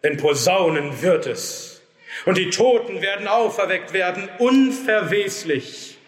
Denn 0.03 0.17
Posaunen 0.17 1.03
wird 1.03 1.29
es. 1.29 1.72
Und 2.25 2.39
die 2.39 2.51
Toten 2.51 3.01
werden 3.03 3.27
auferweckt 3.27 3.93
werden, 3.93 4.29
unverweslich. 4.39 5.99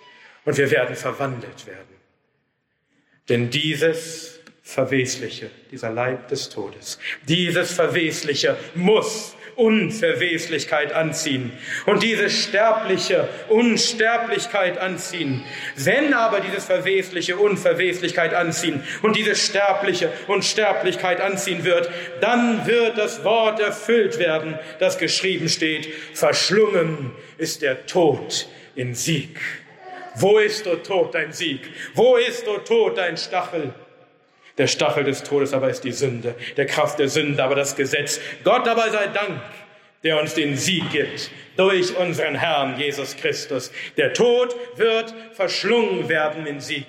Und 0.44 0.56
wir 0.58 0.70
werden 0.70 0.94
verwandelt 0.94 1.66
werden. 1.66 1.94
Denn 3.28 3.50
dieses 3.50 4.40
Verwesliche, 4.62 5.50
dieser 5.70 5.90
Leib 5.90 6.28
des 6.28 6.48
Todes, 6.50 6.98
dieses 7.26 7.72
Verwesliche 7.72 8.56
muss 8.74 9.33
Unverweslichkeit 9.56 10.92
anziehen 10.92 11.52
und 11.86 12.02
diese 12.02 12.30
sterbliche 12.30 13.28
Unsterblichkeit 13.48 14.78
anziehen. 14.78 15.44
Wenn 15.76 16.14
aber 16.14 16.40
dieses 16.40 16.64
Verwesliche 16.64 17.36
Unverweslichkeit 17.36 18.34
anziehen 18.34 18.82
und 19.02 19.16
diese 19.16 19.34
sterbliche 19.36 20.12
Unsterblichkeit 20.26 21.20
anziehen 21.20 21.64
wird, 21.64 21.90
dann 22.20 22.66
wird 22.66 22.98
das 22.98 23.24
Wort 23.24 23.60
erfüllt 23.60 24.18
werden, 24.18 24.58
das 24.78 24.98
geschrieben 24.98 25.48
steht, 25.48 25.88
verschlungen 26.14 27.12
ist 27.38 27.62
der 27.62 27.86
Tod 27.86 28.48
in 28.74 28.94
Sieg. 28.94 29.40
Wo 30.16 30.38
ist, 30.38 30.66
o 30.66 30.72
oh 30.72 30.76
Tod, 30.76 31.14
dein 31.14 31.32
Sieg? 31.32 31.60
Wo 31.94 32.16
ist, 32.16 32.46
o 32.46 32.54
oh 32.54 32.58
Tod, 32.58 32.98
dein 32.98 33.16
Stachel? 33.16 33.74
Der 34.58 34.68
Stachel 34.68 35.04
des 35.04 35.24
Todes 35.24 35.52
aber 35.52 35.68
ist 35.68 35.82
die 35.82 35.92
Sünde, 35.92 36.34
der 36.56 36.66
Kraft 36.66 36.98
der 36.98 37.08
Sünde 37.08 37.42
aber 37.42 37.56
das 37.56 37.74
Gesetz. 37.74 38.20
Gott 38.44 38.68
aber 38.68 38.88
sei 38.90 39.08
Dank, 39.08 39.40
der 40.04 40.20
uns 40.20 40.34
den 40.34 40.56
Sieg 40.56 40.90
gibt 40.92 41.30
durch 41.56 41.96
unseren 41.96 42.36
Herrn 42.36 42.78
Jesus 42.78 43.16
Christus. 43.16 43.72
Der 43.96 44.12
Tod 44.12 44.54
wird 44.76 45.12
verschlungen 45.32 46.08
werden 46.08 46.46
in 46.46 46.60
Sieg. 46.60 46.86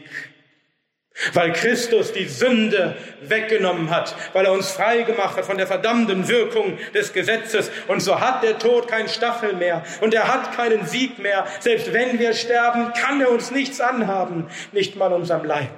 Weil 1.31 1.53
Christus 1.53 2.11
die 2.11 2.25
Sünde 2.25 2.97
weggenommen 3.21 3.89
hat, 3.89 4.13
weil 4.33 4.45
er 4.45 4.51
uns 4.51 4.71
frei 4.71 5.03
gemacht 5.03 5.37
hat 5.37 5.45
von 5.45 5.57
der 5.57 5.65
verdammten 5.65 6.27
Wirkung 6.27 6.77
des 6.93 7.13
Gesetzes. 7.13 7.71
Und 7.87 8.01
so 8.01 8.19
hat 8.19 8.43
der 8.43 8.59
Tod 8.59 8.89
keinen 8.89 9.07
Stachel 9.07 9.53
mehr 9.53 9.81
und 10.01 10.13
er 10.13 10.27
hat 10.27 10.53
keinen 10.57 10.85
Sieg 10.85 11.17
mehr. 11.17 11.47
Selbst 11.61 11.93
wenn 11.93 12.19
wir 12.19 12.33
sterben, 12.33 12.91
kann 12.91 13.21
er 13.21 13.31
uns 13.31 13.49
nichts 13.49 13.79
anhaben, 13.79 14.47
nicht 14.73 14.97
mal 14.97 15.13
unserem 15.13 15.45
Leib. 15.45 15.69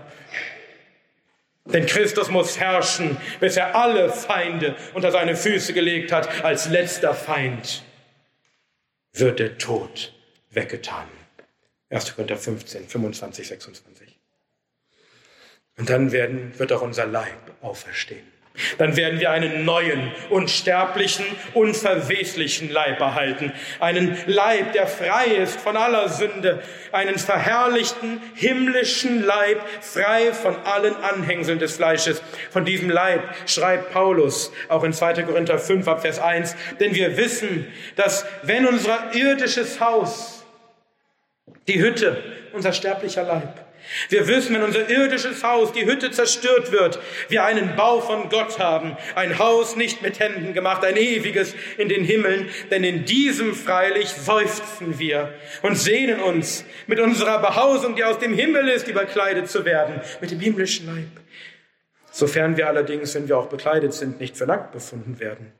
Denn 1.74 1.86
Christus 1.86 2.30
muss 2.30 2.59
herrschen, 2.59 3.18
bis 3.39 3.57
er 3.57 3.76
alle 3.76 4.09
Feinde 4.11 4.76
unter 4.93 5.11
seine 5.11 5.36
Füße 5.36 5.74
gelegt 5.74 6.11
hat. 6.11 6.43
Als 6.43 6.70
letzter 6.70 7.13
Feind 7.13 7.84
wird 9.13 9.39
der 9.39 9.57
Tod 9.57 10.13
weggetan. 10.51 11.07
1. 11.89 12.15
Korinther 12.15 12.38
15, 12.38 12.88
25, 12.88 13.47
26. 13.47 14.20
Und 15.78 15.89
dann 15.89 16.11
werden, 16.11 16.57
wird 16.57 16.72
auch 16.72 16.82
unser 16.82 17.05
Leib 17.05 17.51
auferstehen. 17.61 18.37
Dann 18.78 18.95
werden 18.95 19.20
wir 19.20 19.32
einen 19.32 19.66
neuen, 19.66 20.12
unsterblichen, 20.30 21.26
unverweslichen 21.53 22.72
Leib 22.72 22.99
erhalten. 22.99 23.51
Einen 23.80 24.18
Leib, 24.26 24.74
der 24.74 24.88
frei 24.88 25.26
ist 25.26 25.60
von 25.60 25.78
aller 25.78 26.10
Sünde. 26.10 26.62
Einen 26.91 27.18
verherrlichten, 27.18 28.22
himmlischen 28.36 29.24
Leib, 29.26 29.62
frei 29.82 30.34
von 30.34 30.55
allen 30.66 30.95
Anhängseln 30.95 31.60
des 31.60 31.76
Fleisches. 31.76 32.22
Von 32.51 32.66
diesem 32.66 32.89
Leib 32.89 33.22
schreibt 33.45 33.91
Paulus 33.91 34.51
auch 34.70 34.84
in 34.84 34.93
2. 34.93 35.24
Korinther 35.24 35.60
5 35.60 35.88
ab 35.88 36.01
Vers 36.01 36.20
1. 36.20 36.55
Denn 36.80 36.95
wir 36.95 37.18
wissen, 37.18 37.68
dass 37.95 38.26
wenn 38.43 38.68
unser 38.68 39.14
irdisches 39.14 39.80
Haus, 39.80 40.45
die 41.68 41.80
Hütte, 41.80 42.24
unser 42.53 42.74
sterblicher 42.74 43.24
Leib, 43.24 43.66
wir 44.10 44.28
wissen, 44.28 44.56
wenn 44.56 44.64
unser 44.64 44.90
irdisches 44.90 45.44
Haus, 45.44 45.72
die 45.72 45.86
Hütte 45.86 46.12
zerstört 46.12 46.72
wird, 46.72 47.00
wir 47.30 47.44
einen 47.44 47.76
Bau 47.76 48.02
von 48.02 48.30
Gott 48.30 48.60
haben, 48.60 48.98
ein 49.16 49.40
Haus 49.40 49.76
nicht 49.76 50.02
mit 50.02 50.20
Händen 50.20 50.54
gemacht, 50.54 50.84
ein 50.84 50.98
ewiges 50.98 51.56
in 51.78 51.90
den 51.90 52.04
Himmeln, 52.04 52.50
denn 52.72 52.84
in 52.84 53.06
diesem 53.06 53.56
freilich 53.56 54.10
seufzen 54.10 55.00
wir 55.00 55.34
und 55.62 55.78
sehnen 55.78 56.20
uns, 56.20 56.66
mit 56.88 57.00
unserer 57.00 57.40
Behausung, 57.40 57.96
die 57.96 58.04
aus 58.04 58.20
dem 58.20 58.34
Himmel 58.34 58.68
ist, 58.70 58.88
überkleidet 58.88 59.50
zu 59.50 59.66
werden, 59.66 60.02
mit 60.22 60.32
dem 60.32 60.40
himmlischen 60.40 60.88
Leib. 60.88 61.08
Sofern 62.12 62.58
wir 62.58 62.68
allerdings, 62.68 63.14
wenn 63.16 63.28
wir 63.28 63.38
auch 63.38 63.48
bekleidet 63.48 63.94
sind, 63.94 64.20
nicht 64.20 64.38
für 64.38 64.48
nackt 64.48 64.72
befunden 64.72 65.20
werden. 65.20 65.54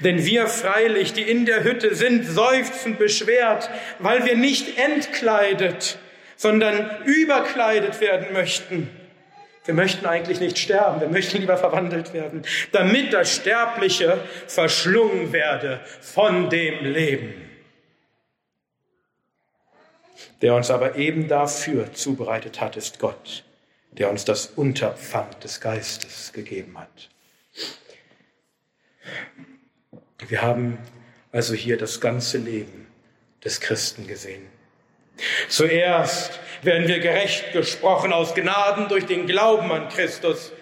Denn 0.00 0.24
wir 0.24 0.46
freilich, 0.46 1.12
die 1.12 1.22
in 1.22 1.46
der 1.46 1.64
Hütte 1.64 1.94
sind, 1.94 2.24
seufzen 2.24 2.96
beschwert, 2.96 3.70
weil 3.98 4.24
wir 4.24 4.36
nicht 4.36 4.78
entkleidet, 4.78 5.98
sondern 6.38 7.02
überkleidet 7.04 8.00
werden 8.00 8.32
möchten. 8.32 8.88
Wir 9.66 9.74
möchten 9.74 10.06
eigentlich 10.06 10.40
nicht 10.40 10.56
sterben, 10.56 11.00
wir 11.02 11.08
möchten 11.08 11.38
lieber 11.38 11.58
verwandelt 11.58 12.14
werden, 12.14 12.42
damit 12.72 13.12
das 13.12 13.34
Sterbliche 13.34 14.18
verschlungen 14.46 15.32
werde 15.32 15.80
von 16.00 16.48
dem 16.48 16.86
Leben, 16.86 17.34
der 20.40 20.54
uns 20.54 20.70
aber 20.70 20.96
eben 20.96 21.28
dafür 21.28 21.92
zubereitet 21.92 22.62
hat, 22.62 22.78
ist 22.78 22.98
Gott, 22.98 23.44
der 23.90 24.08
uns 24.08 24.24
das 24.24 24.46
Unterpfand 24.46 25.44
des 25.44 25.60
Geistes 25.60 26.32
gegeben 26.32 26.78
hat. 26.78 27.10
Wir 30.28 30.40
haben 30.40 30.78
also 31.32 31.52
hier 31.54 31.76
das 31.76 32.00
ganze 32.00 32.38
Leben 32.38 32.86
des 33.44 33.60
Christen 33.60 34.06
gesehen. 34.06 34.57
Zuerst 35.48 36.38
werden 36.62 36.88
wir 36.88 37.00
gerecht 37.00 37.52
gesprochen 37.52 38.12
aus 38.12 38.34
Gnaden 38.34 38.88
durch 38.88 39.06
den 39.06 39.26
Glauben 39.26 39.70
an 39.72 39.88
Christus, 39.88 40.52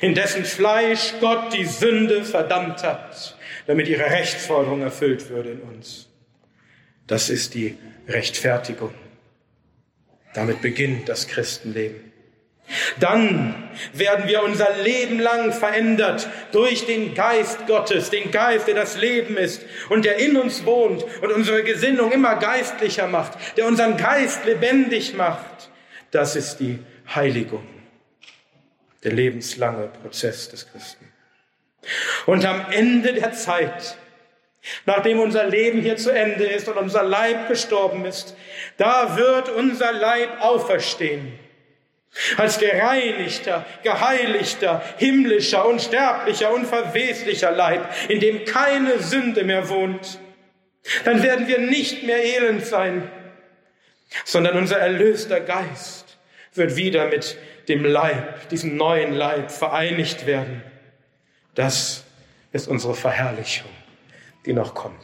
in 0.00 0.14
dessen 0.14 0.44
Fleisch 0.44 1.14
Gott 1.20 1.52
die 1.52 1.64
Sünde 1.64 2.24
verdammt 2.24 2.82
hat, 2.82 3.36
damit 3.66 3.88
ihre 3.88 4.04
Rechtsforderung 4.04 4.82
erfüllt 4.82 5.28
würde 5.28 5.50
in 5.50 5.60
uns. 5.60 6.08
Das 7.06 7.30
ist 7.30 7.54
die 7.54 7.78
Rechtfertigung. 8.08 8.94
Damit 10.34 10.60
beginnt 10.60 11.08
das 11.08 11.28
Christenleben. 11.28 12.12
Dann 12.98 13.54
werden 13.92 14.26
wir 14.26 14.42
unser 14.42 14.76
Leben 14.82 15.20
lang 15.20 15.52
verändert 15.52 16.28
durch 16.52 16.86
den 16.86 17.14
Geist 17.14 17.66
Gottes, 17.66 18.10
den 18.10 18.30
Geist, 18.30 18.66
der 18.66 18.74
das 18.74 18.96
Leben 18.96 19.36
ist 19.36 19.62
und 19.88 20.04
der 20.04 20.16
in 20.16 20.36
uns 20.36 20.64
wohnt 20.64 21.04
und 21.22 21.32
unsere 21.32 21.62
Gesinnung 21.62 22.10
immer 22.10 22.36
geistlicher 22.36 23.06
macht, 23.06 23.32
der 23.56 23.66
unseren 23.66 23.96
Geist 23.96 24.44
lebendig 24.44 25.14
macht. 25.14 25.70
Das 26.10 26.34
ist 26.34 26.58
die 26.58 26.80
Heiligung, 27.14 27.66
der 29.04 29.12
lebenslange 29.12 29.88
Prozess 30.02 30.48
des 30.48 30.68
Christen. 30.70 31.06
Und 32.26 32.44
am 32.44 32.66
Ende 32.72 33.12
der 33.12 33.32
Zeit, 33.32 33.96
nachdem 34.86 35.20
unser 35.20 35.44
Leben 35.44 35.82
hier 35.82 35.96
zu 35.96 36.10
Ende 36.10 36.46
ist 36.46 36.66
und 36.66 36.78
unser 36.78 37.04
Leib 37.04 37.48
gestorben 37.48 38.04
ist, 38.04 38.36
da 38.76 39.16
wird 39.16 39.50
unser 39.50 39.92
Leib 39.92 40.40
auferstehen 40.40 41.38
als 42.36 42.58
gereinigter, 42.58 43.66
geheiligter, 43.82 44.82
himmlischer, 44.98 45.66
unsterblicher, 45.66 46.52
unverweslicher 46.52 47.50
Leib, 47.50 47.88
in 48.08 48.20
dem 48.20 48.44
keine 48.44 49.00
Sünde 49.00 49.44
mehr 49.44 49.68
wohnt, 49.68 50.18
dann 51.04 51.22
werden 51.22 51.48
wir 51.48 51.58
nicht 51.58 52.04
mehr 52.04 52.22
elend 52.22 52.64
sein, 52.64 53.10
sondern 54.24 54.56
unser 54.56 54.78
erlöster 54.78 55.40
Geist 55.40 56.18
wird 56.54 56.76
wieder 56.76 57.08
mit 57.08 57.36
dem 57.68 57.84
Leib, 57.84 58.48
diesem 58.48 58.76
neuen 58.76 59.12
Leib 59.12 59.50
vereinigt 59.50 60.26
werden. 60.26 60.62
Das 61.54 62.04
ist 62.52 62.68
unsere 62.68 62.94
Verherrlichung, 62.94 63.70
die 64.44 64.52
noch 64.52 64.74
kommt. 64.74 64.96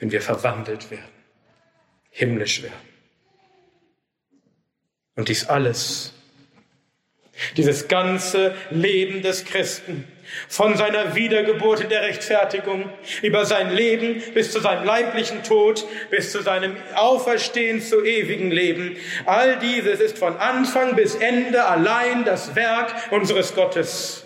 wenn 0.00 0.10
wir 0.10 0.22
verwandelt 0.22 0.90
werden, 0.90 1.12
himmlisch 2.10 2.62
werden. 2.62 2.89
Und 5.20 5.28
dies 5.28 5.50
alles, 5.50 6.14
dieses 7.58 7.88
ganze 7.88 8.54
Leben 8.70 9.20
des 9.20 9.44
Christen, 9.44 10.08
von 10.48 10.78
seiner 10.78 11.14
Wiedergeburt 11.14 11.80
in 11.80 11.90
der 11.90 12.00
Rechtfertigung, 12.00 12.88
über 13.20 13.44
sein 13.44 13.70
Leben 13.70 14.22
bis 14.32 14.50
zu 14.50 14.60
seinem 14.60 14.86
leiblichen 14.86 15.42
Tod, 15.42 15.86
bis 16.08 16.32
zu 16.32 16.40
seinem 16.40 16.74
Auferstehen 16.94 17.82
zu 17.82 18.02
ewigen 18.02 18.50
Leben. 18.50 18.96
All 19.26 19.58
dieses 19.58 20.00
ist 20.00 20.16
von 20.16 20.38
Anfang 20.38 20.96
bis 20.96 21.16
Ende 21.16 21.66
allein 21.66 22.24
das 22.24 22.56
Werk 22.56 22.94
unseres 23.10 23.54
Gottes. 23.54 24.24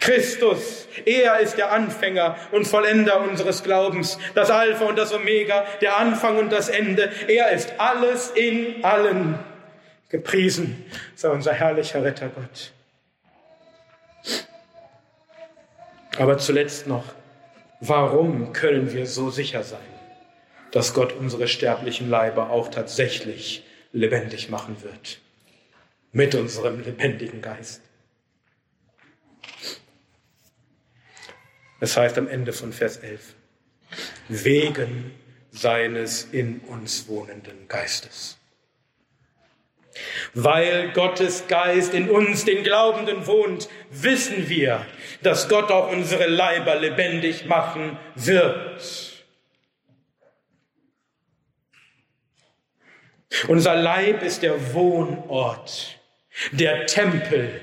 Christus, 0.00 0.88
er 1.04 1.40
ist 1.40 1.56
der 1.56 1.72
Anfänger 1.72 2.36
und 2.52 2.66
Vollender 2.66 3.20
unseres 3.20 3.62
Glaubens, 3.62 4.18
das 4.34 4.50
Alpha 4.50 4.84
und 4.84 4.98
das 4.98 5.12
Omega, 5.12 5.64
der 5.80 5.98
Anfang 5.98 6.38
und 6.38 6.50
das 6.50 6.68
Ende. 6.68 7.10
Er 7.28 7.50
ist 7.52 7.74
alles 7.78 8.30
in 8.30 8.84
allen. 8.84 9.38
Gepriesen 10.08 10.84
sei 11.14 11.28
unser 11.28 11.52
herrlicher 11.52 12.02
Rettergott. 12.02 12.72
Aber 16.16 16.38
zuletzt 16.38 16.86
noch, 16.86 17.04
warum 17.80 18.52
können 18.52 18.92
wir 18.92 19.06
so 19.06 19.30
sicher 19.30 19.62
sein, 19.62 19.78
dass 20.72 20.94
Gott 20.94 21.12
unsere 21.12 21.46
sterblichen 21.46 22.08
Leiber 22.08 22.50
auch 22.50 22.68
tatsächlich 22.68 23.64
lebendig 23.92 24.48
machen 24.48 24.82
wird? 24.82 25.18
Mit 26.10 26.34
unserem 26.34 26.82
lebendigen 26.82 27.42
Geist. 27.42 27.82
Es 31.80 31.96
heißt 31.96 32.18
am 32.18 32.28
Ende 32.28 32.52
von 32.52 32.72
Vers 32.72 32.96
11, 32.98 33.34
wegen 34.28 35.14
seines 35.50 36.24
in 36.24 36.60
uns 36.60 37.08
wohnenden 37.08 37.68
Geistes. 37.68 38.38
Weil 40.34 40.90
Gottes 40.92 41.46
Geist 41.48 41.94
in 41.94 42.10
uns, 42.10 42.44
den 42.44 42.62
Glaubenden, 42.62 43.26
wohnt, 43.26 43.68
wissen 43.90 44.48
wir, 44.48 44.84
dass 45.22 45.48
Gott 45.48 45.70
auch 45.70 45.90
unsere 45.90 46.26
Leiber 46.26 46.76
lebendig 46.76 47.46
machen 47.46 47.98
wird. 48.14 49.24
Unser 53.46 53.76
Leib 53.76 54.22
ist 54.22 54.42
der 54.42 54.74
Wohnort, 54.74 55.98
der 56.52 56.86
Tempel 56.86 57.60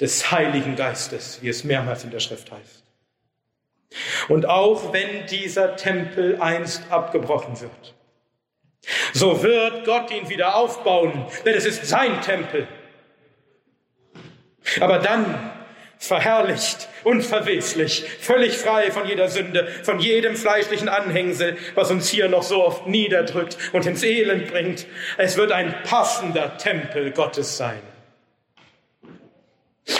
des 0.00 0.30
Heiligen 0.30 0.76
Geistes, 0.76 1.38
wie 1.42 1.48
es 1.48 1.64
mehrmals 1.64 2.04
in 2.04 2.10
der 2.10 2.20
Schrift 2.20 2.50
heißt. 2.50 2.84
Und 4.28 4.46
auch 4.46 4.92
wenn 4.92 5.26
dieser 5.26 5.76
Tempel 5.76 6.40
einst 6.40 6.82
abgebrochen 6.90 7.60
wird, 7.60 7.94
so 9.12 9.42
wird 9.42 9.84
Gott 9.84 10.10
ihn 10.10 10.28
wieder 10.28 10.56
aufbauen, 10.56 11.26
denn 11.44 11.54
es 11.54 11.66
ist 11.66 11.86
sein 11.86 12.20
Tempel. 12.22 12.66
Aber 14.80 14.98
dann 14.98 15.52
verherrlicht, 15.98 16.88
unverweslich, 17.04 18.04
völlig 18.20 18.56
frei 18.56 18.90
von 18.90 19.06
jeder 19.06 19.28
Sünde, 19.28 19.68
von 19.82 19.98
jedem 19.98 20.34
fleischlichen 20.34 20.88
Anhängsel, 20.88 21.58
was 21.74 21.90
uns 21.90 22.08
hier 22.08 22.28
noch 22.28 22.42
so 22.42 22.64
oft 22.64 22.86
niederdrückt 22.86 23.58
und 23.74 23.84
ins 23.84 24.02
Elend 24.02 24.50
bringt. 24.50 24.86
Es 25.18 25.36
wird 25.36 25.52
ein 25.52 25.74
passender 25.84 26.56
Tempel 26.56 27.10
Gottes 27.10 27.58
sein. 27.58 27.80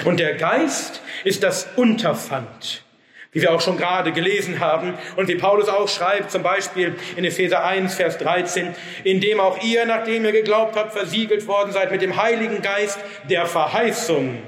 Und 0.04 0.20
der 0.20 0.34
Geist 0.34 1.00
ist 1.24 1.42
das 1.42 1.68
Unterpfand 1.76 2.84
wie 3.32 3.42
wir 3.42 3.52
auch 3.52 3.60
schon 3.60 3.76
gerade 3.76 4.12
gelesen 4.12 4.60
haben 4.60 4.94
und 5.16 5.28
wie 5.28 5.36
Paulus 5.36 5.68
auch 5.68 5.88
schreibt, 5.88 6.30
zum 6.30 6.42
Beispiel 6.42 6.96
in 7.16 7.24
Epheser 7.24 7.64
1, 7.64 7.94
Vers 7.94 8.18
13, 8.18 8.74
indem 9.04 9.40
auch 9.40 9.62
ihr, 9.62 9.86
nachdem 9.86 10.24
ihr 10.24 10.32
geglaubt 10.32 10.76
habt, 10.76 10.92
versiegelt 10.92 11.46
worden 11.46 11.72
seid 11.72 11.92
mit 11.92 12.02
dem 12.02 12.20
Heiligen 12.20 12.60
Geist 12.62 12.98
der 13.28 13.46
Verheißung, 13.46 14.42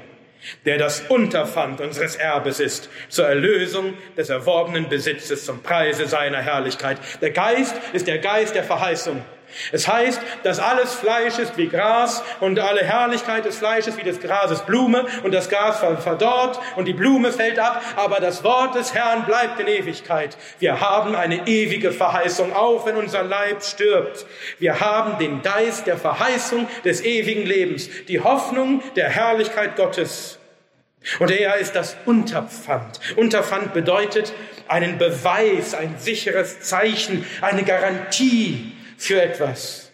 der 0.65 0.77
das 0.77 1.01
Unterpfand 1.01 1.79
unseres 1.79 2.17
Erbes 2.17 2.59
ist, 2.59 2.89
zur 3.07 3.25
Erlösung 3.25 3.93
des 4.17 4.29
erworbenen 4.29 4.89
Besitzes 4.89 5.45
zum 5.45 5.63
Preise 5.63 6.05
seiner 6.05 6.41
Herrlichkeit. 6.41 6.97
Der 7.21 7.31
Geist 7.31 7.75
ist 7.93 8.07
der 8.07 8.19
Geist 8.19 8.53
der 8.53 8.65
Verheißung. 8.65 9.23
Es 9.71 9.87
heißt, 9.87 10.21
dass 10.43 10.59
alles 10.59 10.93
Fleisch 10.93 11.39
ist 11.39 11.57
wie 11.57 11.67
Gras 11.67 12.23
und 12.39 12.59
alle 12.59 12.83
Herrlichkeit 12.83 13.45
des 13.45 13.57
Fleisches 13.57 13.97
wie 13.97 14.03
des 14.03 14.19
Grases 14.19 14.61
Blume 14.61 15.05
und 15.23 15.33
das 15.33 15.49
Gras 15.49 15.79
verdorrt 15.79 16.59
und 16.75 16.85
die 16.85 16.93
Blume 16.93 17.31
fällt 17.31 17.59
ab, 17.59 17.81
aber 17.95 18.19
das 18.19 18.43
Wort 18.43 18.75
des 18.75 18.93
Herrn 18.93 19.25
bleibt 19.25 19.59
in 19.59 19.67
Ewigkeit. 19.67 20.37
Wir 20.59 20.79
haben 20.79 21.15
eine 21.15 21.47
ewige 21.47 21.91
Verheißung, 21.91 22.53
auch 22.53 22.85
wenn 22.85 22.95
unser 22.95 23.23
Leib 23.23 23.63
stirbt. 23.63 24.25
Wir 24.59 24.79
haben 24.79 25.17
den 25.17 25.41
Geist 25.41 25.87
der 25.87 25.97
Verheißung 25.97 26.67
des 26.83 27.01
ewigen 27.03 27.45
Lebens, 27.45 27.89
die 28.07 28.19
Hoffnung 28.19 28.81
der 28.95 29.09
Herrlichkeit 29.09 29.75
Gottes. 29.75 30.39
Und 31.19 31.31
er 31.31 31.57
ist 31.57 31.75
das 31.75 31.97
Unterpfand. 32.05 32.99
Unterpfand 33.17 33.73
bedeutet 33.73 34.33
einen 34.67 34.97
Beweis, 34.97 35.73
ein 35.73 35.95
sicheres 35.97 36.61
Zeichen, 36.61 37.25
eine 37.41 37.63
Garantie 37.63 38.72
für 39.03 39.21
etwas. 39.21 39.91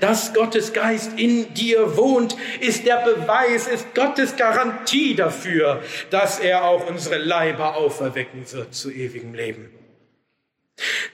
Dass 0.00 0.34
Gottes 0.34 0.72
Geist 0.72 1.18
in 1.18 1.54
dir 1.54 1.96
wohnt, 1.96 2.36
ist 2.60 2.86
der 2.86 2.96
Beweis, 2.96 3.68
ist 3.68 3.94
Gottes 3.94 4.36
Garantie 4.36 5.14
dafür, 5.14 5.82
dass 6.10 6.40
er 6.40 6.64
auch 6.64 6.88
unsere 6.88 7.18
Leiber 7.18 7.76
auferwecken 7.76 8.50
wird 8.52 8.74
zu 8.74 8.90
ewigem 8.90 9.32
Leben. 9.32 9.70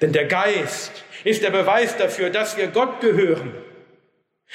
Denn 0.01 0.13
der 0.13 0.25
Geist 0.25 1.05
ist 1.25 1.43
der 1.43 1.51
Beweis 1.51 1.97
dafür, 1.97 2.31
dass 2.31 2.57
wir 2.57 2.69
Gott 2.69 3.01
gehören 3.01 3.53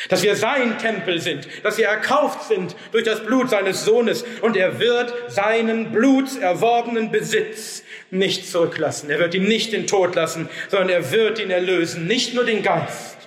dass 0.10 0.24
wir 0.24 0.36
sein 0.36 0.78
Tempel 0.78 1.20
sind, 1.20 1.48
dass 1.64 1.78
wir 1.78 1.88
erkauft 1.88 2.48
sind 2.48 2.76
durch 2.92 3.04
das 3.04 3.24
Blut 3.24 3.50
seines 3.50 3.86
Sohnes 3.86 4.24
und 4.42 4.56
er 4.56 4.80
wird 4.80 5.14
seinen 5.28 5.92
blutserworbenen 5.92 7.12
Besitz 7.12 7.84
nicht 8.10 8.50
zurücklassen. 8.50 9.10
Er 9.10 9.20
wird 9.20 9.36
ihn 9.36 9.48
nicht 9.48 9.74
in 9.74 9.88
Tod 9.88 10.16
lassen, 10.16 10.50
sondern 10.70 10.90
er 10.90 11.12
wird 11.12 11.40
ihn 11.40 11.52
erlösen, 11.52 12.08
nicht 12.08 12.34
nur 12.34 12.46
den 12.46 12.64
Geist, 12.64 13.18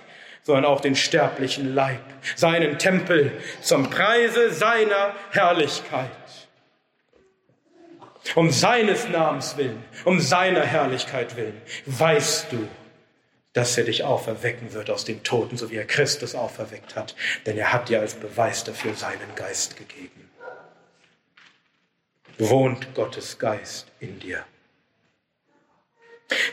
sondern 0.43 0.65
auch 0.65 0.81
den 0.81 0.97
sterblichen 0.97 1.75
Leib, 1.75 2.03
seinen 2.35 2.79
Tempel 2.79 3.33
zum 3.61 3.91
Preise 3.91 4.53
seiner 4.53 5.15
Herrlichkeit. 5.31 6.11
Um 8.35 8.51
seines 8.51 9.07
Namens 9.11 9.59
willen, 9.59 9.85
um 10.05 10.19
seiner 10.19 10.63
Herrlichkeit 10.63 11.37
willen, 11.37 11.61
weißt 11.85 12.53
du, 12.53 12.69
dass 13.55 13.79
er 13.79 13.85
dich 13.85 14.05
auferwecken 14.05 14.75
wird 14.75 14.91
aus 14.91 15.05
den 15.05 15.23
Toten, 15.23 15.57
so 15.57 15.71
wie 15.71 15.77
er 15.77 15.87
Christus 15.87 16.35
auferweckt 16.35 16.97
hat. 16.97 17.17
Denn 17.47 17.57
er 17.57 17.73
hat 17.73 17.89
dir 17.89 18.01
als 18.01 18.15
Beweis 18.15 18.65
dafür 18.65 18.95
seinen 18.95 19.35
Geist 19.37 19.77
gegeben. 19.77 20.29
Wohnt 22.37 22.95
Gottes 22.95 23.39
Geist 23.39 23.87
in 24.01 24.19
dir? 24.19 24.45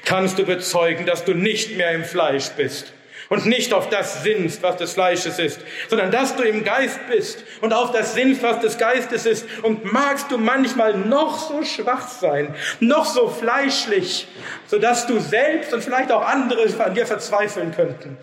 Kannst 0.05 0.37
du 0.37 0.45
bezeugen, 0.45 1.05
dass 1.05 1.25
du 1.25 1.33
nicht 1.33 1.75
mehr 1.75 1.91
im 1.91 2.05
Fleisch 2.05 2.49
bist, 2.49 2.93
und 3.31 3.45
nicht 3.45 3.73
auf 3.73 3.87
das 3.87 4.23
sinnst, 4.23 4.61
was 4.61 4.75
des 4.75 4.91
Fleisches 4.91 5.39
ist, 5.39 5.61
sondern 5.87 6.11
dass 6.11 6.35
du 6.35 6.43
im 6.43 6.65
Geist 6.65 6.99
bist 7.09 7.45
und 7.61 7.71
auf 7.71 7.93
das 7.93 8.13
sinnst, 8.13 8.43
was 8.43 8.59
des 8.59 8.77
Geistes 8.77 9.25
ist. 9.25 9.45
Und 9.61 9.89
magst 9.89 10.29
du 10.31 10.37
manchmal 10.37 10.97
noch 10.97 11.39
so 11.39 11.63
schwach 11.63 12.09
sein, 12.09 12.53
noch 12.81 13.05
so 13.05 13.29
fleischlich, 13.29 14.27
sodass 14.67 15.07
du 15.07 15.17
selbst 15.21 15.73
und 15.73 15.81
vielleicht 15.81 16.11
auch 16.11 16.23
andere 16.23 16.61
an 16.83 16.93
dir 16.93 17.05
verzweifeln 17.05 17.71
könnten, 17.71 18.17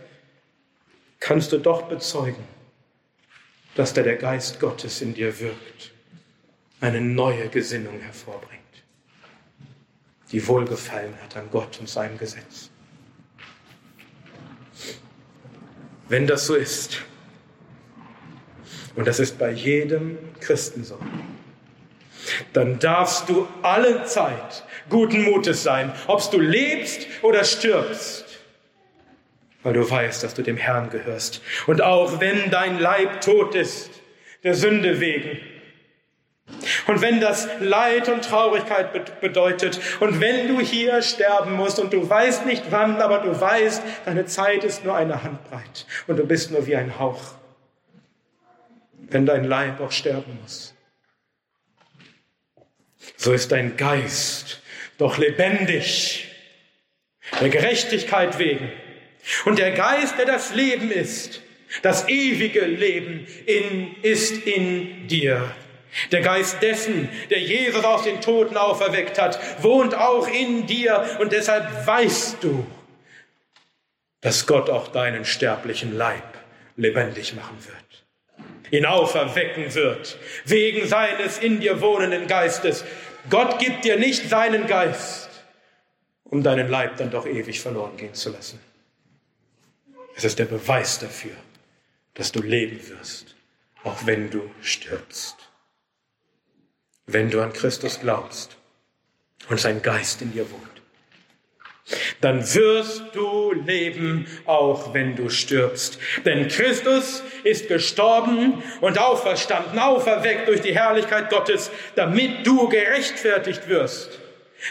kannst 1.21 1.53
du 1.53 1.59
doch 1.59 1.89
bezeugen, 1.89 2.45
dass 3.77 3.95
da 3.95 4.03
der 4.03 4.17
Geist 4.17 4.61
Gottes 4.61 5.01
in 5.01 5.15
dir 5.15 5.41
wirkt, 5.41 5.93
eine 6.83 7.01
neue 7.01 7.49
Gesinnung 7.49 7.99
hervorbringt, 8.01 8.61
die 10.33 10.47
Wohlgefallen 10.47 11.15
hat 11.25 11.35
an 11.39 11.49
Gott 11.51 11.81
und 11.81 11.89
seinem 11.89 12.19
Gesetz. 12.19 12.69
Wenn 16.09 16.27
das 16.27 16.47
so 16.47 16.55
ist. 16.55 17.03
Und 18.95 19.07
das 19.07 19.21
ist 19.21 19.39
bei 19.39 19.51
jedem 19.51 20.19
Christen 20.41 20.85
so. 20.85 20.99
Dann 22.53 22.79
darfst 22.79 23.29
du 23.29 23.47
alle 23.63 24.05
Zeit 24.05 24.65
guten 24.89 25.23
Mutes 25.23 25.63
sein, 25.63 25.93
ob 26.07 26.29
du 26.31 26.41
lebst 26.41 27.07
oder 27.23 27.45
stirbst, 27.45 28.25
weil 29.63 29.75
du 29.75 29.89
weißt, 29.89 30.25
dass 30.25 30.35
du 30.35 30.43
dem 30.43 30.57
Herrn 30.57 30.91
gehörst. 30.91 31.43
Und 31.67 31.83
auch 31.83 32.21
wenn 32.21 32.51
dein 32.51 32.79
Leib 32.79 33.21
tot 33.21 33.55
ist, 33.55 33.91
der 34.43 34.55
Sünde 34.55 35.01
wegen, 35.01 35.39
und 36.89 37.03
wenn 37.03 37.20
das 37.20 37.49
Leid 37.61 38.09
und 38.09 38.24
Traurigkeit 38.24 39.20
bedeutet 39.20 39.78
und 40.01 40.20
wenn 40.20 40.49
du 40.49 40.59
hier 40.59 41.03
sterben 41.03 41.53
musst 41.53 41.78
und 41.78 41.93
du 41.93 42.09
weißt 42.09 42.47
nicht 42.47 42.64
wann, 42.70 43.01
aber 43.01 43.18
du 43.18 43.39
weißt, 43.39 43.82
deine 44.07 44.24
Zeit 44.24 44.64
ist 44.64 44.84
nur 44.84 44.97
eine 44.97 45.22
Handbreit 45.22 45.86
und 46.07 46.16
du 46.16 46.24
bist 46.24 46.51
nur 46.51 46.66
wie 46.66 46.76
ein 46.76 46.99
Hauch, 46.99 47.20
wenn 49.11 49.26
dein 49.26 49.45
Leib 49.45 49.80
auch 49.80 49.93
sterben 49.93 50.39
muss, 50.43 50.74
so 53.16 53.32
ist 53.32 53.53
dein 53.53 53.76
Geist 53.76 54.62
doch 54.97 55.18
lebendig 55.18 56.34
der 57.41 57.51
Gerechtigkeit 57.51 58.39
wegen. 58.39 58.72
Und 59.45 59.59
der 59.59 59.72
Geist, 59.72 60.16
der 60.16 60.24
das 60.24 60.55
Leben 60.55 60.91
ist, 60.91 61.43
das 61.82 62.09
ewige 62.09 62.64
Leben 62.64 63.26
in, 63.45 63.95
ist 64.01 64.47
in 64.47 65.07
dir. 65.07 65.55
Der 66.12 66.20
Geist 66.20 66.62
dessen, 66.62 67.09
der 67.30 67.41
Jesus 67.41 67.84
aus 67.84 68.05
den 68.05 68.20
Toten 68.20 68.57
auferweckt 68.57 69.18
hat, 69.20 69.39
wohnt 69.62 69.95
auch 69.95 70.28
in 70.28 70.66
dir 70.66 71.18
und 71.20 71.32
deshalb 71.32 71.86
weißt 71.86 72.39
du, 72.43 72.66
dass 74.20 74.47
Gott 74.47 74.68
auch 74.70 74.89
deinen 74.89 75.24
sterblichen 75.24 75.97
Leib 75.97 76.39
lebendig 76.76 77.34
machen 77.34 77.57
wird, 77.66 78.05
ihn 78.70 78.86
auferwecken 78.86 79.74
wird, 79.74 80.18
wegen 80.45 80.86
seines 80.86 81.39
in 81.39 81.61
dir 81.61 81.80
wohnenden 81.80 82.26
Geistes. 82.26 82.84
Gott 83.30 83.59
gibt 83.59 83.84
dir 83.84 83.97
nicht 83.97 84.28
seinen 84.28 84.66
Geist, 84.66 85.28
um 86.24 86.43
deinen 86.43 86.68
Leib 86.68 86.97
dann 86.97 87.11
doch 87.11 87.26
ewig 87.26 87.61
verloren 87.61 87.97
gehen 87.97 88.14
zu 88.14 88.30
lassen. 88.30 88.61
Es 90.16 90.24
ist 90.24 90.39
der 90.39 90.47
Beweis 90.47 90.99
dafür, 90.99 91.36
dass 92.14 92.32
du 92.32 92.43
leben 92.43 92.80
wirst, 92.89 93.36
auch 93.84 94.05
wenn 94.05 94.30
du 94.30 94.51
stirbst. 94.61 95.48
Wenn 97.11 97.31
du 97.31 97.41
an 97.41 97.55
Christus 97.55 98.01
glaubst 98.01 98.57
und 99.49 99.59
sein 99.59 99.81
Geist 99.81 100.21
in 100.21 100.31
dir 100.33 100.45
wohnt, 100.51 100.63
dann 102.21 102.43
wirst 102.55 103.03
du 103.15 103.53
leben, 103.53 104.27
auch 104.45 104.93
wenn 104.93 105.17
du 105.17 105.31
stirbst. 105.31 105.99
Denn 106.27 106.49
Christus 106.49 107.23
ist 107.45 107.69
gestorben 107.69 108.63
und 108.83 108.99
auferstanden, 108.99 109.79
auferweckt 109.79 110.49
durch 110.49 110.61
die 110.61 110.75
Herrlichkeit 110.75 111.31
Gottes, 111.31 111.71
damit 111.97 112.47
du 112.47 112.69
gerechtfertigt 112.69 113.69
wirst 113.69 114.21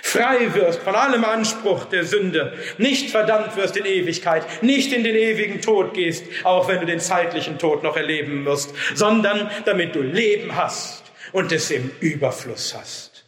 frei 0.04 0.54
wirst 0.54 0.82
von 0.82 0.96
allem 0.96 1.24
Anspruch 1.24 1.86
der 1.86 2.04
Sünde, 2.04 2.54
nicht 2.78 3.10
verdammt 3.10 3.56
wirst 3.56 3.78
in 3.78 3.86
Ewigkeit, 3.86 4.44
nicht 4.62 4.92
in 4.92 5.06
den 5.06 5.16
ewigen 5.16 5.62
Tod 5.62 5.94
gehst, 5.94 6.26
auch 6.44 6.68
wenn 6.68 6.82
du 6.82 6.86
den 6.86 7.00
zeitlichen 7.00 7.58
Tod 7.58 7.84
noch 7.84 7.96
erleben 7.96 8.44
wirst, 8.44 8.74
sondern 8.96 9.50
damit 9.64 9.96
du 9.96 10.02
Leben 10.02 10.58
hast 10.58 11.07
und 11.32 11.52
es 11.52 11.72
im 11.72 11.92
Überfluss 12.00 12.76
hast. 12.76 13.26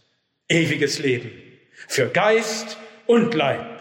Ewiges 0.47 0.99
Leben 0.99 1.31
für 1.87 2.07
Geist 2.07 2.77
und 3.05 3.33
Leib. 3.33 3.79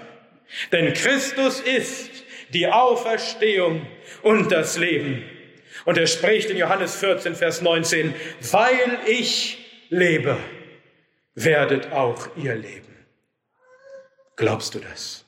Denn 0.73 0.93
Christus 0.95 1.61
ist 1.61 2.11
die 2.53 2.67
Auferstehung 2.67 3.87
und 4.23 4.51
das 4.51 4.79
Leben. 4.79 5.25
Und 5.85 5.99
er 5.99 6.07
spricht 6.07 6.51
in 6.51 6.57
Johannes 6.57 6.97
14, 6.97 7.35
Vers 7.35 7.63
19, 7.63 8.15
weil 8.51 8.99
ich 9.07 9.59
lebe 9.91 10.37
werdet 11.35 11.93
auch 11.93 12.37
ihr 12.37 12.55
leben. 12.57 12.95
Glaubst 14.37 14.75
du 14.75 14.81
das? 14.81 15.25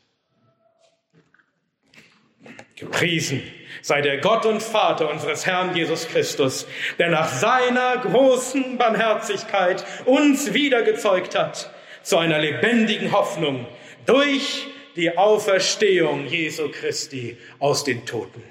Gepriesen 2.76 3.43
sei 3.82 4.00
der 4.00 4.18
Gott 4.18 4.46
und 4.46 4.62
Vater 4.62 5.10
unseres 5.10 5.46
Herrn 5.46 5.74
Jesus 5.74 6.08
Christus, 6.08 6.66
der 6.98 7.08
nach 7.10 7.28
seiner 7.28 7.98
großen 7.98 8.78
Barmherzigkeit 8.78 9.84
uns 10.04 10.54
wiedergezeugt 10.54 11.36
hat 11.36 11.70
zu 12.02 12.18
einer 12.18 12.38
lebendigen 12.38 13.12
Hoffnung 13.12 13.66
durch 14.06 14.66
die 14.96 15.16
Auferstehung 15.16 16.26
Jesu 16.26 16.68
Christi 16.70 17.36
aus 17.58 17.84
den 17.84 18.04
Toten. 18.06 18.42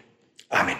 Amen. 0.49 0.77